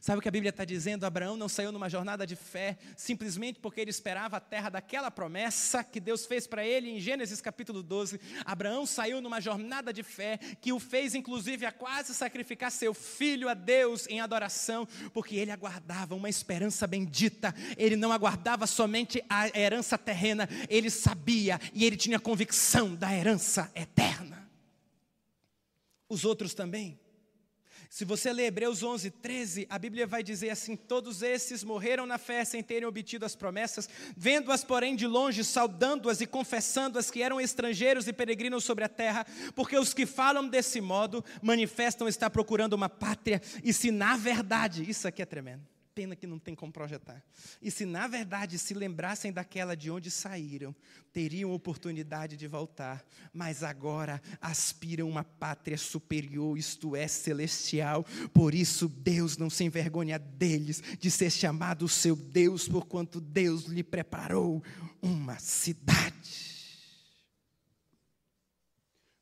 Sabe 0.01 0.18
o 0.18 0.22
que 0.22 0.28
a 0.28 0.32
Bíblia 0.32 0.51
está 0.51 0.64
dizendo? 0.64 1.05
Abraão 1.05 1.37
não 1.37 1.49
saiu 1.49 1.72
numa 1.72 1.89
jornada 1.89 2.26
de 2.26 2.37
fé 2.37 2.76
simplesmente 2.97 3.59
porque 3.61 3.80
ele 3.80 3.91
esperava 3.91 4.37
a 4.37 4.41
terra 4.41 4.70
daquela 4.70 5.11
promessa 5.11 5.82
que 5.84 6.01
Deus 6.01 6.26
fez 6.26 6.47
para 6.47 6.64
ele 6.64 6.91
em 6.91 7.01
Gênesis 7.01 7.41
capítulo 7.41 7.82
12. 7.82 8.20
Abraão 8.45 8.87
saiu 8.87 9.20
numa 9.20 9.41
jornada 9.41 9.93
de 9.93 10.03
fé 10.03 10.39
que 10.61 10.72
o 10.72 10.78
fez, 10.78 11.14
inclusive, 11.14 11.66
a 11.66 11.72
quase 11.72 12.14
sacrificar 12.14 12.70
seu 12.70 12.95
filho 12.95 13.49
a 13.49 13.55
Deus 13.55 14.07
em 14.09 14.20
adoração, 14.20 14.87
porque 15.12 15.37
ele 15.37 15.51
aguardava 15.51 16.14
uma 16.14 16.28
esperança 16.28 16.87
bendita. 16.87 17.55
Ele 17.76 17.97
não 17.97 18.12
aguardava 18.12 18.66
somente 18.66 19.22
a 19.28 19.49
herança 19.59 19.97
terrena, 19.99 20.49
ele 20.68 20.91
sabia 20.91 21.61
e 21.72 21.84
ele 21.84 21.97
tinha 21.97 22.18
convicção 22.18 22.95
da 22.95 23.12
herança 23.12 23.70
eterna. 23.74 24.49
Os 26.09 26.24
outros 26.24 26.55
também. 26.55 26.99
Se 27.97 28.05
você 28.05 28.30
ler 28.30 28.49
Hebreus 28.49 28.82
11, 28.82 29.11
13, 29.11 29.66
a 29.70 29.78
Bíblia 29.78 30.07
vai 30.07 30.22
dizer 30.22 30.51
assim: 30.51 30.76
Todos 30.76 31.22
esses 31.22 31.64
morreram 31.64 32.05
na 32.05 32.18
fé 32.18 32.44
sem 32.44 32.62
terem 32.62 32.86
obtido 32.86 33.24
as 33.24 33.34
promessas, 33.34 33.88
vendo-as, 34.14 34.62
porém, 34.62 34.94
de 34.94 35.07
longe, 35.07 35.42
saudando-as 35.42 36.20
e 36.20 36.26
confessando-as 36.26 37.11
que 37.11 37.22
eram 37.22 37.40
estrangeiros 37.40 38.07
e 38.07 38.12
peregrinos 38.12 38.64
sobre 38.64 38.84
a 38.84 38.88
terra, 38.90 39.26
porque 39.55 39.78
os 39.78 39.94
que 39.94 40.05
falam 40.05 40.47
desse 40.47 40.78
modo 40.78 41.24
manifestam 41.40 42.07
estar 42.07 42.28
procurando 42.28 42.74
uma 42.74 42.90
pátria, 42.90 43.40
e 43.64 43.72
se 43.72 43.90
na 43.90 44.14
verdade, 44.14 44.84
isso 44.86 45.09
aqui 45.09 45.22
é 45.22 45.24
tremendo 45.24 45.76
pena 45.97 46.14
que 46.14 46.26
não 46.26 46.38
tem 46.38 46.55
como 46.55 46.70
projetar. 46.70 47.24
E 47.62 47.70
se 47.70 47.86
na 47.86 48.07
verdade 48.07 48.59
se 48.59 48.74
lembrassem 48.74 49.32
daquela 49.32 49.74
de 49.74 49.90
onde 49.90 50.11
saíram, 50.11 50.76
teriam 51.11 51.51
oportunidade 51.53 52.36
de 52.36 52.47
voltar, 52.47 53.03
mas 53.32 53.62
agora 53.62 54.20
aspiram 54.38 55.09
uma 55.09 55.24
pátria 55.24 55.78
superior, 55.78 56.59
isto 56.59 56.94
é, 56.94 57.09
celestial. 57.09 58.05
Por 58.34 58.55
isso 58.55 58.90
Deus 58.90 59.38
não 59.38 59.49
se 59.49 59.64
envergonha 59.64 60.18
deles 60.18 60.82
de 61.01 61.11
ser 61.11 61.30
chamado 61.30 61.88
seu 61.88 62.14
Deus, 62.14 62.68
porquanto 62.68 63.18
Deus 63.18 63.64
lhe 63.64 63.82
preparou 63.82 64.62
uma 65.01 65.38
cidade. 65.38 66.45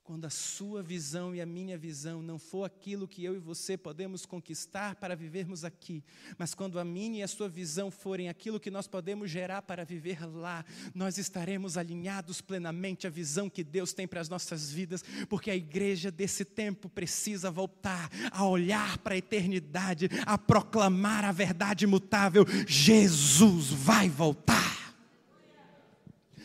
Quando 0.04 0.26
a 0.26 0.30
sua 0.30 0.82
visão 0.82 1.34
e 1.34 1.40
a 1.40 1.46
minha 1.46 1.78
visão 1.78 2.20
não 2.20 2.38
for 2.38 2.64
aquilo 2.64 3.08
que 3.08 3.24
eu 3.24 3.34
e 3.34 3.38
você 3.38 3.74
podemos 3.74 4.26
conquistar 4.26 4.96
para 4.96 5.16
vivermos 5.16 5.64
aqui, 5.64 6.04
mas 6.36 6.52
quando 6.52 6.78
a 6.78 6.84
minha 6.84 7.20
e 7.20 7.22
a 7.22 7.26
sua 7.26 7.48
visão 7.48 7.90
forem 7.90 8.28
aquilo 8.28 8.60
que 8.60 8.70
nós 8.70 8.86
podemos 8.86 9.30
gerar 9.30 9.62
para 9.62 9.82
viver 9.82 10.22
lá, 10.26 10.62
nós 10.94 11.16
estaremos 11.16 11.78
alinhados 11.78 12.42
plenamente 12.42 13.06
à 13.06 13.10
visão 13.10 13.48
que 13.48 13.64
Deus 13.64 13.94
tem 13.94 14.06
para 14.06 14.20
as 14.20 14.28
nossas 14.28 14.70
vidas, 14.70 15.02
porque 15.26 15.50
a 15.50 15.56
igreja 15.56 16.10
desse 16.10 16.44
tempo 16.44 16.90
precisa 16.90 17.50
voltar 17.50 18.10
a 18.30 18.46
olhar 18.46 18.98
para 18.98 19.14
a 19.14 19.18
eternidade, 19.18 20.10
a 20.26 20.36
proclamar 20.36 21.24
a 21.24 21.32
verdade 21.32 21.84
imutável: 21.86 22.44
Jesus 22.68 23.70
vai 23.70 24.10
voltar. 24.10 24.94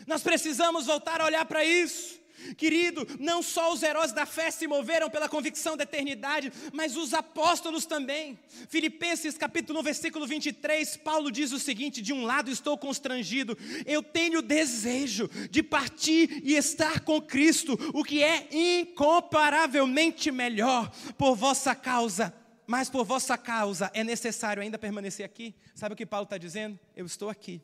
Nós 0.07 0.24
precisamos 0.24 0.86
voltar 0.86 1.20
a 1.20 1.26
olhar 1.26 1.43
para 1.43 1.66
isso. 1.66 2.18
Querido, 2.58 3.08
não 3.20 3.42
só 3.42 3.74
os 3.74 3.84
heróis 3.84 4.12
da 4.12 4.26
fé 4.26 4.52
se 4.52 4.68
moveram 4.68 5.10
pela 5.10 5.30
convicção 5.30 5.76
da 5.76 5.84
eternidade, 5.84 6.52
mas 6.74 6.96
os 6.96 7.14
apóstolos 7.14 7.86
também. 7.86 8.38
Filipenses 8.68 9.38
capítulo 9.38 9.80
1, 9.80 9.84
versículo 9.84 10.28
23, 10.28 10.98
Paulo 10.98 11.32
diz 11.32 11.52
o 11.52 11.60
seguinte: 11.60 12.02
De 12.02 12.14
um 12.14 12.26
lado 12.26 12.52
estou 12.52 12.78
constrangido, 12.78 13.58
eu 13.86 14.02
tenho 14.02 14.42
desejo 14.42 15.30
de 15.50 15.62
partir 15.64 16.42
e 16.44 16.56
estar 16.56 17.02
com 17.02 17.22
Cristo, 17.22 17.78
o 17.94 18.04
que 18.04 18.24
é 18.24 18.48
incomparavelmente 18.52 20.32
melhor 20.32 20.92
por 21.18 21.36
vossa 21.36 21.76
causa. 21.76 22.34
Mas 22.66 22.88
por 22.88 23.04
vossa 23.04 23.36
causa 23.36 23.90
é 23.96 24.04
necessário 24.04 24.62
ainda 24.62 24.78
permanecer 24.78 25.26
aqui. 25.26 25.56
Sabe 25.74 25.94
o 25.94 25.98
que 25.98 26.06
Paulo 26.06 26.26
está 26.26 26.38
dizendo? 26.38 26.80
Eu 26.96 27.06
estou 27.06 27.28
aqui, 27.28 27.62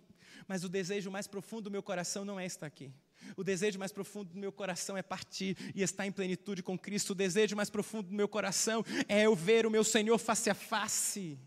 mas 0.48 0.64
o 0.64 0.70
desejo 0.70 1.12
mais 1.12 1.28
profundo 1.28 1.66
do 1.66 1.72
meu 1.72 1.84
coração 1.84 2.26
não 2.26 2.40
é 2.40 2.46
estar 2.46 2.66
aqui. 2.66 2.92
O 3.36 3.44
desejo 3.44 3.80
mais 3.80 3.92
profundo 3.92 4.34
do 4.34 4.40
meu 4.40 4.52
coração 4.52 4.98
é 4.98 5.02
partir 5.02 5.58
e 5.74 5.82
estar 5.82 6.06
em 6.06 6.12
plenitude 6.12 6.64
com 6.64 6.78
Cristo. 6.78 7.12
O 7.12 7.16
desejo 7.16 7.56
mais 7.56 7.70
profundo 7.70 8.10
do 8.10 8.16
meu 8.16 8.28
coração 8.28 8.84
é 9.08 9.26
eu 9.26 9.36
ver 9.36 9.66
o 9.66 9.72
meu 9.72 9.84
Senhor 9.84 10.18
face 10.18 10.50
a 10.50 10.56
face. 10.56 11.40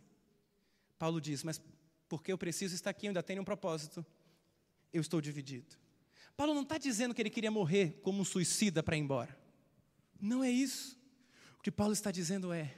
Paulo 0.98 1.20
diz: 1.20 1.42
Mas 1.42 1.60
porque 2.08 2.32
eu 2.32 2.38
preciso 2.38 2.74
estar 2.74 2.90
aqui, 2.90 3.06
eu 3.06 3.10
ainda 3.10 3.22
tenho 3.22 3.42
um 3.42 3.44
propósito. 3.44 4.04
Eu 4.92 5.00
estou 5.00 5.20
dividido. 5.20 5.76
Paulo 6.36 6.54
não 6.54 6.62
está 6.62 6.78
dizendo 6.78 7.14
que 7.14 7.20
ele 7.20 7.30
queria 7.30 7.50
morrer 7.50 8.00
como 8.02 8.20
um 8.20 8.24
suicida 8.24 8.82
para 8.82 8.96
ir 8.96 9.00
embora. 9.00 9.36
Não 10.20 10.42
é 10.42 10.50
isso. 10.50 10.98
O 11.58 11.62
que 11.62 11.70
Paulo 11.70 11.92
está 11.92 12.10
dizendo 12.10 12.52
é: 12.52 12.74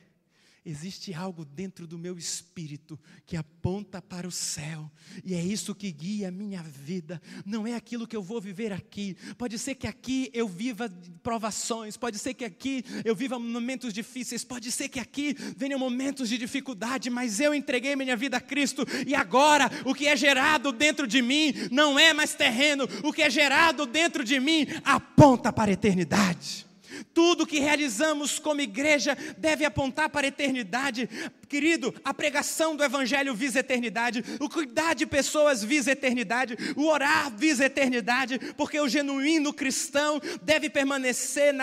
Existe 0.62 1.14
algo 1.14 1.42
dentro 1.42 1.86
do 1.86 1.96
meu 1.96 2.18
espírito 2.18 3.00
que 3.24 3.34
aponta 3.34 4.02
para 4.02 4.28
o 4.28 4.30
céu, 4.30 4.90
e 5.24 5.34
é 5.34 5.42
isso 5.42 5.74
que 5.74 5.90
guia 5.90 6.28
a 6.28 6.30
minha 6.30 6.62
vida. 6.62 7.20
Não 7.46 7.66
é 7.66 7.74
aquilo 7.74 8.06
que 8.06 8.14
eu 8.14 8.22
vou 8.22 8.42
viver 8.42 8.70
aqui. 8.70 9.16
Pode 9.38 9.58
ser 9.58 9.74
que 9.74 9.86
aqui 9.86 10.30
eu 10.34 10.46
viva 10.46 10.92
provações, 11.22 11.96
pode 11.96 12.18
ser 12.18 12.34
que 12.34 12.44
aqui 12.44 12.84
eu 13.06 13.16
viva 13.16 13.38
momentos 13.38 13.94
difíceis, 13.94 14.44
pode 14.44 14.70
ser 14.70 14.90
que 14.90 15.00
aqui 15.00 15.34
venham 15.56 15.78
momentos 15.78 16.28
de 16.28 16.36
dificuldade, 16.36 17.08
mas 17.08 17.40
eu 17.40 17.54
entreguei 17.54 17.96
minha 17.96 18.16
vida 18.16 18.36
a 18.36 18.40
Cristo, 18.40 18.86
e 19.06 19.14
agora 19.14 19.70
o 19.86 19.94
que 19.94 20.06
é 20.06 20.14
gerado 20.14 20.72
dentro 20.72 21.06
de 21.06 21.22
mim 21.22 21.54
não 21.70 21.98
é 21.98 22.12
mais 22.12 22.34
terreno, 22.34 22.86
o 23.02 23.14
que 23.14 23.22
é 23.22 23.30
gerado 23.30 23.86
dentro 23.86 24.22
de 24.22 24.38
mim 24.38 24.66
aponta 24.84 25.50
para 25.50 25.70
a 25.70 25.74
eternidade. 25.74 26.69
Tudo 27.12 27.46
que 27.46 27.60
realizamos 27.60 28.38
como 28.38 28.60
igreja 28.60 29.16
deve 29.38 29.64
apontar 29.64 30.08
para 30.10 30.26
a 30.26 30.28
eternidade. 30.28 31.08
Querido, 31.48 31.94
a 32.04 32.14
pregação 32.14 32.76
do 32.76 32.84
Evangelho 32.84 33.34
visa 33.34 33.58
a 33.58 33.60
eternidade, 33.60 34.24
o 34.40 34.48
cuidar 34.48 34.94
de 34.94 35.06
pessoas 35.06 35.62
visa 35.62 35.90
a 35.90 35.92
eternidade, 35.92 36.56
o 36.76 36.86
orar 36.86 37.34
visa 37.36 37.64
a 37.64 37.66
eternidade, 37.66 38.38
porque 38.56 38.78
o 38.78 38.88
genuíno 38.88 39.52
cristão 39.52 40.20
deve 40.42 40.70
permanecer 40.70 41.54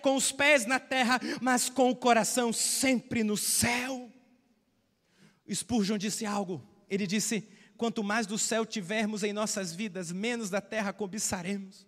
com 0.00 0.14
os 0.14 0.30
pés 0.30 0.66
na 0.66 0.78
terra, 0.78 1.20
mas 1.40 1.68
com 1.68 1.90
o 1.90 1.96
coração 1.96 2.52
sempre 2.52 3.24
no 3.24 3.36
céu. 3.36 4.10
Spurgeon 5.52 5.98
disse 5.98 6.24
algo, 6.24 6.62
ele 6.88 7.06
disse: 7.06 7.48
quanto 7.76 8.04
mais 8.04 8.26
do 8.26 8.38
céu 8.38 8.64
tivermos 8.64 9.22
em 9.22 9.32
nossas 9.32 9.72
vidas, 9.74 10.12
menos 10.12 10.48
da 10.48 10.60
terra 10.60 10.92
cobiçaremos. 10.92 11.86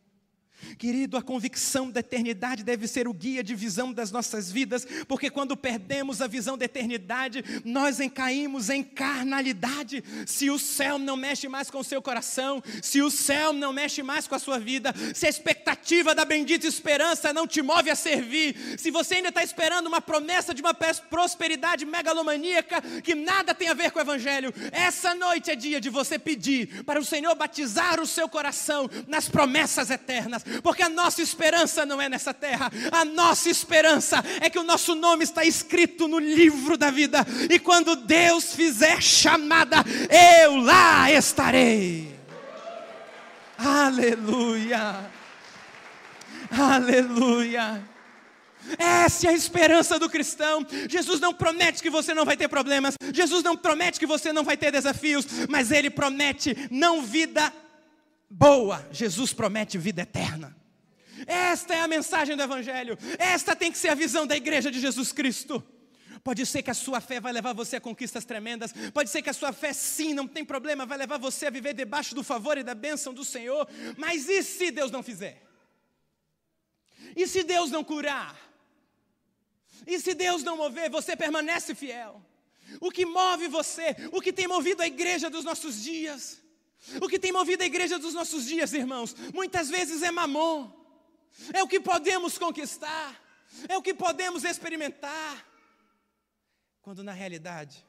Querido, 0.79 1.17
a 1.17 1.23
convicção 1.23 1.91
da 1.91 2.01
eternidade 2.01 2.65
deve 2.65 2.87
ser 2.87 3.09
o 3.09 3.13
guia 3.13 3.43
de 3.43 3.55
visão 3.55 3.93
das 3.93 4.11
nossas 4.11 4.51
vidas, 4.51 4.87
porque 5.07 5.31
quando 5.31 5.57
perdemos 5.57 6.21
a 6.21 6.27
visão 6.27 6.57
da 6.57 6.65
eternidade, 6.65 7.45
nós 7.65 8.01
encaímos 8.01 8.71
em 8.71 8.83
carnalidade. 8.83 10.03
Se 10.27 10.51
o 10.51 10.59
céu 10.59 10.99
não 10.99 11.17
mexe 11.17 11.49
mais 11.49 11.71
com 11.71 11.79
o 11.79 11.85
seu 11.85 12.01
coração, 12.03 12.63
se 12.83 13.03
o 13.03 13.11
céu 13.11 13.53
não 13.53 13.73
mexe 13.73 14.03
mais 14.03 14.27
com 14.27 14.35
a 14.35 14.39
sua 14.39 14.59
vida, 14.59 14.95
se 15.15 15.27
a 15.27 15.31
expectativa 15.31 16.15
da 16.15 16.25
bendita 16.25 16.67
esperança 16.67 17.33
não 17.33 17.47
te 17.47 17.63
move 17.63 17.91
a 17.91 17.97
servir, 17.97 18.57
se 18.79 18.91
você 18.91 19.17
ainda 19.17 19.29
está 19.29 19.43
esperando 19.43 19.87
uma 19.87 20.01
promessa 20.01 20.55
de 20.55 20.63
uma 20.63 20.75
prosperidade 20.75 21.85
megalomaníaca 21.85 22.81
que 23.03 23.15
nada 23.15 23.55
tem 23.55 23.69
a 23.69 23.75
ver 23.75 23.91
com 23.91 23.99
o 23.99 24.03
Evangelho, 24.03 24.53
essa 24.73 25.15
noite 25.15 25.51
é 25.51 25.57
dia 25.57 25.81
de 25.81 25.91
você 25.91 26.19
pedir 26.19 26.85
para 26.85 27.01
o 27.01 27.05
Senhor 27.05 27.35
batizar 27.35 28.01
o 28.01 28.07
seu 28.07 28.29
coração 28.29 28.89
nas 29.07 29.29
promessas 29.29 29.91
eternas 29.91 30.45
porque 30.63 30.83
a 30.83 30.89
nossa 30.89 31.23
esperança 31.23 31.87
não 31.87 32.01
é 32.01 32.09
nessa 32.09 32.35
terra, 32.35 32.71
a 32.93 33.05
nossa 33.05 33.49
esperança 33.49 34.23
é 34.41 34.49
que 34.51 34.59
o 34.59 34.65
nosso 34.65 34.95
nome 34.95 35.25
está 35.25 35.45
escrito 35.45 36.09
no 36.09 36.19
livro 36.19 36.77
da 36.77 36.91
vida, 36.91 37.27
e 37.51 37.59
quando 37.59 37.97
Deus 37.97 38.55
fizer 38.55 39.03
chamada, 39.03 39.77
eu 40.43 40.57
lá 40.57 41.11
estarei. 41.11 42.15
Aleluia, 43.59 45.11
aleluia. 46.51 47.95
Essa 48.79 49.27
é 49.27 49.31
a 49.31 49.35
esperança 49.35 49.99
do 49.99 50.09
cristão. 50.09 50.67
Jesus 50.89 51.21
não 51.21 51.35
promete 51.35 51.83
que 51.83 51.91
você 51.91 52.15
não 52.15 52.25
vai 52.25 52.37
ter 52.37 52.49
problemas, 52.49 52.95
Jesus 53.13 53.43
não 53.43 53.57
promete 53.57 53.99
que 53.99 54.07
você 54.07 54.33
não 54.33 54.43
vai 54.43 54.57
ter 54.57 54.73
desafios, 54.73 55.27
mas 55.49 55.71
Ele 55.71 55.91
promete 55.91 56.69
não 56.71 57.03
vida 57.03 57.53
boa, 58.35 58.87
Jesus 58.91 59.33
promete 59.33 59.79
vida 59.79 60.03
eterna. 60.03 60.57
Esta 61.27 61.75
é 61.75 61.81
a 61.81 61.89
mensagem 61.89 62.37
do 62.37 62.43
Evangelho, 62.43 62.99
esta 63.19 63.55
tem 63.55 63.71
que 63.71 63.79
ser 63.79 63.89
a 63.89 63.95
visão 63.95 64.27
da 64.27 64.37
igreja 64.37 64.71
de 64.71 64.81
Jesus 64.81 65.13
Cristo. 65.13 65.63
Pode 66.23 66.45
ser 66.47 66.63
que 66.63 66.71
a 66.71 66.75
sua 66.75 67.01
fé 67.01 67.21
vai 67.21 67.33
levar 67.33 67.53
você 67.53 67.77
a 67.77 67.81
conquistas 67.81 68.25
tremendas. 68.25 68.73
Pode 68.95 69.11
ser 69.11 69.21
que 69.21 69.29
a 69.29 69.35
sua 69.35 69.53
fé, 69.53 69.75
sim, 69.75 70.15
não 70.15 70.27
tem 70.27 70.43
problema, 70.43 70.87
vai 70.87 70.97
levar 70.97 71.19
você 71.19 71.47
a 71.47 71.51
viver 71.51 71.75
debaixo 71.75 72.15
do 72.15 72.25
favor 72.25 72.57
e 72.57 72.63
da 72.63 72.75
bênção 72.75 73.13
do 73.13 73.25
Senhor. 73.25 73.69
Mas 73.99 74.27
e 74.27 74.43
se 74.43 74.71
Deus 74.71 74.91
não 74.91 75.03
fizer? 75.03 75.43
E 77.15 77.27
se 77.27 77.43
Deus 77.43 77.71
não 77.71 77.85
curar? 77.85 78.35
E 79.87 80.01
se 80.01 80.15
Deus 80.15 80.43
não 80.43 80.57
mover, 80.57 80.91
você 80.91 81.15
permanece 81.15 81.75
fiel? 81.75 82.23
O 82.81 82.91
que 82.91 83.05
move 83.05 83.47
você, 83.47 83.95
o 84.11 84.23
que 84.23 84.33
tem 84.33 84.49
movido 84.49 84.83
a 84.83 84.87
igreja 84.87 85.29
dos 85.29 85.45
nossos 85.45 85.83
dias, 85.83 86.41
o 87.01 87.09
que 87.09 87.19
tem 87.19 87.33
movido 87.33 87.63
a 87.63 87.67
igreja 87.67 87.99
dos 87.99 88.15
nossos 88.15 88.45
dias, 88.47 88.73
irmãos, 88.73 89.15
muitas 89.33 89.69
vezes 89.69 90.03
é 90.03 90.11
mamon, 90.11 90.71
é 91.53 91.63
o 91.63 91.69
que 91.69 91.81
podemos 91.81 92.39
conquistar, 92.39 93.21
é 93.69 93.77
o 93.77 93.83
que 93.83 93.95
podemos 93.95 94.45
experimentar, 94.45 95.47
quando 96.83 97.03
na 97.03 97.13
realidade, 97.13 97.85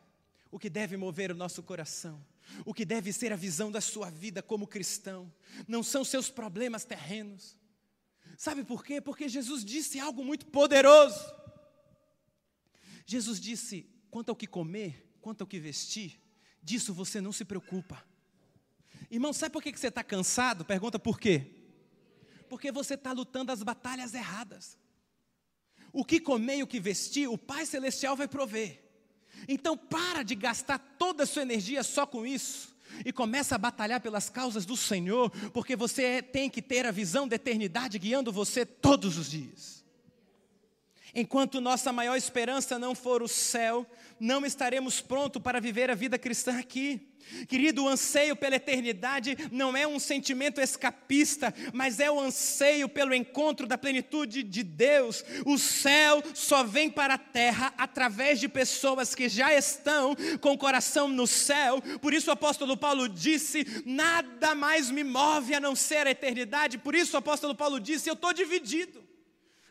o 0.49 0.57
que 0.57 0.69
deve 0.69 0.95
mover 0.95 1.31
o 1.31 1.35
nosso 1.35 1.61
coração, 1.61 2.23
o 2.63 2.73
que 2.73 2.85
deve 2.85 3.11
ser 3.11 3.33
a 3.33 3.35
visão 3.35 3.71
da 3.71 3.81
sua 3.81 4.09
vida 4.09 4.41
como 4.41 4.67
cristão, 4.67 5.31
não 5.67 5.83
são 5.83 6.03
seus 6.03 6.29
problemas 6.29 6.85
terrenos. 6.85 7.57
Sabe 8.37 8.63
por 8.63 8.83
quê? 8.83 9.01
Porque 9.01 9.27
Jesus 9.27 9.63
disse 9.65 9.99
algo 9.99 10.23
muito 10.23 10.45
poderoso. 10.45 11.33
Jesus 13.05 13.39
disse: 13.39 13.89
quanto 14.09 14.29
ao 14.29 14.35
que 14.35 14.47
comer, 14.47 15.17
quanto 15.21 15.41
ao 15.41 15.47
que 15.47 15.59
vestir, 15.59 16.19
disso 16.61 16.93
você 16.93 17.19
não 17.19 17.31
se 17.31 17.43
preocupa. 17.43 18.03
Irmão, 19.09 19.33
sabe 19.33 19.53
por 19.53 19.61
que 19.61 19.77
você 19.77 19.87
está 19.87 20.03
cansado? 20.03 20.65
Pergunta 20.65 20.97
por 20.97 21.19
quê? 21.19 21.47
Porque 22.49 22.71
você 22.71 22.95
está 22.95 23.11
lutando 23.11 23.51
as 23.51 23.63
batalhas 23.63 24.13
erradas. 24.13 24.77
O 25.93 26.03
que 26.03 26.19
comer 26.19 26.57
e 26.57 26.63
o 26.63 26.67
que 26.67 26.79
vestir, 26.79 27.27
o 27.27 27.37
Pai 27.37 27.65
Celestial 27.65 28.15
vai 28.15 28.27
prover. 28.27 28.83
Então 29.47 29.77
para 29.77 30.23
de 30.23 30.35
gastar 30.35 30.79
toda 30.97 31.23
a 31.23 31.27
sua 31.27 31.43
energia 31.43 31.83
só 31.83 32.05
com 32.05 32.25
isso 32.25 32.75
e 33.05 33.11
começa 33.11 33.55
a 33.55 33.57
batalhar 33.57 34.01
pelas 34.01 34.29
causas 34.29 34.65
do 34.65 34.77
Senhor, 34.77 35.29
porque 35.51 35.75
você 35.75 36.21
tem 36.21 36.49
que 36.49 36.61
ter 36.61 36.85
a 36.85 36.91
visão 36.91 37.27
da 37.27 37.35
eternidade 37.35 37.99
guiando 37.99 38.31
você 38.31 38.65
todos 38.65 39.17
os 39.17 39.29
dias. 39.29 39.84
Enquanto 41.16 41.61
nossa 41.61 41.93
maior 41.93 42.18
esperança 42.18 42.78
não 42.78 42.93
for 42.93 43.24
o 43.24 43.28
céu, 43.28 43.88
não 44.20 44.45
estaremos 44.45 44.99
prontos 44.99 45.41
para 45.41 45.61
viver 45.61 45.89
a 45.89 45.95
vida 45.95 46.20
cristã 46.20 46.59
aqui. 46.59 47.09
Querido, 47.47 47.84
o 47.84 47.88
anseio 47.88 48.36
pela 48.36 48.57
eternidade 48.57 49.36
não 49.51 49.76
é 49.76 49.88
um 49.88 49.97
sentimento 49.97 50.61
escapista, 50.61 51.53
mas 51.74 51.99
é 51.99 52.11
o 52.11 52.20
anseio 52.20 52.88
pelo 52.88 53.16
encontro 53.16 53.66
da 53.66 53.78
plenitude 53.78 54.43
de 54.43 54.61
Deus. 54.61 55.24
O 55.45 55.57
céu 55.57 56.22
só 56.34 56.63
vem 56.63 56.89
para 56.89 57.16
a 57.16 57.18
terra 57.18 57.74
através 57.78 58.39
de 58.39 58.47
pessoas 58.47 59.16
que 59.16 59.28
já 59.28 59.53
estão 59.53 60.16
com 60.39 60.51
o 60.51 60.57
coração 60.57 61.07
no 61.07 61.26
céu. 61.26 61.82
Por 62.01 62.13
isso 62.13 62.30
o 62.30 62.34
apóstolo 62.34 62.78
Paulo 62.78 63.07
disse: 63.07 63.66
Nada 63.86 64.53
mais 64.53 64.91
me 64.91 65.03
move 65.03 65.55
a 65.55 65.59
não 65.61 65.76
ser 65.76 66.07
a 66.07 66.11
eternidade. 66.11 66.78
Por 66.78 66.93
isso 66.93 67.16
o 67.16 67.20
apóstolo 67.20 67.55
Paulo 67.55 67.80
disse: 67.80 68.09
Eu 68.09 68.13
estou 68.16 68.34
dividido. 68.34 69.04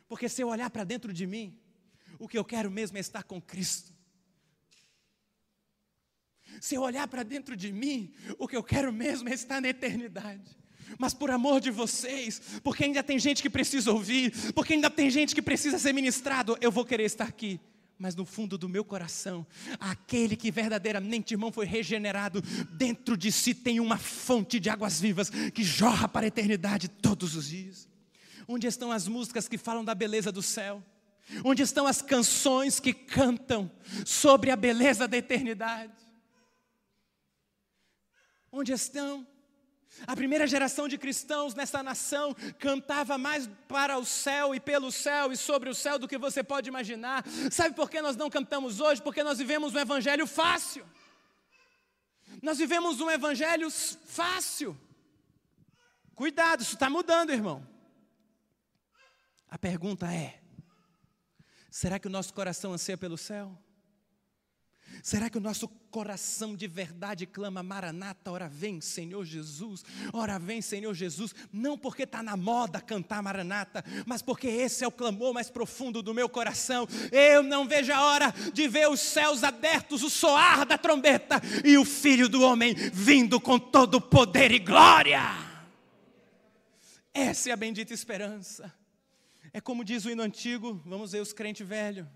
Porque 0.09 0.29
se 0.29 0.43
eu 0.43 0.49
olhar 0.49 0.71
para 0.71 0.85
dentro 0.85 1.13
de 1.13 1.27
mim, 1.27 1.59
o 2.19 2.29
que 2.29 2.39
eu 2.39 2.45
quero 2.45 2.71
mesmo 2.71 2.97
é 2.97 3.01
estar 3.01 3.23
com 3.23 3.41
Cristo. 3.41 3.93
Se 6.61 6.75
eu 6.75 6.83
olhar 6.83 7.07
para 7.09 7.23
dentro 7.23 7.57
de 7.57 7.73
mim, 7.73 8.13
o 8.39 8.47
que 8.47 8.57
eu 8.57 8.63
quero 8.63 8.93
mesmo 8.93 9.29
é 9.29 9.35
estar 9.35 9.61
na 9.61 9.69
eternidade. 9.69 10.57
Mas 10.99 11.15
por 11.15 11.31
amor 11.31 11.61
de 11.61 11.71
vocês, 11.71 12.41
porque 12.63 12.85
ainda 12.85 13.03
tem 13.03 13.19
gente 13.19 13.43
que 13.43 13.51
precisa 13.51 13.91
ouvir, 13.91 14.33
porque 14.53 14.75
ainda 14.75 14.91
tem 14.91 15.11
gente 15.11 15.35
que 15.35 15.43
precisa 15.43 15.79
ser 15.79 15.93
ministrado, 15.93 16.57
eu 16.61 16.71
vou 16.71 16.85
querer 16.85 17.05
estar 17.05 17.25
aqui. 17.25 17.61
Mas 17.99 18.15
no 18.15 18.27
fundo 18.27 18.59
do 18.59 18.69
meu 18.69 18.85
coração, 18.85 19.47
aquele 19.79 20.37
que 20.37 20.51
verdadeiramente, 20.51 21.35
irmão, 21.35 21.53
foi 21.53 21.65
regenerado, 21.65 22.43
dentro 22.73 23.17
de 23.17 23.31
si 23.31 23.55
tem 23.55 23.81
uma 23.81 23.97
fonte 23.97 24.59
de 24.59 24.69
águas 24.69 25.01
vivas 25.01 25.31
que 25.31 25.63
jorra 25.63 26.09
para 26.09 26.27
a 26.27 26.29
eternidade 26.29 26.89
todos 26.89 27.35
os 27.35 27.49
dias. 27.49 27.89
Onde 28.47 28.67
estão 28.67 28.93
as 28.93 29.09
músicas 29.09 29.49
que 29.49 29.59
falam 29.59 29.85
da 29.85 29.95
beleza 29.95 30.31
do 30.31 30.43
céu? 30.43 30.83
Onde 31.45 31.63
estão 31.63 31.87
as 31.87 32.03
canções 32.03 32.79
que 32.79 32.93
cantam 32.93 33.71
sobre 34.05 34.51
a 34.51 34.57
beleza 34.57 35.09
da 35.09 35.17
eternidade? 35.17 35.93
Onde 38.53 38.73
estão? 38.73 39.27
A 40.07 40.17
primeira 40.17 40.47
geração 40.47 40.89
de 40.89 40.99
cristãos 40.99 41.55
nessa 41.55 41.83
nação 41.83 42.35
cantava 42.59 43.17
mais 43.17 43.49
para 43.69 43.97
o 43.97 44.05
céu 44.05 44.55
e 44.55 44.61
pelo 44.61 44.91
céu 44.91 45.33
e 45.33 45.37
sobre 45.37 45.71
o 45.71 45.75
céu 45.75 45.99
do 45.99 46.09
que 46.09 46.19
você 46.19 46.43
pode 46.43 46.69
imaginar. 46.69 47.25
Sabe 47.51 47.75
por 47.75 47.89
que 47.89 48.03
nós 48.03 48.17
não 48.17 48.29
cantamos 48.29 48.81
hoje? 48.81 49.01
Porque 49.01 49.23
nós 49.23 49.39
vivemos 49.39 49.75
um 49.75 49.79
evangelho 49.79 50.27
fácil. 50.27 50.85
Nós 52.43 52.59
vivemos 52.59 53.01
um 53.01 53.11
evangelho 53.11 53.71
fácil. 53.71 54.77
Cuidado, 56.15 56.63
isso 56.63 56.75
está 56.75 56.91
mudando, 56.91 57.31
irmão. 57.31 57.74
A 59.55 59.59
pergunta 59.59 60.13
é: 60.13 60.41
será 61.71 62.01
que 62.01 62.09
o 62.09 62.11
nosso 62.11 62.35
coração 62.35 62.73
anseia 62.73 62.99
pelo 62.99 63.17
céu? 63.17 63.57
Será 65.01 65.31
que 65.31 65.39
o 65.39 65.41
nosso 65.41 65.69
coração 65.93 66.57
de 66.57 66.67
verdade 66.67 67.25
clama 67.25 67.63
Maranata, 67.63 68.33
ora 68.33 68.49
vem 68.49 68.81
Senhor 68.81 69.25
Jesus, 69.25 69.85
ora 70.13 70.41
vem 70.41 70.61
Senhor 70.61 70.93
Jesus, 70.93 71.33
não 71.53 71.79
porque 71.79 72.03
está 72.03 72.21
na 72.21 72.37
moda 72.37 72.81
cantar 72.81 73.23
Maranata, 73.23 73.85
mas 74.05 74.23
porque 74.23 74.49
esse 74.49 74.83
é 74.83 74.89
o 74.89 74.93
clamor 74.93 75.33
mais 75.33 75.51
profundo 75.51 76.03
do 76.03 76.13
meu 76.13 76.29
coração. 76.29 76.89
Eu 77.13 77.41
não 77.41 77.65
vejo 77.65 77.93
a 77.93 78.05
hora 78.05 78.35
de 78.53 78.67
ver 78.67 78.89
os 78.89 78.99
céus 78.99 79.45
abertos, 79.45 80.03
o 80.03 80.11
soar 80.11 80.67
da 80.67 80.77
trombeta 80.77 81.41
e 81.65 81.79
o 81.79 81.85
Filho 81.85 82.29
do 82.29 82.43
Homem 82.43 82.75
vindo 82.75 83.41
com 83.41 83.57
todo 83.57 84.01
poder 84.01 84.51
e 84.51 84.59
glória. 84.59 85.23
Essa 87.13 87.51
é 87.51 87.53
a 87.53 87.57
bendita 87.57 87.95
esperança. 87.95 88.84
É 89.57 89.61
como 89.61 89.85
diz 89.85 90.05
o 90.05 90.11
hino 90.11 90.21
antigo, 90.21 90.83
vamos 90.85 91.13
ver 91.13 91.21
os 91.21 91.33
crentes 91.33 91.65
velhos, 91.65 92.09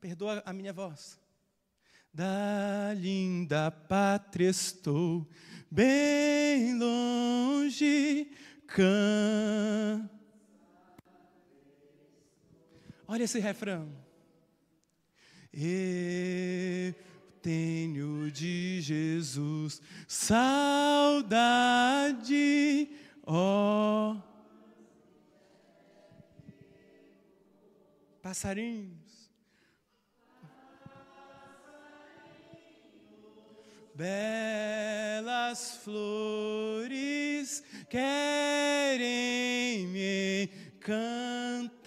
perdoa 0.00 0.42
a 0.46 0.52
minha 0.54 0.72
voz. 0.72 1.20
Da 2.10 2.94
linda 2.96 3.70
pátria 3.70 4.48
estou 4.48 5.28
bem 5.70 6.74
longe, 6.78 8.32
can. 8.66 10.08
Olha 13.06 13.24
esse 13.24 13.38
refrão. 13.40 13.94
Eu 15.52 16.94
tenho 17.42 18.30
de 18.30 18.80
Jesus 18.80 19.82
saudade, 20.08 21.28
ó. 23.26 24.14
Oh. 24.14 24.29
Passarinhos. 28.22 29.30
Belas 33.94 35.76
flores 35.82 37.62
querem 37.88 39.86
me 39.88 40.48
cantar. 40.80 41.80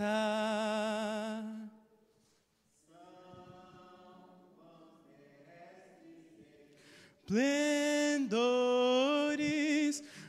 Plendores, 7.26 8.44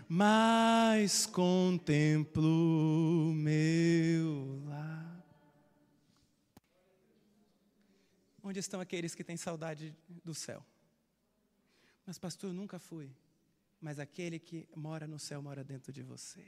mas 0.09 1.27
contemplo 1.27 3.33
meu 3.35 4.54
Onde 8.47 8.61
estão 8.61 8.79
aqueles 8.79 9.15
que 9.15 9.25
têm 9.25 9.39
saudade 9.39 9.97
do 10.23 10.35
céu? 10.35 10.63
Mas, 12.05 12.19
pastor, 12.19 12.51
eu 12.51 12.55
nunca 12.55 12.79
fui. 12.79 13.11
Mas 13.81 13.99
aquele 13.99 14.39
que 14.39 14.69
mora 14.77 15.07
no 15.07 15.19
céu 15.19 15.41
mora 15.41 15.65
dentro 15.65 15.91
de 15.91 16.03
você. 16.03 16.45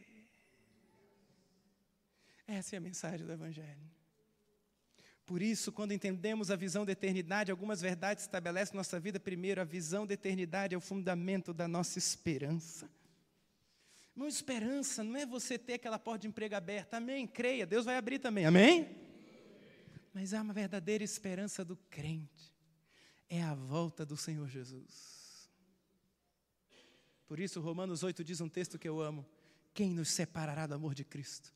Essa 2.47 2.77
é 2.77 2.79
a 2.79 2.81
mensagem 2.81 3.27
do 3.27 3.33
Evangelho. 3.33 3.91
Por 5.25 5.41
isso, 5.41 5.73
quando 5.73 5.93
entendemos 5.93 6.51
a 6.51 6.57
visão 6.57 6.85
da 6.85 6.93
eternidade, 6.93 7.51
algumas 7.51 7.81
verdades 7.81 8.25
estabelecem 8.25 8.77
nossa 8.77 9.01
vida. 9.01 9.19
Primeiro, 9.19 9.63
a 9.63 9.65
visão 9.65 10.07
da 10.07 10.13
eternidade 10.13 10.75
é 10.75 10.79
o 10.79 10.83
fundamento 10.83 11.55
da 11.55 11.67
nossa 11.67 11.99
esperança. 11.99 12.91
Não, 14.15 14.29
esperança 14.29 15.03
não 15.03 15.17
é 15.17 15.25
você 15.25 15.59
ter 15.59 15.75
aquela 15.75 15.99
porta 15.99 16.21
de 16.21 16.29
emprego 16.29 16.55
aberta. 16.55 16.99
Amém? 16.99 17.27
Creia, 17.27 17.65
Deus 17.65 17.87
vai 17.87 17.97
abrir 17.97 18.19
também. 18.19 18.45
Amém? 18.45 19.06
Mas 20.17 20.33
uma 20.41 20.55
verdadeira 20.55 21.05
esperança 21.05 21.63
do 21.63 21.77
crente. 21.91 22.51
É 23.29 23.43
a 23.43 23.55
volta 23.55 24.07
do 24.07 24.17
Senhor 24.17 24.49
Jesus. 24.49 25.47
Por 27.27 27.39
isso, 27.39 27.61
Romanos 27.61 28.03
8 28.03 28.25
diz 28.25 28.41
um 28.41 28.49
texto 28.49 28.79
que 28.79 28.89
eu 28.89 28.99
amo: 28.99 29.27
Quem 29.75 29.91
nos 29.91 30.09
separará 30.09 30.67
do 30.67 30.73
amor 30.73 30.95
de 30.95 31.05
Cristo? 31.05 31.53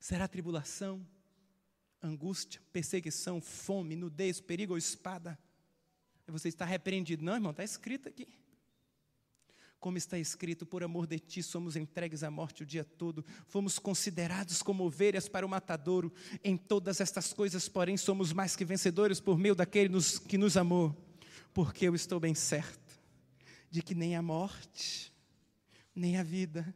Será 0.00 0.26
tribulação, 0.26 1.06
angústia, 2.02 2.60
perseguição, 2.72 3.40
fome, 3.40 3.94
nudez, 3.94 4.40
perigo 4.40 4.72
ou 4.72 4.78
espada. 4.78 5.38
Você 6.26 6.48
está 6.48 6.64
repreendido. 6.64 7.24
Não, 7.24 7.34
irmão, 7.34 7.52
está 7.52 7.62
escrito 7.62 8.08
aqui. 8.08 8.26
Como 9.84 9.98
está 9.98 10.18
escrito, 10.18 10.64
por 10.64 10.82
amor 10.82 11.06
de 11.06 11.18
ti 11.18 11.42
somos 11.42 11.76
entregues 11.76 12.22
à 12.22 12.30
morte 12.30 12.62
o 12.62 12.66
dia 12.66 12.82
todo, 12.82 13.22
fomos 13.46 13.78
considerados 13.78 14.62
como 14.62 14.82
ovelhas 14.82 15.28
para 15.28 15.44
o 15.44 15.48
matadouro. 15.48 16.10
Em 16.42 16.56
todas 16.56 17.02
estas 17.02 17.34
coisas, 17.34 17.68
porém, 17.68 17.94
somos 17.98 18.32
mais 18.32 18.56
que 18.56 18.64
vencedores 18.64 19.20
por 19.20 19.36
meio 19.36 19.54
daquele 19.54 19.90
nos, 19.90 20.18
que 20.18 20.38
nos 20.38 20.56
amou. 20.56 20.96
Porque 21.52 21.86
eu 21.86 21.94
estou 21.94 22.18
bem 22.18 22.34
certo 22.34 22.98
de 23.70 23.82
que 23.82 23.94
nem 23.94 24.16
a 24.16 24.22
morte, 24.22 25.12
nem 25.94 26.16
a 26.16 26.22
vida, 26.22 26.74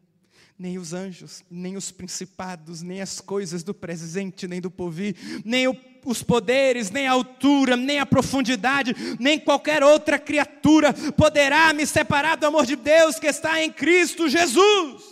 nem 0.59 0.77
os 0.77 0.93
anjos, 0.93 1.45
nem 1.49 1.77
os 1.77 1.93
principados, 1.93 2.83
nem 2.83 3.01
as 3.01 3.21
coisas 3.21 3.63
do 3.63 3.73
presente, 3.73 4.49
nem 4.49 4.61
do 4.61 4.71
porvir, 4.71 5.15
nem 5.45 5.69
o, 5.69 5.77
os 6.05 6.23
poderes, 6.23 6.91
nem 6.91 7.07
a 7.07 7.13
altura, 7.13 7.77
nem 7.77 8.01
a 8.01 8.07
profundidade, 8.07 8.93
nem 9.21 9.39
qualquer 9.39 9.85
outra 9.85 10.19
criatura 10.19 10.93
poderá 11.13 11.73
me 11.73 11.87
separar 11.87 12.37
do 12.37 12.47
amor 12.47 12.67
de 12.67 12.75
Deus 12.75 13.21
que 13.21 13.29
está 13.29 13.63
em 13.63 13.73
Cristo 13.73 14.29
Jesus. 14.29 15.05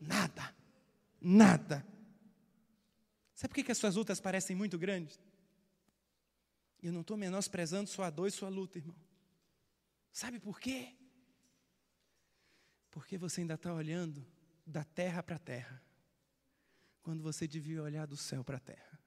Nada, 0.00 0.52
nada. 1.20 1.86
Sabe 3.36 3.54
por 3.54 3.64
que, 3.64 3.72
as 3.72 3.78
suas 3.78 3.94
lutas 3.94 4.20
parecem 4.20 4.56
muito 4.56 4.76
grandes? 4.76 5.20
Eu 6.82 6.92
não 6.92 7.02
estou 7.02 7.16
menosprezando 7.16 7.88
sua 7.88 8.10
dor 8.10 8.26
e 8.26 8.32
sua 8.32 8.48
luta, 8.48 8.78
irmão. 8.78 8.96
Sabe 10.12 10.40
por 10.40 10.58
quê? 10.58 10.88
Porque 12.90 13.16
você 13.16 13.42
ainda 13.42 13.54
está 13.54 13.72
olhando 13.72 14.26
da 14.72 14.82
terra 14.82 15.22
para 15.22 15.36
a 15.36 15.38
terra, 15.38 15.82
quando 17.02 17.22
você 17.22 17.46
devia 17.46 17.82
olhar 17.82 18.06
do 18.06 18.16
céu 18.16 18.42
para 18.42 18.56
a 18.56 18.60
terra. 18.60 18.98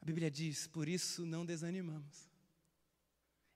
A 0.00 0.04
Bíblia 0.04 0.30
diz: 0.30 0.66
por 0.66 0.88
isso 0.88 1.24
não 1.24 1.46
desanimamos. 1.46 2.32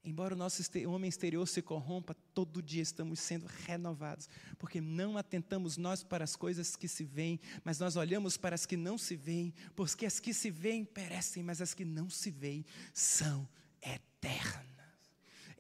Embora 0.05 0.35
o 0.35 0.39
nosso 0.39 0.63
homem 0.89 1.09
exterior 1.09 1.49
se 1.49 1.61
corrompa, 1.61 2.15
todo 2.33 2.63
dia 2.63 2.83
estamos 2.83 3.19
sendo 3.19 3.47
renovados, 3.47 4.29
porque 4.57 4.81
não 4.81 5.19
atentamos 5.19 5.77
nós 5.77 6.05
para 6.05 6.23
as 6.23 6.37
coisas 6.37 6.77
que 6.77 6.87
se 6.87 7.03
veem, 7.03 7.41
mas 7.65 7.81
nós 7.81 7.97
olhamos 7.97 8.37
para 8.37 8.55
as 8.55 8.65
que 8.65 8.77
não 8.77 8.97
se 8.97 9.17
veem, 9.17 9.53
porque 9.75 10.07
as 10.07 10.21
que 10.21 10.33
se 10.33 10.49
veem 10.49 10.85
perecem, 10.85 11.43
mas 11.43 11.61
as 11.61 11.75
que 11.75 11.85
não 11.85 12.09
se 12.09 12.31
veem 12.31 12.65
são 12.95 13.49
eternas. 13.83 14.77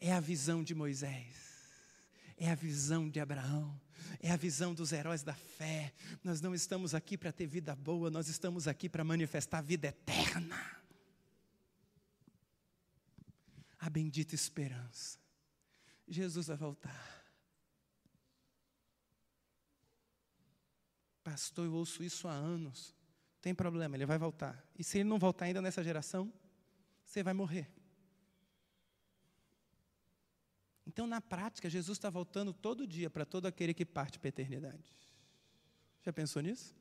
É 0.00 0.12
a 0.12 0.20
visão 0.20 0.62
de 0.62 0.76
Moisés 0.76 1.46
é 2.36 2.50
a 2.50 2.54
visão 2.54 3.08
de 3.08 3.18
Abraão, 3.18 3.80
é 4.20 4.30
a 4.30 4.36
visão 4.36 4.74
dos 4.74 4.92
heróis 4.92 5.22
da 5.22 5.34
fé. 5.34 5.92
Nós 6.22 6.40
não 6.40 6.54
estamos 6.54 6.94
aqui 6.94 7.16
para 7.16 7.32
ter 7.32 7.46
vida 7.46 7.74
boa, 7.74 8.10
nós 8.10 8.28
estamos 8.28 8.66
aqui 8.66 8.88
para 8.88 9.04
manifestar 9.04 9.60
vida 9.60 9.88
eterna. 9.88 10.58
A 13.78 13.90
bendita 13.90 14.34
esperança. 14.34 15.18
Jesus 16.08 16.46
vai 16.46 16.56
voltar. 16.56 17.16
Pastor, 21.22 21.66
eu 21.66 21.74
ouço 21.74 22.04
isso 22.04 22.28
há 22.28 22.32
anos. 22.32 22.94
Tem 23.40 23.54
problema, 23.54 23.96
ele 23.96 24.06
vai 24.06 24.18
voltar. 24.18 24.64
E 24.78 24.84
se 24.84 24.98
ele 24.98 25.08
não 25.08 25.18
voltar 25.18 25.46
ainda 25.46 25.60
nessa 25.60 25.82
geração, 25.82 26.32
você 27.04 27.22
vai 27.22 27.34
morrer. 27.34 27.68
Então, 30.86 31.06
na 31.06 31.20
prática, 31.20 31.68
Jesus 31.68 31.98
está 31.98 32.08
voltando 32.08 32.52
todo 32.52 32.86
dia 32.86 33.10
para 33.10 33.24
todo 33.24 33.46
aquele 33.46 33.74
que 33.74 33.84
parte 33.84 34.18
para 34.18 34.28
a 34.28 34.30
eternidade. 34.30 34.94
Já 36.02 36.12
pensou 36.12 36.40
nisso? 36.40 36.74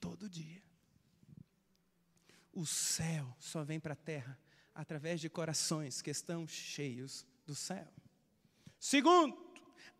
Todo 0.00 0.28
dia. 0.28 0.62
O 2.52 2.64
céu 2.64 3.36
só 3.38 3.62
vem 3.62 3.78
para 3.78 3.92
a 3.92 3.96
terra 3.96 4.38
através 4.74 5.20
de 5.20 5.28
corações 5.28 6.00
que 6.00 6.10
estão 6.10 6.48
cheios 6.48 7.26
do 7.44 7.54
céu. 7.54 7.86
Segundo, 8.78 9.36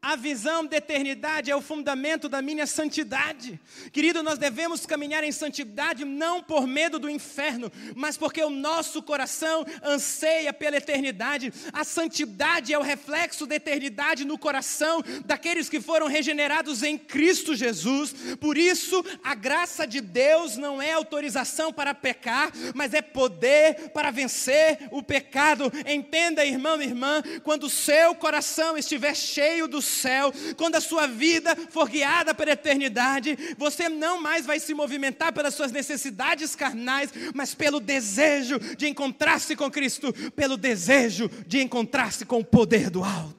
a 0.02 0.14
visão 0.14 0.64
da 0.64 0.76
eternidade 0.76 1.50
é 1.50 1.56
o 1.56 1.60
fundamento 1.60 2.28
da 2.28 2.40
minha 2.40 2.64
santidade. 2.64 3.58
Querido, 3.90 4.22
nós 4.22 4.38
devemos 4.38 4.86
caminhar 4.86 5.24
em 5.24 5.32
santidade 5.32 6.04
não 6.04 6.40
por 6.40 6.64
medo 6.64 6.98
do 6.98 7.10
inferno, 7.10 7.72
mas 7.96 8.16
porque 8.16 8.40
o 8.42 8.50
nosso 8.50 9.02
coração 9.02 9.66
anseia 9.82 10.52
pela 10.52 10.76
eternidade. 10.76 11.52
A 11.72 11.82
santidade 11.82 12.72
é 12.72 12.78
o 12.78 12.82
reflexo 12.82 13.46
da 13.46 13.56
eternidade 13.56 14.24
no 14.24 14.38
coração 14.38 15.02
daqueles 15.24 15.68
que 15.68 15.80
foram 15.80 16.06
regenerados 16.06 16.84
em 16.84 16.96
Cristo 16.96 17.56
Jesus. 17.56 18.14
Por 18.38 18.56
isso, 18.56 19.04
a 19.24 19.34
graça 19.34 19.88
de 19.88 20.00
Deus 20.00 20.56
não 20.56 20.80
é 20.80 20.92
autorização 20.92 21.72
para 21.72 21.92
pecar, 21.94 22.52
mas 22.76 22.94
é 22.94 23.02
poder 23.02 23.90
para 23.90 24.12
vencer 24.12 24.86
o 24.92 25.02
pecado. 25.02 25.72
Entenda, 25.84 26.44
irmão 26.44 26.80
e 26.80 26.84
irmã, 26.84 27.22
quando 27.42 27.64
o 27.64 27.70
seu 27.70 28.14
coração 28.14 28.78
estiver 28.78 29.16
cheio 29.16 29.66
do 29.66 29.82
céu, 29.86 30.32
quando 30.56 30.76
a 30.76 30.80
sua 30.80 31.06
vida 31.06 31.56
for 31.70 31.88
guiada 31.88 32.34
pela 32.34 32.52
eternidade, 32.52 33.36
você 33.56 33.88
não 33.88 34.20
mais 34.20 34.44
vai 34.44 34.60
se 34.60 34.74
movimentar 34.74 35.32
pelas 35.32 35.54
suas 35.54 35.72
necessidades 35.72 36.54
carnais, 36.54 37.10
mas 37.34 37.54
pelo 37.54 37.80
desejo 37.80 38.58
de 38.76 38.86
encontrar-se 38.88 39.56
com 39.56 39.70
Cristo, 39.70 40.12
pelo 40.32 40.56
desejo 40.56 41.28
de 41.46 41.60
encontrar-se 41.60 42.24
com 42.24 42.40
o 42.40 42.44
poder 42.44 42.90
do 42.90 43.02
alto. 43.02 43.36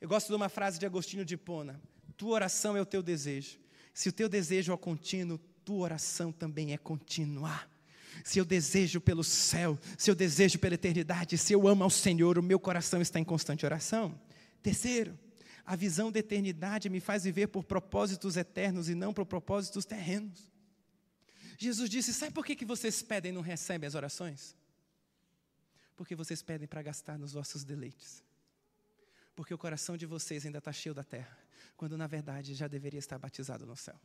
Eu 0.00 0.08
gosto 0.08 0.28
de 0.28 0.34
uma 0.34 0.48
frase 0.48 0.78
de 0.78 0.86
Agostinho 0.86 1.24
de 1.24 1.36
Pona: 1.36 1.80
Tua 2.16 2.30
oração 2.30 2.76
é 2.76 2.80
o 2.80 2.86
teu 2.86 3.02
desejo. 3.02 3.58
Se 3.92 4.08
o 4.08 4.12
teu 4.12 4.28
desejo 4.28 4.72
é 4.72 4.76
contínuo, 4.76 5.40
tua 5.64 5.78
oração 5.78 6.30
também 6.30 6.72
é 6.72 6.78
contínua. 6.78 7.60
Se 8.24 8.38
eu 8.38 8.44
desejo 8.44 9.00
pelo 9.00 9.24
céu, 9.24 9.78
se 9.96 10.10
eu 10.10 10.14
desejo 10.14 10.58
pela 10.58 10.74
eternidade, 10.74 11.36
se 11.36 11.52
eu 11.52 11.66
amo 11.66 11.84
ao 11.84 11.90
Senhor, 11.90 12.38
o 12.38 12.42
meu 12.42 12.58
coração 12.58 13.00
está 13.00 13.18
em 13.18 13.24
constante 13.24 13.66
oração. 13.66 14.18
Terceiro, 14.62 15.18
a 15.64 15.76
visão 15.76 16.10
da 16.10 16.18
eternidade 16.18 16.88
me 16.88 17.00
faz 17.00 17.24
viver 17.24 17.48
por 17.48 17.64
propósitos 17.64 18.36
eternos 18.36 18.88
e 18.88 18.94
não 18.94 19.12
por 19.12 19.26
propósitos 19.26 19.84
terrenos. 19.84 20.50
Jesus 21.58 21.90
disse: 21.90 22.14
Sabe 22.14 22.32
por 22.32 22.46
que, 22.46 22.56
que 22.56 22.64
vocês 22.64 23.02
pedem 23.02 23.30
e 23.30 23.34
não 23.34 23.42
recebem 23.42 23.86
as 23.86 23.94
orações? 23.94 24.56
Porque 25.96 26.14
vocês 26.14 26.40
pedem 26.42 26.66
para 26.68 26.80
gastar 26.80 27.18
nos 27.18 27.32
vossos 27.32 27.64
deleites. 27.64 28.24
Porque 29.34 29.52
o 29.52 29.58
coração 29.58 29.96
de 29.96 30.06
vocês 30.06 30.46
ainda 30.46 30.58
está 30.58 30.72
cheio 30.72 30.94
da 30.94 31.04
terra, 31.04 31.36
quando 31.76 31.98
na 31.98 32.06
verdade 32.06 32.54
já 32.54 32.66
deveria 32.66 32.98
estar 32.98 33.18
batizado 33.18 33.66
no 33.66 33.76
céu. 33.76 34.00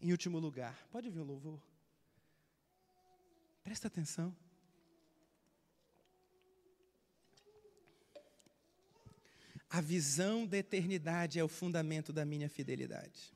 Em 0.00 0.12
último 0.12 0.38
lugar, 0.38 0.86
pode 0.92 1.10
vir 1.10 1.20
o 1.20 1.24
louvor? 1.24 1.60
Presta 3.62 3.88
atenção. 3.88 4.36
A 9.74 9.80
visão 9.80 10.46
da 10.46 10.56
eternidade 10.56 11.36
é 11.36 11.42
o 11.42 11.48
fundamento 11.48 12.12
da 12.12 12.24
minha 12.24 12.48
fidelidade. 12.48 13.34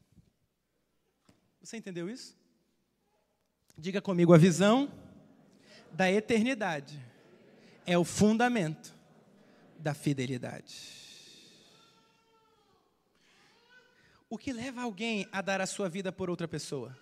Você 1.61 1.77
entendeu 1.77 2.09
isso? 2.09 2.39
Diga 3.77 4.01
comigo, 4.01 4.33
a 4.33 4.39
visão 4.39 4.89
da 5.91 6.09
eternidade 6.09 6.97
é 7.85 7.99
o 7.99 8.05
fundamento 8.05 8.95
da 9.81 9.95
fidelidade. 9.95 10.77
O 14.31 14.39
que 14.39 14.53
leva 14.53 14.83
alguém 14.83 15.29
a 15.33 15.43
dar 15.43 15.61
a 15.61 15.67
sua 15.67 15.89
vida 15.89 16.13
por 16.13 16.31
outra 16.31 16.47
pessoa? 16.47 16.97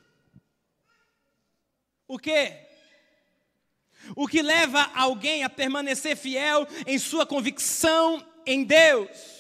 O 2.08 2.18
que? 2.18 2.58
O 4.16 4.26
que 4.26 4.40
leva 4.40 4.80
alguém 4.94 5.44
a 5.44 5.50
permanecer 5.50 6.16
fiel 6.16 6.66
em 6.86 6.98
sua 6.98 7.26
convicção 7.26 8.34
em 8.47 8.64
Deus. 8.64 9.36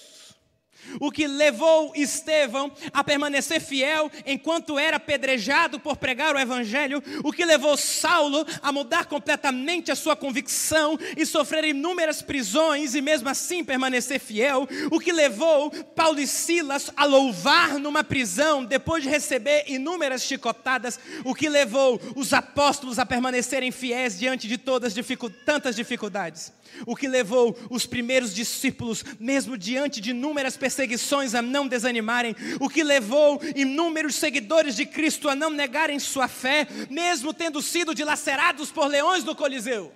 O 1.00 1.10
que 1.10 1.26
levou 1.26 1.92
Estevão 1.94 2.72
a 2.92 3.02
permanecer 3.02 3.60
fiel 3.60 4.10
enquanto 4.24 4.78
era 4.78 4.96
apedrejado 4.96 5.78
por 5.80 5.96
pregar 5.96 6.34
o 6.34 6.38
Evangelho, 6.38 7.02
o 7.24 7.32
que 7.32 7.44
levou 7.44 7.76
Saulo 7.76 8.46
a 8.62 8.72
mudar 8.72 9.06
completamente 9.06 9.90
a 9.90 9.96
sua 9.96 10.16
convicção 10.16 10.98
e 11.16 11.26
sofrer 11.26 11.64
inúmeras 11.64 12.22
prisões 12.22 12.94
e 12.94 13.00
mesmo 13.00 13.28
assim 13.28 13.64
permanecer 13.64 14.20
fiel, 14.20 14.66
o 14.90 15.00
que 15.00 15.12
levou 15.12 15.70
Paulo 15.70 16.20
e 16.20 16.26
Silas 16.26 16.90
a 16.96 17.04
louvar 17.04 17.78
numa 17.78 18.04
prisão 18.04 18.64
depois 18.64 19.02
de 19.02 19.08
receber 19.08 19.64
inúmeras 19.66 20.22
chicotadas, 20.22 20.98
o 21.24 21.34
que 21.34 21.48
levou 21.48 22.00
os 22.14 22.32
apóstolos 22.32 22.98
a 22.98 23.06
permanecerem 23.06 23.70
fiéis 23.70 24.18
diante 24.18 24.48
de 24.48 24.58
todas 24.58 24.94
dificu 24.94 25.28
tantas 25.28 25.76
dificuldades 25.76 26.52
o 26.86 26.96
que 26.96 27.08
levou 27.08 27.56
os 27.70 27.86
primeiros 27.86 28.34
discípulos, 28.34 29.04
mesmo 29.18 29.56
diante 29.56 30.00
de 30.00 30.10
inúmeras 30.10 30.56
perseguições, 30.56 31.34
a 31.34 31.42
não 31.42 31.66
desanimarem, 31.66 32.34
o 32.60 32.68
que 32.68 32.82
levou 32.82 33.40
inúmeros 33.54 34.14
seguidores 34.14 34.76
de 34.76 34.86
Cristo 34.86 35.28
a 35.28 35.34
não 35.34 35.50
negarem 35.50 35.98
sua 35.98 36.28
fé, 36.28 36.66
mesmo 36.90 37.32
tendo 37.32 37.62
sido 37.62 37.94
dilacerados 37.94 38.70
por 38.70 38.86
leões 38.86 39.24
no 39.24 39.34
Coliseu. 39.34 39.92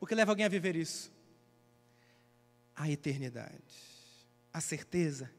O 0.00 0.06
que 0.06 0.14
leva 0.14 0.32
alguém 0.32 0.46
a 0.46 0.48
viver 0.48 0.74
isso? 0.74 1.12
A 2.74 2.90
eternidade, 2.90 3.62
a 4.52 4.60
certeza 4.60 5.30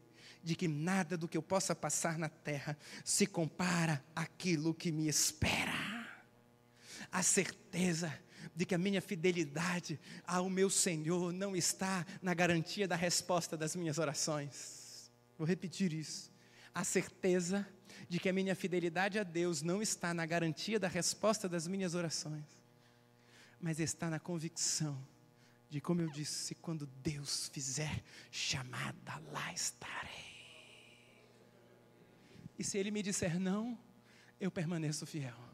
de 0.44 0.56
que 0.56 0.68
nada 0.68 1.18
do 1.18 1.28
que 1.28 1.38
eu 1.38 1.42
possa 1.42 1.74
passar 1.74 2.18
na 2.18 2.28
terra 2.28 2.78
se 3.04 3.26
compara 3.26 4.04
àquilo 4.16 4.74
que 4.74 4.92
me 4.92 5.08
espera. 5.08 5.74
A 7.12 7.24
certeza 7.24 8.14
de 8.56 8.66
que 8.66 8.76
a 8.76 8.78
minha 8.78 9.02
fidelidade 9.02 10.00
ao 10.26 10.50
meu 10.50 10.70
Senhor 10.70 11.32
não 11.34 11.56
está 11.56 12.06
na 12.22 12.34
garantia 12.34 12.88
da 12.88 12.96
resposta 12.96 13.58
das 13.58 13.76
minhas 13.76 13.98
orações. 13.98 15.12
Vou 15.38 15.48
repetir 15.48 15.94
isso. 15.94 16.32
A 16.74 16.84
certeza 16.84 17.68
de 18.08 18.20
que 18.20 18.30
a 18.30 18.34
minha 18.34 18.56
fidelidade 18.56 19.18
a 19.18 19.24
Deus 19.24 19.62
não 19.62 19.82
está 19.82 20.14
na 20.14 20.26
garantia 20.26 20.80
da 20.80 20.88
resposta 20.88 21.50
das 21.50 21.68
minhas 21.68 21.96
orações, 21.96 22.46
mas 23.60 23.80
está 23.80 24.10
na 24.10 24.20
convicção 24.20 24.98
de, 25.70 25.82
como 25.82 26.02
eu 26.02 26.10
disse, 26.10 26.54
quando 26.56 26.86
Deus 27.02 27.48
fizer 27.48 28.04
chamada, 28.30 29.20
lá 29.32 29.52
estarei. 29.54 30.12
E 32.60 32.64
se 32.64 32.78
ele 32.78 32.92
me 32.92 33.02
disser 33.02 33.40
não, 33.40 33.78
eu 34.40 34.52
permaneço 34.52 35.06
fiel. 35.06 35.53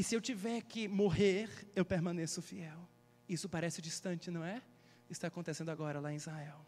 E 0.00 0.02
se 0.02 0.14
eu 0.14 0.20
tiver 0.22 0.62
que 0.62 0.88
morrer, 0.88 1.50
eu 1.76 1.84
permaneço 1.84 2.40
fiel. 2.40 2.88
Isso 3.28 3.50
parece 3.50 3.82
distante, 3.82 4.30
não 4.30 4.42
é? 4.42 4.62
Está 5.10 5.28
acontecendo 5.28 5.68
agora 5.68 6.00
lá 6.00 6.10
em 6.10 6.16
Israel. 6.16 6.64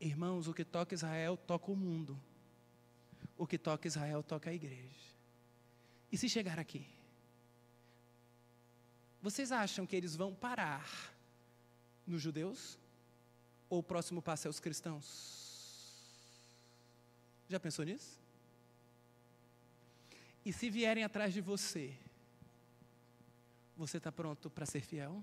Irmãos, 0.00 0.48
o 0.48 0.54
que 0.54 0.64
toca 0.64 0.94
Israel 0.94 1.36
toca 1.36 1.70
o 1.70 1.76
mundo. 1.76 2.18
O 3.36 3.46
que 3.46 3.58
toca 3.58 3.86
Israel 3.86 4.22
toca 4.22 4.48
a 4.48 4.54
igreja. 4.54 5.04
E 6.10 6.16
se 6.16 6.30
chegar 6.30 6.58
aqui? 6.58 6.86
Vocês 9.20 9.52
acham 9.52 9.84
que 9.84 9.94
eles 9.94 10.16
vão 10.16 10.34
parar 10.34 11.12
nos 12.06 12.22
judeus? 12.22 12.78
Ou 13.68 13.80
o 13.80 13.82
próximo 13.82 14.22
passo 14.22 14.46
é 14.46 14.50
os 14.50 14.60
cristãos? 14.60 16.08
Já 17.50 17.60
pensou 17.60 17.84
nisso? 17.84 18.21
E 20.44 20.52
se 20.52 20.68
vierem 20.68 21.04
atrás 21.04 21.32
de 21.32 21.40
você, 21.40 21.96
você 23.76 23.98
está 23.98 24.10
pronto 24.10 24.50
para 24.50 24.66
ser 24.66 24.80
fiel? 24.80 25.22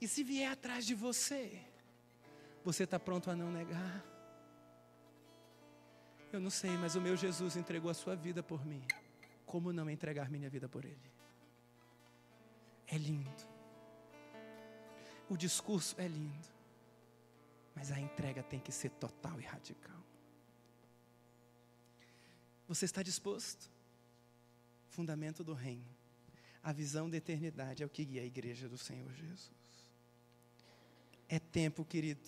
E 0.00 0.06
se 0.06 0.22
vier 0.22 0.52
atrás 0.52 0.84
de 0.84 0.94
você, 0.94 1.62
você 2.62 2.84
está 2.84 2.98
pronto 3.00 3.30
a 3.30 3.36
não 3.36 3.50
negar? 3.50 4.04
Eu 6.32 6.40
não 6.40 6.50
sei, 6.50 6.76
mas 6.76 6.94
o 6.94 7.00
meu 7.00 7.16
Jesus 7.16 7.56
entregou 7.56 7.90
a 7.90 7.94
sua 7.94 8.14
vida 8.14 8.42
por 8.42 8.64
mim. 8.66 8.82
Como 9.46 9.72
não 9.72 9.88
entregar 9.88 10.30
minha 10.30 10.50
vida 10.50 10.68
por 10.68 10.84
Ele? 10.84 11.10
É 12.86 12.98
lindo. 12.98 13.30
O 15.30 15.36
discurso 15.36 15.94
é 15.98 16.06
lindo. 16.06 16.48
Mas 17.74 17.90
a 17.90 17.98
entrega 17.98 18.42
tem 18.42 18.60
que 18.60 18.72
ser 18.72 18.90
total 18.90 19.40
e 19.40 19.44
radical. 19.44 20.05
Você 22.68 22.84
está 22.84 23.02
disposto? 23.02 23.70
Fundamento 24.88 25.44
do 25.44 25.52
reino. 25.52 25.86
A 26.62 26.72
visão 26.72 27.08
da 27.08 27.16
eternidade 27.16 27.82
é 27.82 27.86
o 27.86 27.88
que 27.88 28.04
guia 28.04 28.22
a 28.22 28.24
igreja 28.24 28.68
do 28.68 28.76
Senhor 28.76 29.12
Jesus. 29.14 29.50
É 31.28 31.38
tempo, 31.38 31.84
querido, 31.84 32.26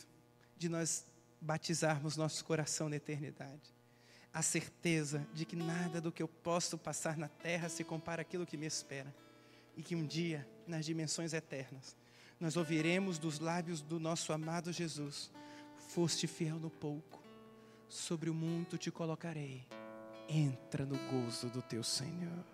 de 0.57 0.69
nós 0.69 1.05
batizarmos 1.41 2.17
nosso 2.17 2.45
coração 2.45 2.89
na 2.89 2.97
eternidade. 2.97 3.75
A 4.33 4.43
certeza 4.43 5.27
de 5.33 5.45
que 5.45 5.57
nada 5.57 6.01
do 6.01 6.13
que 6.13 6.23
eu 6.23 6.29
posso 6.29 6.77
passar 6.77 7.17
na 7.17 7.29
terra 7.29 7.69
se 7.69 7.83
compara 7.83 8.23
àquilo 8.23 8.47
que 8.47 8.57
me 8.57 8.67
espera. 8.67 9.13
E 9.77 9.83
que 9.83 9.97
um 9.97 10.07
dia, 10.07 10.47
nas 10.67 10.85
dimensões 10.85 11.33
eternas, 11.33 11.97
nós 12.39 12.57
ouviremos 12.57 13.19
dos 13.19 13.39
lábios 13.39 13.81
do 13.81 13.99
nosso 13.99 14.33
amado 14.33 14.73
Jesus: 14.73 15.31
Foste 15.89 16.27
fiel 16.27 16.59
no 16.59 16.71
pouco, 16.71 17.23
sobre 17.89 18.31
o 18.31 18.35
muito 18.35 18.77
te 18.77 18.91
colocarei. 18.91 19.67
Entra 20.29 20.85
no 20.85 20.97
gozo 21.11 21.49
do 21.49 21.63
teu 21.63 21.83
Senhor. 21.83 22.45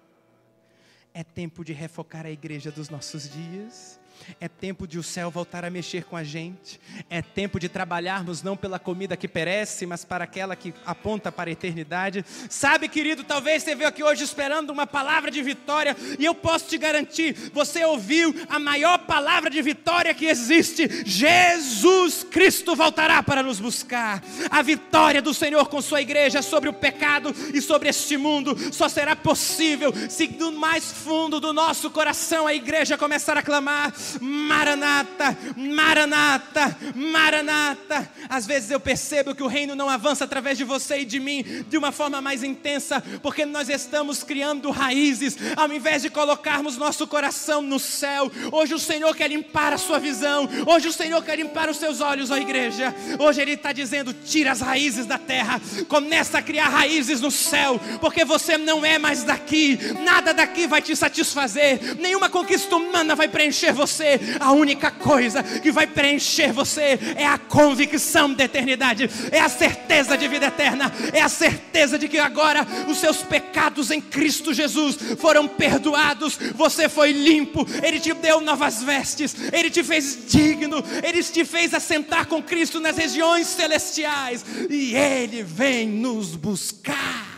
É 1.12 1.24
tempo 1.24 1.64
de 1.64 1.72
refocar 1.72 2.24
a 2.26 2.30
igreja 2.30 2.70
dos 2.70 2.88
nossos 2.88 3.28
dias. 3.28 4.00
É 4.40 4.48
tempo 4.48 4.86
de 4.86 4.98
o 4.98 5.02
céu 5.02 5.30
voltar 5.30 5.64
a 5.64 5.70
mexer 5.70 6.04
com 6.04 6.16
a 6.16 6.24
gente. 6.24 6.80
É 7.08 7.22
tempo 7.22 7.58
de 7.58 7.68
trabalharmos 7.68 8.42
não 8.42 8.56
pela 8.56 8.78
comida 8.78 9.16
que 9.16 9.28
perece, 9.28 9.86
mas 9.86 10.04
para 10.04 10.24
aquela 10.24 10.56
que 10.56 10.74
aponta 10.84 11.30
para 11.30 11.50
a 11.50 11.52
eternidade. 11.52 12.24
Sabe, 12.48 12.88
querido, 12.88 13.24
talvez 13.24 13.62
você 13.62 13.74
veio 13.74 13.88
aqui 13.88 14.02
hoje 14.02 14.24
esperando 14.24 14.70
uma 14.70 14.86
palavra 14.86 15.30
de 15.30 15.42
vitória, 15.42 15.96
e 16.18 16.24
eu 16.24 16.34
posso 16.34 16.68
te 16.68 16.78
garantir, 16.78 17.34
você 17.52 17.84
ouviu 17.84 18.34
a 18.48 18.58
maior 18.58 18.98
palavra 18.98 19.50
de 19.50 19.60
vitória 19.62 20.14
que 20.14 20.26
existe. 20.26 20.88
Jesus 21.04 22.24
Cristo 22.24 22.74
voltará 22.74 23.22
para 23.22 23.42
nos 23.42 23.60
buscar. 23.60 24.22
A 24.50 24.62
vitória 24.62 25.22
do 25.22 25.32
Senhor 25.32 25.68
com 25.68 25.80
sua 25.80 26.02
igreja 26.02 26.42
sobre 26.42 26.68
o 26.68 26.72
pecado 26.72 27.34
e 27.52 27.60
sobre 27.60 27.88
este 27.88 28.16
mundo 28.16 28.56
só 28.72 28.88
será 28.88 29.16
possível 29.16 29.92
se 30.08 30.26
do 30.26 30.52
mais 30.52 30.92
fundo 30.92 31.40
do 31.40 31.52
nosso 31.52 31.90
coração 31.90 32.46
a 32.46 32.54
igreja 32.54 32.98
começar 32.98 33.36
a 33.36 33.42
clamar: 33.42 33.92
Maranata, 34.20 35.36
Maranata, 35.56 36.76
Maranata. 36.94 38.10
Às 38.28 38.46
vezes 38.46 38.70
eu 38.70 38.80
percebo 38.80 39.34
que 39.34 39.42
o 39.42 39.46
reino 39.46 39.74
não 39.74 39.88
avança 39.88 40.24
através 40.24 40.58
de 40.58 40.64
você 40.64 41.00
e 41.00 41.04
de 41.04 41.20
mim 41.20 41.44
de 41.68 41.76
uma 41.76 41.92
forma 41.92 42.20
mais 42.20 42.42
intensa, 42.42 43.02
porque 43.22 43.44
nós 43.44 43.68
estamos 43.68 44.22
criando 44.22 44.70
raízes, 44.70 45.36
ao 45.56 45.72
invés 45.72 46.02
de 46.02 46.10
colocarmos 46.10 46.76
nosso 46.76 47.06
coração 47.06 47.62
no 47.62 47.78
céu. 47.78 48.30
Hoje 48.52 48.74
o 48.74 48.78
Senhor 48.78 49.14
quer 49.14 49.28
limpar 49.28 49.72
a 49.72 49.78
sua 49.78 49.98
visão, 49.98 50.48
hoje 50.66 50.88
o 50.88 50.92
Senhor 50.92 51.22
quer 51.22 51.36
limpar 51.36 51.68
os 51.68 51.76
seus 51.76 52.00
olhos, 52.00 52.30
ó 52.30 52.36
igreja. 52.36 52.94
Hoje 53.18 53.40
Ele 53.40 53.52
está 53.52 53.72
dizendo: 53.72 54.12
tira 54.12 54.52
as 54.52 54.60
raízes 54.60 55.06
da 55.06 55.18
terra, 55.18 55.60
começa 55.88 56.38
a 56.38 56.42
criar 56.42 56.68
raízes 56.68 57.20
no 57.20 57.30
céu, 57.30 57.80
porque 58.00 58.24
você 58.24 58.58
não 58.58 58.84
é 58.84 58.98
mais 58.98 59.22
daqui, 59.22 59.78
nada 60.02 60.32
daqui 60.32 60.66
vai 60.66 60.82
te 60.82 60.94
satisfazer, 60.96 61.96
nenhuma 61.98 62.28
conquista 62.28 62.76
humana 62.76 63.14
vai 63.14 63.28
preencher 63.28 63.72
você 63.72 63.93
você, 63.94 64.20
a 64.40 64.52
única 64.52 64.90
coisa 64.90 65.42
que 65.42 65.70
vai 65.70 65.86
preencher 65.86 66.52
você 66.52 66.98
é 67.16 67.26
a 67.26 67.38
convicção 67.38 68.32
da 68.32 68.44
eternidade, 68.44 69.08
é 69.30 69.40
a 69.40 69.48
certeza 69.48 70.16
de 70.16 70.26
vida 70.26 70.46
eterna, 70.46 70.92
é 71.12 71.22
a 71.22 71.28
certeza 71.28 71.98
de 71.98 72.08
que 72.08 72.18
agora 72.18 72.66
os 72.88 72.98
seus 72.98 73.18
pecados 73.18 73.90
em 73.90 74.00
Cristo 74.00 74.52
Jesus 74.52 74.96
foram 75.18 75.46
perdoados, 75.46 76.36
você 76.54 76.88
foi 76.88 77.12
limpo, 77.12 77.66
Ele 77.82 78.00
te 78.00 78.12
deu 78.12 78.40
novas 78.40 78.82
vestes, 78.82 79.34
Ele 79.52 79.70
te 79.70 79.84
fez 79.84 80.26
digno, 80.26 80.82
Ele 81.02 81.22
te 81.22 81.44
fez 81.44 81.72
assentar 81.72 82.26
com 82.26 82.42
Cristo 82.42 82.80
nas 82.80 82.96
regiões 82.96 83.46
celestiais 83.46 84.44
e 84.68 84.94
Ele 84.94 85.42
vem 85.42 85.88
nos 85.88 86.34
buscar. 86.34 87.34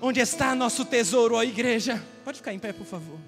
Onde 0.00 0.18
está 0.20 0.54
nosso 0.54 0.84
tesouro, 0.86 1.34
ó 1.34 1.42
igreja? 1.42 2.02
Pode 2.24 2.38
ficar 2.38 2.54
em 2.54 2.58
pé, 2.58 2.72
por 2.72 2.86
favor. 2.86 3.18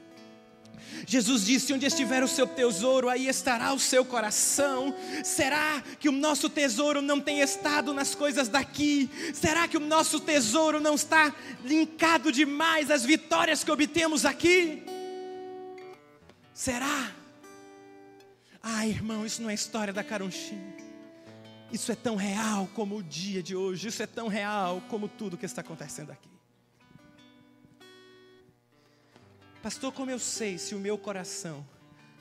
Jesus 1.06 1.44
disse: 1.44 1.72
Onde 1.72 1.86
estiver 1.86 2.22
o 2.22 2.28
seu 2.28 2.46
tesouro, 2.46 3.08
aí 3.08 3.28
estará 3.28 3.72
o 3.72 3.78
seu 3.78 4.04
coração. 4.04 4.94
Será 5.24 5.82
que 5.98 6.08
o 6.08 6.12
nosso 6.12 6.48
tesouro 6.48 7.02
não 7.02 7.20
tem 7.20 7.40
estado 7.40 7.92
nas 7.92 8.14
coisas 8.14 8.48
daqui? 8.48 9.10
Será 9.34 9.66
que 9.66 9.76
o 9.76 9.80
nosso 9.80 10.20
tesouro 10.20 10.80
não 10.80 10.94
está 10.94 11.34
linkado 11.64 12.30
demais 12.30 12.90
às 12.90 13.04
vitórias 13.04 13.64
que 13.64 13.70
obtemos 13.70 14.24
aqui? 14.24 14.82
Será? 16.54 17.12
Ah, 18.62 18.86
irmão, 18.86 19.26
isso 19.26 19.42
não 19.42 19.50
é 19.50 19.54
história 19.54 19.92
da 19.92 20.04
caronchinha. 20.04 20.76
Isso 21.72 21.90
é 21.90 21.96
tão 21.96 22.16
real 22.16 22.68
como 22.74 22.96
o 22.96 23.02
dia 23.02 23.42
de 23.42 23.56
hoje, 23.56 23.88
isso 23.88 24.02
é 24.02 24.06
tão 24.06 24.28
real 24.28 24.82
como 24.88 25.08
tudo 25.08 25.38
que 25.38 25.46
está 25.46 25.62
acontecendo 25.62 26.12
aqui. 26.12 26.31
Pastor, 29.62 29.92
como 29.92 30.10
eu 30.10 30.18
sei 30.18 30.58
se 30.58 30.74
o 30.74 30.78
meu 30.80 30.98
coração 30.98 31.64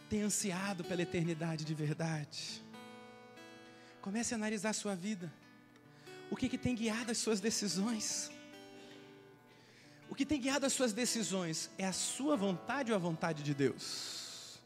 tem 0.08 0.22
ansiado 0.22 0.84
pela 0.84 1.02
eternidade 1.02 1.66
de 1.66 1.74
verdade? 1.74 2.64
Comece 4.00 4.36
a 4.36 4.38
analisar 4.38 4.70
a 4.70 4.74
sua 4.74 4.94
vida. 4.94 5.34
O 6.30 6.36
que, 6.36 6.48
que 6.48 6.58
tem 6.58 6.76
guiado 6.76 7.10
as 7.12 7.18
suas 7.18 7.40
decisões? 7.40 8.30
O 10.08 10.14
que 10.14 10.24
tem 10.24 10.40
guiado 10.40 10.68
as 10.68 10.74
suas 10.74 10.94
decisões 10.94 11.72
é 11.80 11.86
a 11.88 11.92
sua 11.92 12.38
vontade 12.38 12.92
ou 12.92 12.96
a 12.96 13.00
vontade 13.00 13.42
de 13.42 13.56
Deus? 13.56 14.60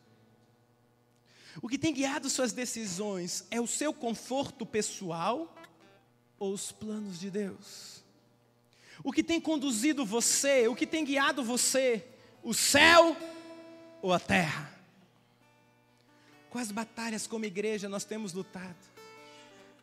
O 1.61 1.69
que 1.69 1.77
tem 1.77 1.93
guiado 1.93 2.30
suas 2.30 2.52
decisões 2.52 3.45
é 3.49 3.61
o 3.61 3.68
seu 3.68 3.93
conforto 3.93 4.65
pessoal 4.65 5.56
ou 6.38 6.52
os 6.52 6.73
planos 6.73 7.22
de 7.22 7.31
Deus? 7.31 8.03
O 9.02 9.14
que 9.14 9.23
tem 9.23 9.39
conduzido 9.39 10.06
você, 10.06 10.68
o 10.68 10.76
que 10.76 10.85
tem 10.85 11.06
guiado 11.06 11.41
você 11.41 12.11
o 12.45 12.53
céu 12.53 13.17
ou 14.03 14.13
a 14.13 14.19
terra? 14.19 14.72
Quais 16.51 16.72
batalhas 16.72 17.26
como 17.26 17.43
igreja 17.43 17.89
nós 17.89 18.05
temos 18.05 18.31
lutado? 18.34 18.77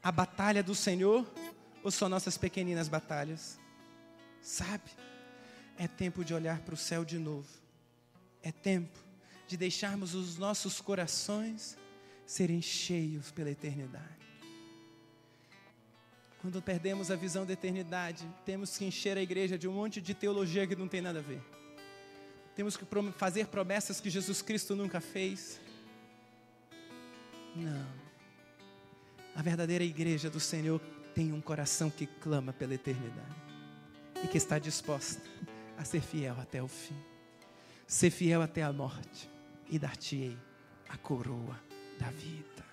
A 0.00 0.12
batalha 0.12 0.62
do 0.62 0.74
Senhor 0.74 1.28
ou 1.82 1.90
só 1.90 2.08
nossas 2.08 2.38
pequeninas 2.38 2.88
batalhas? 2.88 3.58
Sabe? 4.40 4.90
É 5.76 5.88
tempo 5.88 6.24
de 6.24 6.32
olhar 6.32 6.60
para 6.60 6.74
o 6.74 6.76
céu 6.76 7.04
de 7.04 7.18
novo. 7.18 7.48
É 8.42 8.52
tempo 8.52 8.96
de 9.48 9.56
deixarmos 9.56 10.14
os 10.14 10.38
nossos 10.38 10.80
corações 10.80 11.76
serem 12.24 12.62
cheios 12.62 13.32
pela 13.32 13.50
eternidade. 13.50 14.22
Quando 16.40 16.62
perdemos 16.62 17.10
a 17.10 17.16
visão 17.16 17.44
da 17.44 17.52
eternidade, 17.52 18.24
temos 18.46 18.76
que 18.76 18.84
encher 18.84 19.18
a 19.18 19.22
igreja 19.22 19.58
de 19.58 19.66
um 19.68 19.72
monte 19.72 20.00
de 20.00 20.14
teologia 20.14 20.66
que 20.66 20.76
não 20.76 20.88
tem 20.88 21.00
nada 21.00 21.18
a 21.18 21.22
ver. 21.22 21.42
Temos 22.54 22.76
que 22.76 22.84
fazer 23.16 23.46
promessas 23.46 24.00
que 24.00 24.10
Jesus 24.10 24.42
Cristo 24.42 24.76
nunca 24.76 25.00
fez. 25.00 25.60
Não. 27.56 27.86
A 29.34 29.40
verdadeira 29.40 29.84
igreja 29.84 30.28
do 30.28 30.38
Senhor 30.38 30.80
tem 31.14 31.32
um 31.32 31.40
coração 31.40 31.90
que 31.90 32.06
clama 32.06 32.52
pela 32.52 32.74
eternidade 32.74 33.42
e 34.22 34.28
que 34.28 34.36
está 34.36 34.58
disposta 34.58 35.22
a 35.78 35.84
ser 35.84 36.02
fiel 36.02 36.36
até 36.40 36.62
o 36.62 36.68
fim. 36.68 36.96
Ser 37.86 38.10
fiel 38.10 38.42
até 38.42 38.62
a 38.62 38.72
morte 38.72 39.28
e 39.68 39.78
dar-te-ei 39.78 40.36
a 40.88 40.96
coroa 40.98 41.58
da 41.98 42.10
vida. 42.10 42.64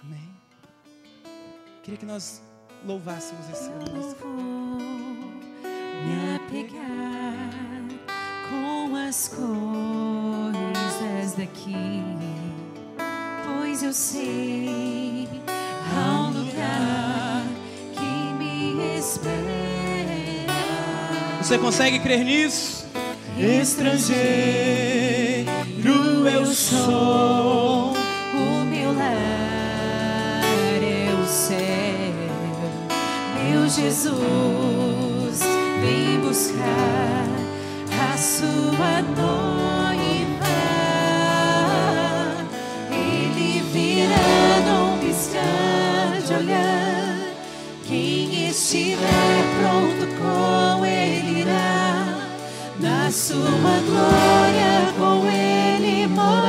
Amém. 0.00 0.34
Queria 1.82 1.98
que 1.98 2.06
nós 2.06 2.40
louvássemos 2.84 3.48
esse 3.50 3.68
ano. 3.68 3.84
Me 6.04 6.36
apegar 6.36 7.93
com 8.48 8.96
as 8.96 9.28
coisas 9.28 11.34
daqui, 11.36 12.02
pois 13.46 13.82
eu 13.82 13.92
sei 13.92 15.28
há 15.96 16.22
um 16.22 16.30
lugar 16.30 17.44
que 17.92 18.34
me 18.38 18.96
espera. 18.98 19.44
Você 21.42 21.58
consegue 21.58 21.98
crer 21.98 22.24
nisso? 22.24 22.86
Estrangeiro 23.38 24.14
eu 26.28 26.46
sou. 26.46 27.92
O 27.92 28.64
meu 28.64 28.92
lar 28.92 29.12
é 30.82 31.12
o 31.20 31.26
céu. 31.26 31.58
Meu 33.42 33.68
Jesus, 33.68 35.40
vem 35.80 36.20
buscar 36.20 37.43
sua 38.16 39.02
noiva. 39.16 39.34
Ele 42.90 43.60
virá 43.72 44.60
num 44.66 44.98
de 46.26 46.34
olhar. 46.34 47.18
Quem 47.86 48.48
estiver 48.48 49.44
pronto 49.60 50.06
com 50.18 50.86
ele 50.86 51.40
irá. 51.40 52.18
Na 52.80 53.10
sua 53.10 53.80
glória 53.86 54.92
com 54.96 55.26
ele 55.28 56.06
morar. 56.06 56.43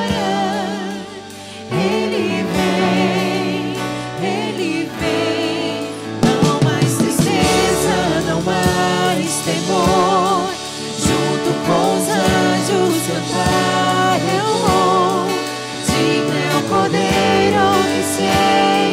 Se 18.15 18.23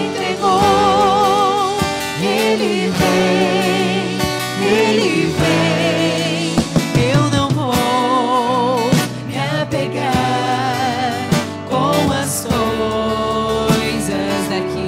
entregou. 0.08 1.78
Ele 2.20 2.90
vem, 2.98 4.18
ele 4.66 5.14
vem. 5.38 6.56
Eu 7.12 7.22
não 7.30 7.48
vou 7.50 8.80
me 9.26 9.36
apegar 9.60 11.12
com 11.68 12.12
as 12.12 12.32
coisas 12.44 14.42
daqui. 14.50 14.86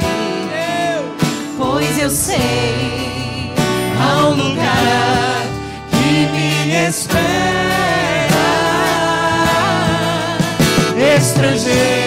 Pois 1.57 1.95
eu 1.99 2.11
sei 2.11 3.53
há 4.01 4.03
um 4.27 4.35
lugar 4.35 5.43
que 5.91 6.27
me 6.33 6.47
espera. 6.89 7.23
Estrangeiro 11.17 12.04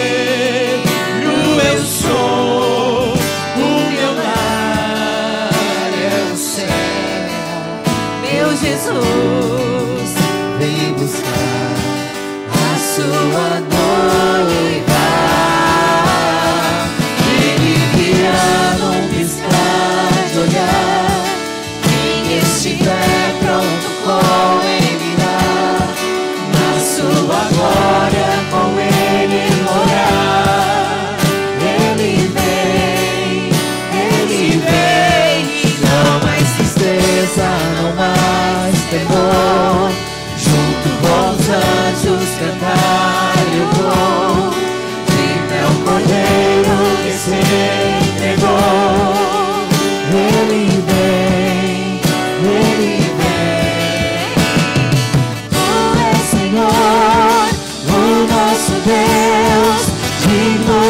Jesus, 9.28 9.57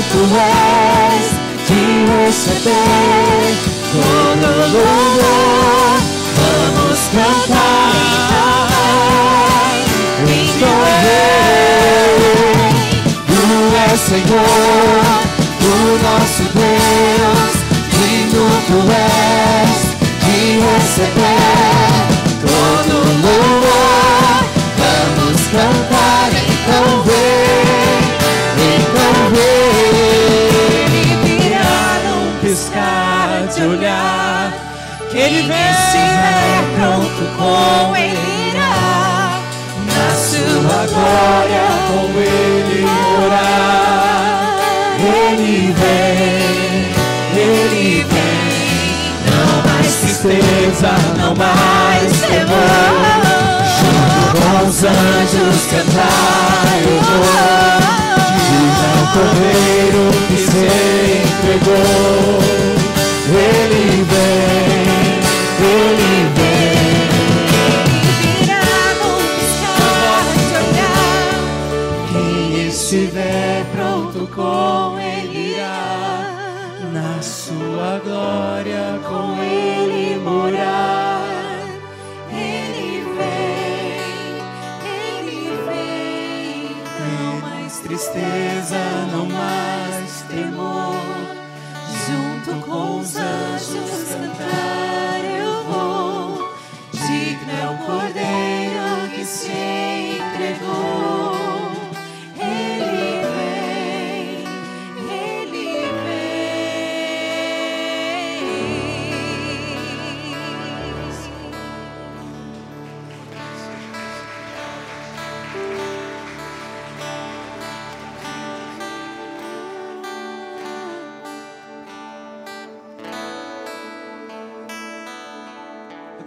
tu 0.02 0.22
és 0.22 1.26
de 1.66 1.82
receber 2.06 3.56
todo 3.92 4.48
louvor. 4.72 5.98
Vamos 6.36 7.00
cantar 7.12 7.92
em 10.28 10.46
teu 10.58 10.78
rei. 11.02 12.18
Tu 13.26 13.42
és 13.90 13.98
Senhor, 14.00 15.02
o 15.62 15.74
nosso 16.04 16.44
Deus, 16.54 17.54
digno 17.92 18.46
tu 18.68 18.78
és 18.92 19.78
de 20.24 20.40
receber 20.60 22.06
todo 22.46 22.94
louvor. 23.22 24.38
Vamos 24.78 25.40
cantar, 25.50 26.30
então 26.32 26.86
vem, 27.02 27.98
então 28.76 29.14
vem. 29.32 29.67
Ele 35.20 35.42
vem 35.42 35.74
se 35.90 35.98
é 35.98 36.64
pronto 36.76 37.22
com 37.36 37.96
ele 37.96 38.50
irá. 38.50 39.40
na 39.84 40.08
sua 40.14 40.86
glória 40.86 41.66
com 41.88 42.04
ele 42.20 42.86
orar. 43.24 44.58
Ele 45.00 45.72
vem, 45.72 46.86
ele 47.36 48.06
vem, 48.08 49.12
não 49.26 49.52
mais 49.72 49.92
tristeza, 49.96 50.90
não 51.16 51.34
mais 51.34 52.12
temor. 52.20 53.28
Junto 53.78 54.20
com 54.32 54.66
os 54.68 54.78
anjos 54.84 55.58
cantar 55.70 56.68
eu 56.84 56.98
vou. 57.02 57.98
Diga 58.48 58.88
o 58.94 59.06
cordeiro 59.12 60.04
que 60.28 60.36
se 60.36 60.66
entregou. 61.26 62.38
Ele 63.30 64.04
vem, 64.04 64.77
glória 78.18 79.00
com 79.08 79.42
ele 79.42 80.18
morar. 80.18 81.22
Ele 82.32 83.04
vem, 83.16 84.42
ele 85.24 85.56
vem. 85.66 86.76
Não 87.22 87.40
mais 87.40 87.78
Tristeza, 87.78 88.78
não 89.12 89.26
mais 89.26 89.67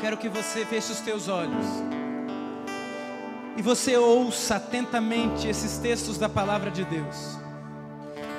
quero 0.02 0.18
que 0.18 0.28
você 0.28 0.66
feche 0.66 0.92
os 0.92 1.00
teus 1.00 1.28
olhos 1.28 1.66
e 3.56 3.62
você 3.62 3.96
ouça 3.96 4.56
atentamente 4.56 5.48
esses 5.48 5.78
textos 5.78 6.18
da 6.18 6.28
palavra 6.28 6.72
de 6.72 6.84
Deus. 6.84 7.38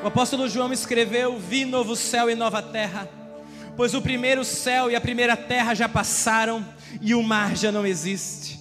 O 0.03 0.09
apóstolo 0.09 0.49
João 0.49 0.73
escreveu: 0.73 1.39
Vi 1.39 1.65
novo 1.65 1.95
céu 1.95 2.29
e 2.29 2.35
nova 2.35 2.61
terra, 2.61 3.09
pois 3.77 3.95
o 3.95 4.03
primeiro 4.03 4.45
céu 4.45 4.91
e 4.91 4.97
a 4.97 5.01
primeira 5.01 5.37
terra 5.37 5.73
já 5.73 5.89
passaram 5.89 6.67
e 7.01 7.15
o 7.15 7.23
mar 7.23 7.55
já 7.55 7.71
não 7.71 7.87
existe. 7.87 8.61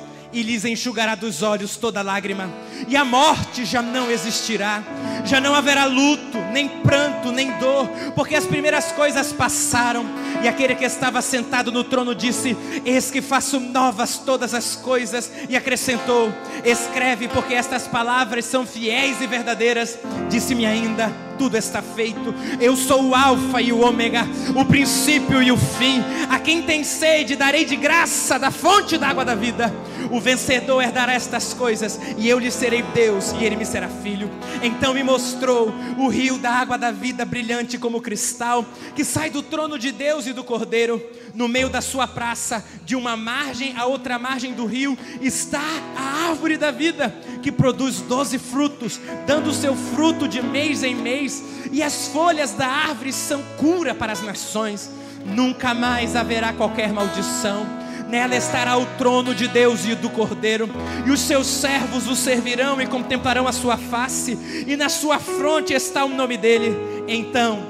e 0.33 0.41
lhes 0.43 0.65
enxugará 0.65 1.15
dos 1.15 1.41
olhos 1.41 1.75
toda 1.77 2.01
lágrima, 2.01 2.49
e 2.87 2.95
a 2.95 3.03
morte 3.03 3.65
já 3.65 3.81
não 3.81 4.09
existirá, 4.09 4.83
já 5.25 5.39
não 5.39 5.53
haverá 5.53 5.85
luto, 5.85 6.37
nem 6.51 6.67
pranto, 6.67 7.31
nem 7.31 7.51
dor, 7.57 7.87
porque 8.15 8.35
as 8.35 8.45
primeiras 8.45 8.91
coisas 8.91 9.31
passaram, 9.33 10.05
e 10.41 10.47
aquele 10.47 10.75
que 10.75 10.85
estava 10.85 11.21
sentado 11.21 11.71
no 11.71 11.83
trono 11.83 12.15
disse: 12.15 12.57
Eis 12.85 13.11
que 13.11 13.21
faço 13.21 13.59
novas 13.59 14.17
todas 14.17 14.53
as 14.53 14.75
coisas, 14.75 15.31
e 15.49 15.55
acrescentou: 15.55 16.33
Escreve, 16.63 17.27
porque 17.27 17.53
estas 17.53 17.87
palavras 17.87 18.45
são 18.45 18.65
fiéis 18.65 19.21
e 19.21 19.27
verdadeiras. 19.27 19.97
Disse-me 20.29 20.65
ainda: 20.65 21.30
tudo 21.41 21.57
está 21.57 21.81
feito. 21.81 22.35
Eu 22.59 22.75
sou 22.75 23.03
o 23.03 23.15
Alfa 23.15 23.59
e 23.59 23.73
o 23.73 23.79
Ômega, 23.79 24.27
o 24.55 24.63
princípio 24.63 25.41
e 25.41 25.51
o 25.51 25.57
fim. 25.57 26.03
A 26.29 26.37
quem 26.37 26.61
tem 26.61 26.83
sede, 26.83 27.35
darei 27.35 27.65
de 27.65 27.75
graça 27.75 28.37
da 28.37 28.51
fonte 28.51 28.95
da 28.95 29.07
água 29.07 29.25
da 29.25 29.33
vida. 29.33 29.73
O 30.11 30.19
vencedor 30.19 30.83
herdará 30.83 31.13
estas 31.13 31.51
coisas, 31.53 31.99
e 32.17 32.27
eu 32.27 32.37
lhe 32.37 32.51
serei 32.51 32.83
Deus, 32.93 33.31
e 33.39 33.43
ele 33.43 33.55
me 33.55 33.65
será 33.65 33.87
filho. 33.87 34.29
Então 34.61 34.93
me 34.93 35.03
mostrou 35.03 35.73
o 35.97 36.07
rio 36.09 36.37
da 36.37 36.51
água 36.51 36.77
da 36.77 36.91
vida, 36.91 37.25
brilhante 37.25 37.77
como 37.77 38.01
cristal, 38.01 38.65
que 38.95 39.03
sai 39.03 39.29
do 39.29 39.41
trono 39.41 39.79
de 39.79 39.91
Deus 39.91 40.27
e 40.27 40.33
do 40.33 40.43
Cordeiro. 40.43 41.01
No 41.33 41.47
meio 41.47 41.69
da 41.69 41.81
sua 41.81 42.07
praça, 42.07 42.63
de 42.83 42.95
uma 42.95 43.15
margem 43.15 43.73
a 43.77 43.85
outra 43.85 44.19
margem 44.19 44.53
do 44.53 44.65
rio, 44.65 44.97
está 45.21 45.63
a 45.95 46.29
árvore 46.29 46.57
da 46.57 46.71
vida, 46.71 47.15
que 47.41 47.51
produz 47.51 48.01
doze 48.01 48.37
frutos, 48.37 48.99
dando 49.25 49.53
seu 49.53 49.75
fruto 49.75 50.27
de 50.27 50.41
mês 50.41 50.83
em 50.83 50.93
mês, 50.93 51.30
e 51.71 51.81
as 51.83 52.07
folhas 52.07 52.51
da 52.51 52.67
árvore 52.67 53.13
são 53.13 53.41
cura 53.57 53.93
para 53.93 54.11
as 54.11 54.21
nações. 54.21 54.89
Nunca 55.25 55.73
mais 55.73 56.15
haverá 56.15 56.51
qualquer 56.53 56.91
maldição. 56.91 57.65
Nela 58.09 58.35
estará 58.35 58.77
o 58.77 58.85
trono 58.97 59.33
de 59.33 59.47
Deus 59.47 59.85
e 59.85 59.95
do 59.95 60.09
Cordeiro, 60.09 60.69
e 61.05 61.11
os 61.11 61.21
seus 61.21 61.47
servos 61.47 62.07
o 62.07 62.15
servirão 62.15 62.81
e 62.81 62.85
contemplarão 62.85 63.47
a 63.47 63.53
sua 63.53 63.77
face, 63.77 64.65
e 64.67 64.75
na 64.75 64.89
sua 64.89 65.17
fronte 65.17 65.73
está 65.73 66.03
o 66.03 66.09
nome 66.09 66.35
dele. 66.35 66.75
Então 67.07 67.63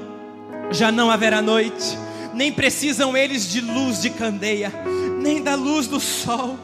já 0.72 0.90
não 0.90 1.10
haverá 1.10 1.40
noite, 1.40 1.96
nem 2.34 2.50
precisam 2.50 3.16
eles 3.16 3.48
de 3.48 3.60
luz 3.60 4.02
de 4.02 4.10
candeia, 4.10 4.72
nem 5.20 5.40
da 5.40 5.54
luz 5.54 5.86
do 5.86 6.00
sol 6.00 6.58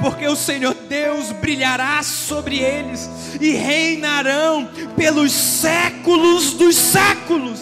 porque 0.00 0.26
o 0.26 0.36
Senhor 0.36 0.74
Deus 0.74 1.32
brilhará 1.32 2.02
sobre 2.02 2.58
eles 2.58 3.08
e 3.40 3.52
reinarão 3.52 4.68
pelos 4.96 5.32
séculos 5.32 6.52
dos 6.52 6.76
séculos. 6.76 7.60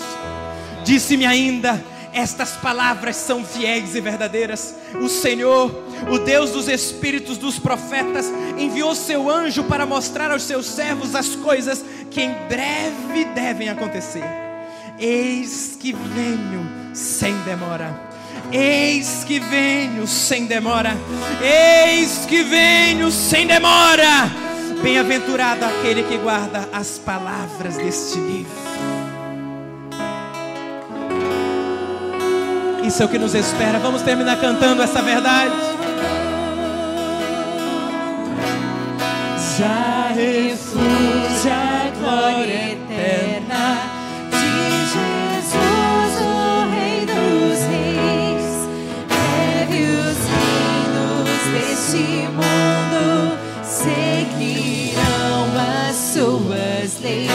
Disse-me 0.84 1.26
ainda: 1.26 1.82
estas 2.16 2.52
palavras 2.52 3.14
são 3.16 3.44
fiéis 3.44 3.94
e 3.94 4.00
verdadeiras. 4.00 4.74
O 4.94 5.06
Senhor, 5.06 5.70
o 6.10 6.18
Deus 6.18 6.50
dos 6.50 6.66
espíritos 6.66 7.36
dos 7.36 7.58
profetas, 7.58 8.24
enviou 8.56 8.94
seu 8.94 9.30
anjo 9.30 9.64
para 9.64 9.84
mostrar 9.84 10.30
aos 10.30 10.42
seus 10.42 10.64
servos 10.64 11.14
as 11.14 11.36
coisas 11.36 11.84
que 12.10 12.22
em 12.22 12.32
breve 12.48 13.26
devem 13.34 13.68
acontecer. 13.68 14.24
Eis 14.98 15.76
que 15.78 15.92
venho 15.92 16.66
sem 16.94 17.36
demora. 17.42 18.15
Eis 18.52 19.24
que 19.24 19.40
venho 19.40 20.06
sem 20.06 20.46
demora, 20.46 20.96
eis 21.42 22.24
que 22.26 22.42
venho 22.42 23.10
sem 23.10 23.46
demora. 23.46 24.30
Bem-aventurado 24.82 25.64
aquele 25.64 26.04
que 26.04 26.16
guarda 26.18 26.68
as 26.72 26.98
palavras 26.98 27.76
deste 27.76 28.18
livro. 28.18 28.52
Isso 32.84 33.02
é 33.02 33.06
o 33.06 33.08
que 33.08 33.18
nos 33.18 33.34
espera. 33.34 33.80
Vamos 33.80 34.02
terminar 34.02 34.40
cantando 34.40 34.80
essa 34.80 35.02
verdade. 35.02 35.52
Já 39.58 40.12
refúgio 40.14 41.50
a 41.50 41.90
glória 41.98 42.72
eterna 42.72 43.95
seguirão 54.36 55.46
as 55.88 55.96
suas 55.96 57.00
leis 57.00 57.30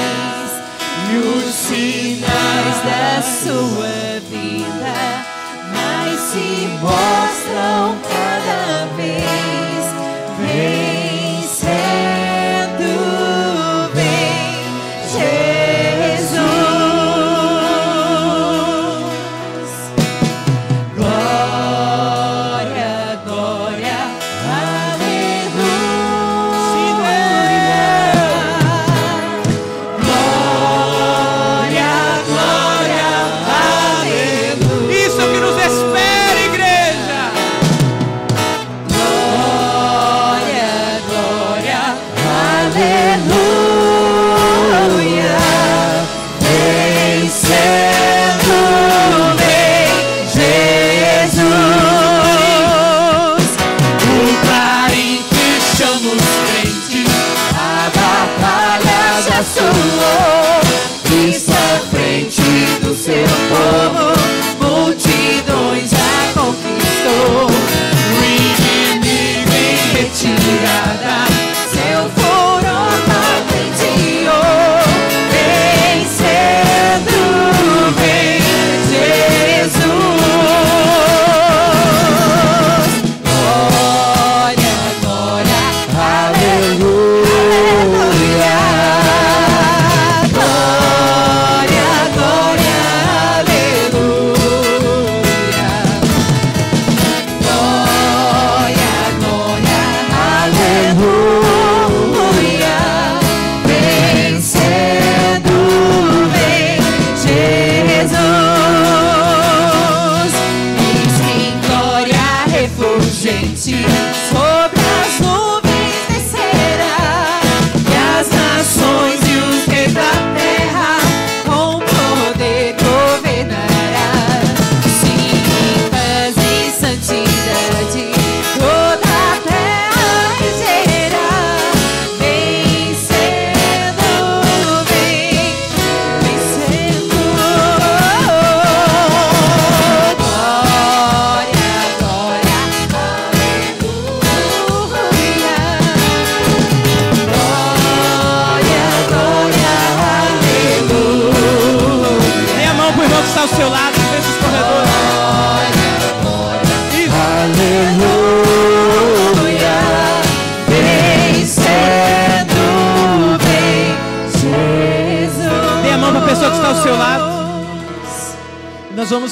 e 1.10 1.18
os 1.18 1.54
sinais 1.54 2.84
da 2.84 3.22
sua 3.22 4.20
vida, 4.30 4.94
mas 5.74 6.20
se 6.20 6.68
mostram 6.80 7.11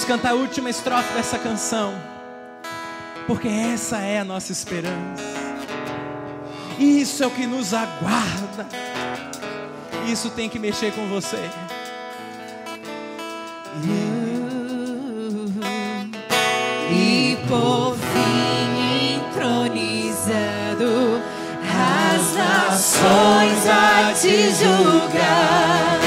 cantar 0.09 0.31
a 0.31 0.33
última 0.33 0.71
estrofe 0.71 1.13
dessa 1.13 1.37
canção. 1.37 1.93
Porque 3.27 3.47
essa 3.47 3.97
é 3.97 4.17
a 4.17 4.25
nossa 4.25 4.51
esperança. 4.51 5.23
Isso 6.79 7.23
é 7.23 7.27
o 7.27 7.29
que 7.29 7.45
nos 7.45 7.75
aguarda. 7.75 8.65
Isso 10.11 10.31
tem 10.31 10.49
que 10.49 10.57
mexer 10.57 10.91
com 10.93 11.07
você. 11.09 11.37
E 16.91 17.37
por 17.47 17.95
fim 17.95 19.13
entronizado, 19.13 20.41
as 21.71 22.33
nações 22.33 23.67
a 23.67 24.11
te 24.13 24.49
julgar. 24.55 25.98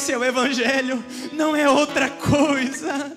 Esse 0.00 0.12
é 0.12 0.16
o 0.16 0.24
Evangelho, 0.24 1.04
não 1.30 1.54
é 1.54 1.68
outra 1.68 2.08
coisa. 2.08 3.14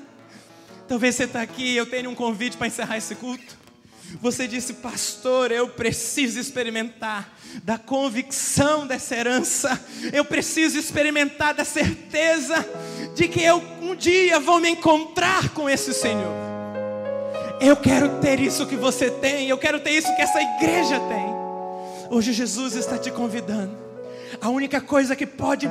Talvez 0.85 1.15
você 1.15 1.23
está 1.23 1.41
aqui, 1.41 1.73
eu 1.73 1.85
tenho 1.85 2.09
um 2.09 2.15
convite 2.15 2.57
para 2.57 2.67
encerrar 2.67 2.97
esse 2.97 3.15
culto. 3.15 3.57
Você 4.21 4.49
disse, 4.49 4.73
pastor, 4.73 5.49
eu 5.49 5.69
preciso 5.69 6.37
experimentar 6.37 7.37
da 7.63 7.77
convicção 7.77 8.85
dessa 8.85 9.15
herança, 9.15 9.81
eu 10.11 10.25
preciso 10.25 10.77
experimentar 10.77 11.53
da 11.53 11.63
certeza 11.63 12.67
de 13.15 13.29
que 13.29 13.41
eu 13.41 13.63
um 13.81 13.95
dia 13.95 14.37
vou 14.41 14.59
me 14.59 14.69
encontrar 14.69 15.51
com 15.51 15.69
esse 15.69 15.93
Senhor. 15.93 16.35
Eu 17.61 17.77
quero 17.77 18.19
ter 18.19 18.41
isso 18.41 18.67
que 18.67 18.75
você 18.75 19.09
tem, 19.09 19.47
eu 19.47 19.57
quero 19.57 19.79
ter 19.79 19.91
isso 19.91 20.13
que 20.17 20.21
essa 20.21 20.41
igreja 20.41 20.99
tem. 20.99 21.33
Hoje 22.09 22.33
Jesus 22.33 22.75
está 22.75 22.97
te 22.97 23.09
convidando. 23.09 23.82
A 24.41 24.49
única 24.49 24.81
coisa 24.81 25.15
que 25.15 25.25
pode 25.25 25.67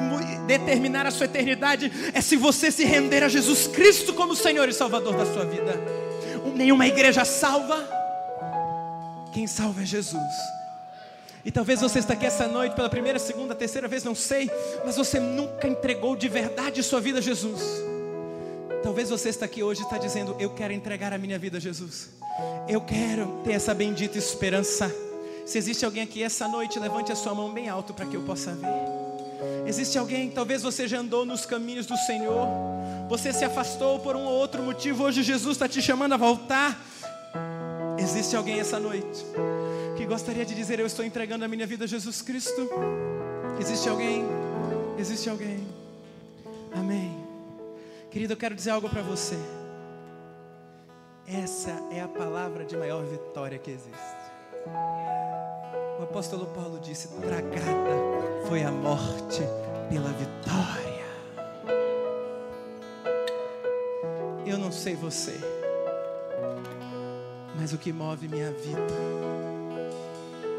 determinar 0.47 1.07
a 1.07 1.11
sua 1.11 1.27
eternidade 1.27 1.91
é 2.13 2.21
se 2.21 2.37
você 2.37 2.71
se 2.71 2.85
render 2.85 3.23
a 3.23 3.29
Jesus 3.29 3.67
Cristo 3.67 4.15
como 4.15 4.35
Senhor 4.35 4.69
e 4.69 4.73
Salvador 4.73 5.17
da 5.17 5.27
sua 5.27 5.45
vida. 5.45 5.73
Nenhuma 6.55 6.87
igreja 6.87 7.25
salva, 7.25 7.89
quem 9.33 9.47
salva 9.47 9.83
é 9.83 9.87
Jesus. 9.87 10.33
E 11.45 11.51
talvez 11.51 11.81
você 11.81 11.99
está 11.99 12.13
aqui 12.13 12.25
essa 12.25 12.47
noite 12.47 12.75
pela 12.77 12.89
primeira, 12.89 13.19
segunda, 13.19 13.55
terceira 13.55 13.89
vez, 13.89 14.05
não 14.05 14.15
sei, 14.15 14.51
mas 14.85 14.97
você 14.97 15.19
nunca 15.19 15.67
entregou 15.67 16.15
de 16.15 16.29
verdade 16.29 16.83
sua 16.83 17.01
vida 17.01 17.19
a 17.19 17.23
Jesus. 17.23 17.61
Talvez 18.83 19.11
você 19.11 19.29
está 19.29 19.47
aqui 19.47 19.63
hoje 19.63 19.81
e 19.81 19.85
está 19.85 19.99
dizendo: 19.99 20.37
Eu 20.39 20.51
quero 20.51 20.73
entregar 20.73 21.13
a 21.13 21.19
minha 21.19 21.39
vida 21.39 21.59
a 21.59 21.61
Jesus. 21.61 22.11
Eu 22.69 22.81
quero 22.81 23.41
ter 23.45 23.53
essa 23.53 23.75
bendita 23.75 24.19
esperança. 24.19 24.93
Se 25.45 25.59
existe 25.59 25.85
alguém 25.85 26.03
aqui 26.03 26.23
essa 26.23 26.47
noite, 26.47 26.79
levante 26.79 27.11
a 27.11 27.17
sua 27.17 27.35
mão 27.35 27.53
bem 27.53 27.69
alto 27.69 27.93
para 27.93 28.07
que 28.07 28.17
eu 28.17 28.23
possa 28.23 28.53
ver. 28.53 29.03
Existe 29.67 29.99
alguém, 29.99 30.31
talvez 30.31 30.63
você 30.63 30.87
já 30.87 30.99
andou 30.99 31.25
nos 31.25 31.45
caminhos 31.45 31.87
do 31.87 31.97
Senhor, 31.97 32.47
você 33.09 33.33
se 33.33 33.45
afastou 33.45 33.99
por 33.99 34.17
um 34.17 34.25
ou 34.25 34.33
outro 34.33 34.63
motivo, 34.63 35.05
hoje 35.05 35.23
Jesus 35.23 35.57
está 35.57 35.69
te 35.69 35.83
chamando 35.83 36.15
a 36.15 36.17
voltar. 36.17 36.81
Existe 37.99 38.37
alguém 38.37 38.61
essa 38.61 38.79
noite 38.81 39.25
que 39.97 40.07
gostaria 40.07 40.45
de 40.45 40.55
dizer: 40.55 40.81
Eu 40.81 40.87
estou 40.87 41.05
entregando 41.05 41.45
a 41.45 41.49
minha 41.49 41.67
vida 41.67 41.85
a 41.85 41.89
Jesus 41.89 42.23
Cristo? 42.23 42.69
Existe 43.61 43.89
alguém? 43.89 44.25
Existe 44.99 45.29
alguém? 45.29 45.67
Amém. 46.75 47.17
Querido, 48.11 48.33
eu 48.33 48.37
quero 48.37 48.55
dizer 48.55 48.71
algo 48.71 48.89
para 48.89 49.03
você. 49.03 49.37
Essa 51.27 51.71
é 51.91 52.01
a 52.01 52.09
palavra 52.09 52.65
de 52.65 52.77
maior 52.77 53.05
vitória 53.05 53.59
que 53.59 53.71
existe. 53.71 54.23
O 55.99 56.03
apóstolo 56.03 56.47
Paulo 56.47 56.79
disse: 56.81 57.09
Tragada 57.21 58.47
foi 58.49 58.63
a 58.63 58.71
morte 58.71 59.43
pela 59.89 60.11
vitória. 60.11 61.03
Eu 64.47 64.59
não 64.59 64.73
sei 64.73 64.95
você, 64.95 65.39
mas 67.57 67.73
o 67.73 67.79
que 67.79 67.93
move 67.93 68.29
minha 68.29 68.51
vida 68.51 69.23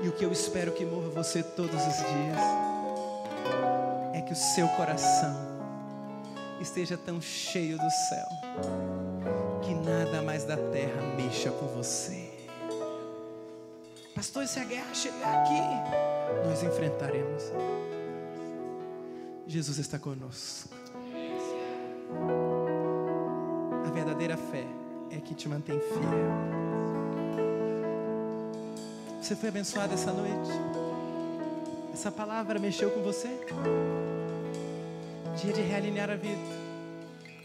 e 0.04 0.08
o 0.08 0.12
que 0.12 0.26
eu 0.26 0.32
espero 0.32 0.72
que 0.72 0.86
mova 0.86 1.10
você 1.10 1.42
todos 1.42 1.76
os 1.76 1.98
dias 1.98 2.40
é 4.14 4.22
que 4.22 4.34
o 4.34 4.36
seu 4.36 4.68
coração 4.70 5.54
esteja 6.60 6.98
tão 6.98 7.22
cheio 7.22 7.78
do 7.78 7.90
céu 7.90 8.28
que 9.62 9.74
nada 9.74 10.22
mais 10.22 10.44
da 10.44 10.58
terra 10.58 11.02
mexa 11.16 11.52
com 11.52 11.68
você. 11.68 12.43
Pastor, 14.16 14.46
se 14.48 14.60
a 14.60 14.64
guerra 14.64 14.94
chegar 14.94 15.42
aqui, 15.42 16.48
nós 16.48 16.62
enfrentaremos. 16.62 17.44
Jesus 19.48 19.80
está 19.80 19.98
conosco. 19.98 20.70
A 23.86 23.90
verdadeira 23.90 24.38
fé 24.38 24.66
é 25.10 25.18
que 25.18 25.34
te 25.34 25.50
mantém 25.50 25.80
fiel. 25.80 26.64
Você 29.20 29.36
foi 29.36 29.50
abençoado 29.50 29.94
essa 29.94 30.12
noite? 30.12 30.52
Essa 31.92 32.12
palavra 32.12 32.60
mexeu 32.60 32.92
com 32.92 33.02
você? 33.02 33.30
Dia 35.42 35.54
de 35.54 35.62
realinhar 35.62 36.10
a 36.10 36.16
vida. 36.16 36.42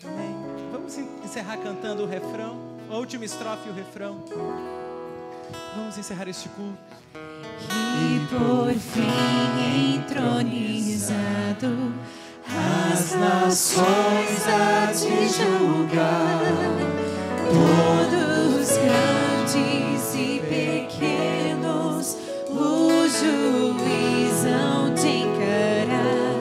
Amém. 0.05 0.35
Vamos 0.71 0.99
encerrar 1.25 1.57
cantando 1.59 2.05
o 2.05 2.07
refrão, 2.07 2.59
a 2.91 2.97
última 2.97 3.25
estrofe 3.25 3.69
e 3.69 3.71
o 3.71 3.75
refrão. 3.75 4.25
Vamos 5.77 5.97
encerrar 5.99 6.29
este 6.29 6.49
culto. 6.51 6.79
E 8.01 8.21
por 8.29 8.73
fim 8.75 9.95
entronizado, 9.97 11.93
as 12.47 13.15
nações 13.15 14.47
a 14.47 14.93
te 14.93 15.29
julgar, 15.29 16.41
todos 17.49 18.69
grandes 18.79 20.15
e 20.15 20.41
pequenos, 20.49 22.17
o 22.49 23.09
juiz 23.09 24.45
hão 24.47 24.95
te 24.95 25.09
encarar. 25.09 26.37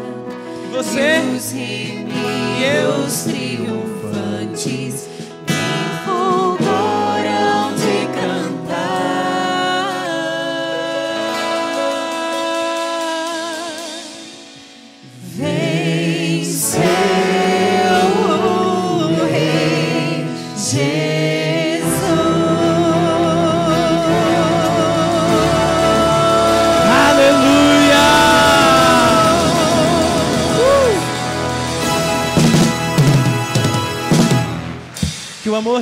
E 0.63 0.67
você? 0.71 0.99
E 0.99 1.35
os 1.35 1.51
remidos 1.51 3.23
triunfantes 3.23 4.86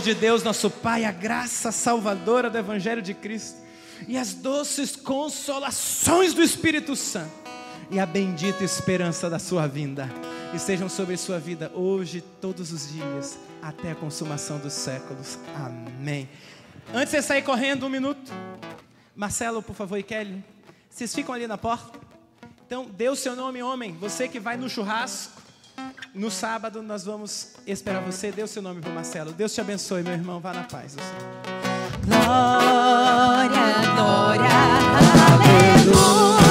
de 0.06 0.14
Deus, 0.14 0.44
nosso 0.44 0.69
Pai, 0.69 1.03
a 1.03 1.11
graça 1.11 1.72
salvadora 1.72 2.48
do 2.48 2.60
Evangelho 2.60 3.02
de 3.02 3.11
Cristo 3.11 3.57
e 4.07 4.19
as 4.19 4.36
doces 4.36 4.95
consolações 4.95 6.32
do 6.32 6.44
Espírito 6.44 6.95
Santo 6.95 7.34
e 7.90 7.99
a 7.99 8.06
bendita 8.06 8.64
esperança 8.64 9.32
da 9.32 9.40
sua 9.40 9.65
vinda 9.65 10.07
estejam 10.53 10.88
sobre 10.88 11.18
sua 11.18 11.40
vida 11.40 11.72
hoje, 11.73 12.22
todos 12.40 12.72
os 12.72 12.94
dias, 12.94 13.40
até 13.64 13.94
a 13.94 13.95
consumação 13.95 14.60
dos 14.60 14.73
séculos. 14.73 15.40
Amém. 15.56 16.30
Antes 16.94 17.11
de 17.11 17.23
sair 17.23 17.41
correndo, 17.41 17.88
um 17.88 17.90
minuto. 17.90 18.32
Marcelo, 19.15 19.64
por 19.64 19.76
favor, 19.76 19.98
e 19.98 20.03
Kelly, 20.03 20.44
vocês 20.88 21.15
ficam 21.15 21.34
ali 21.34 21.48
na 21.48 21.57
porta? 21.57 21.99
Então, 22.68 22.86
dê 22.86 23.10
o 23.10 23.15
seu 23.15 23.36
nome, 23.36 23.64
homem. 23.64 23.98
Você 23.99 24.27
que 24.27 24.40
vai 24.40 24.56
no 24.56 24.69
churrasco, 24.69 25.41
no 26.14 26.31
sábado 26.31 26.81
nós 26.81 27.03
vamos 27.03 27.53
esperar 27.68 28.02
você. 28.02 28.31
Dê 28.31 28.43
o 28.43 28.47
seu 28.47 28.61
nome 28.61 28.81
para 28.81 28.91
Marcelo. 28.91 29.31
Deus 29.31 29.53
te 29.53 29.61
abençoe, 29.61 30.03
meu 30.03 30.14
irmão. 30.14 30.39
Vá 30.39 30.53
na 30.53 30.64
paz. 30.64 30.95
Glória, 32.06 33.49
glória, 33.95 34.49
aleluia. 35.34 36.44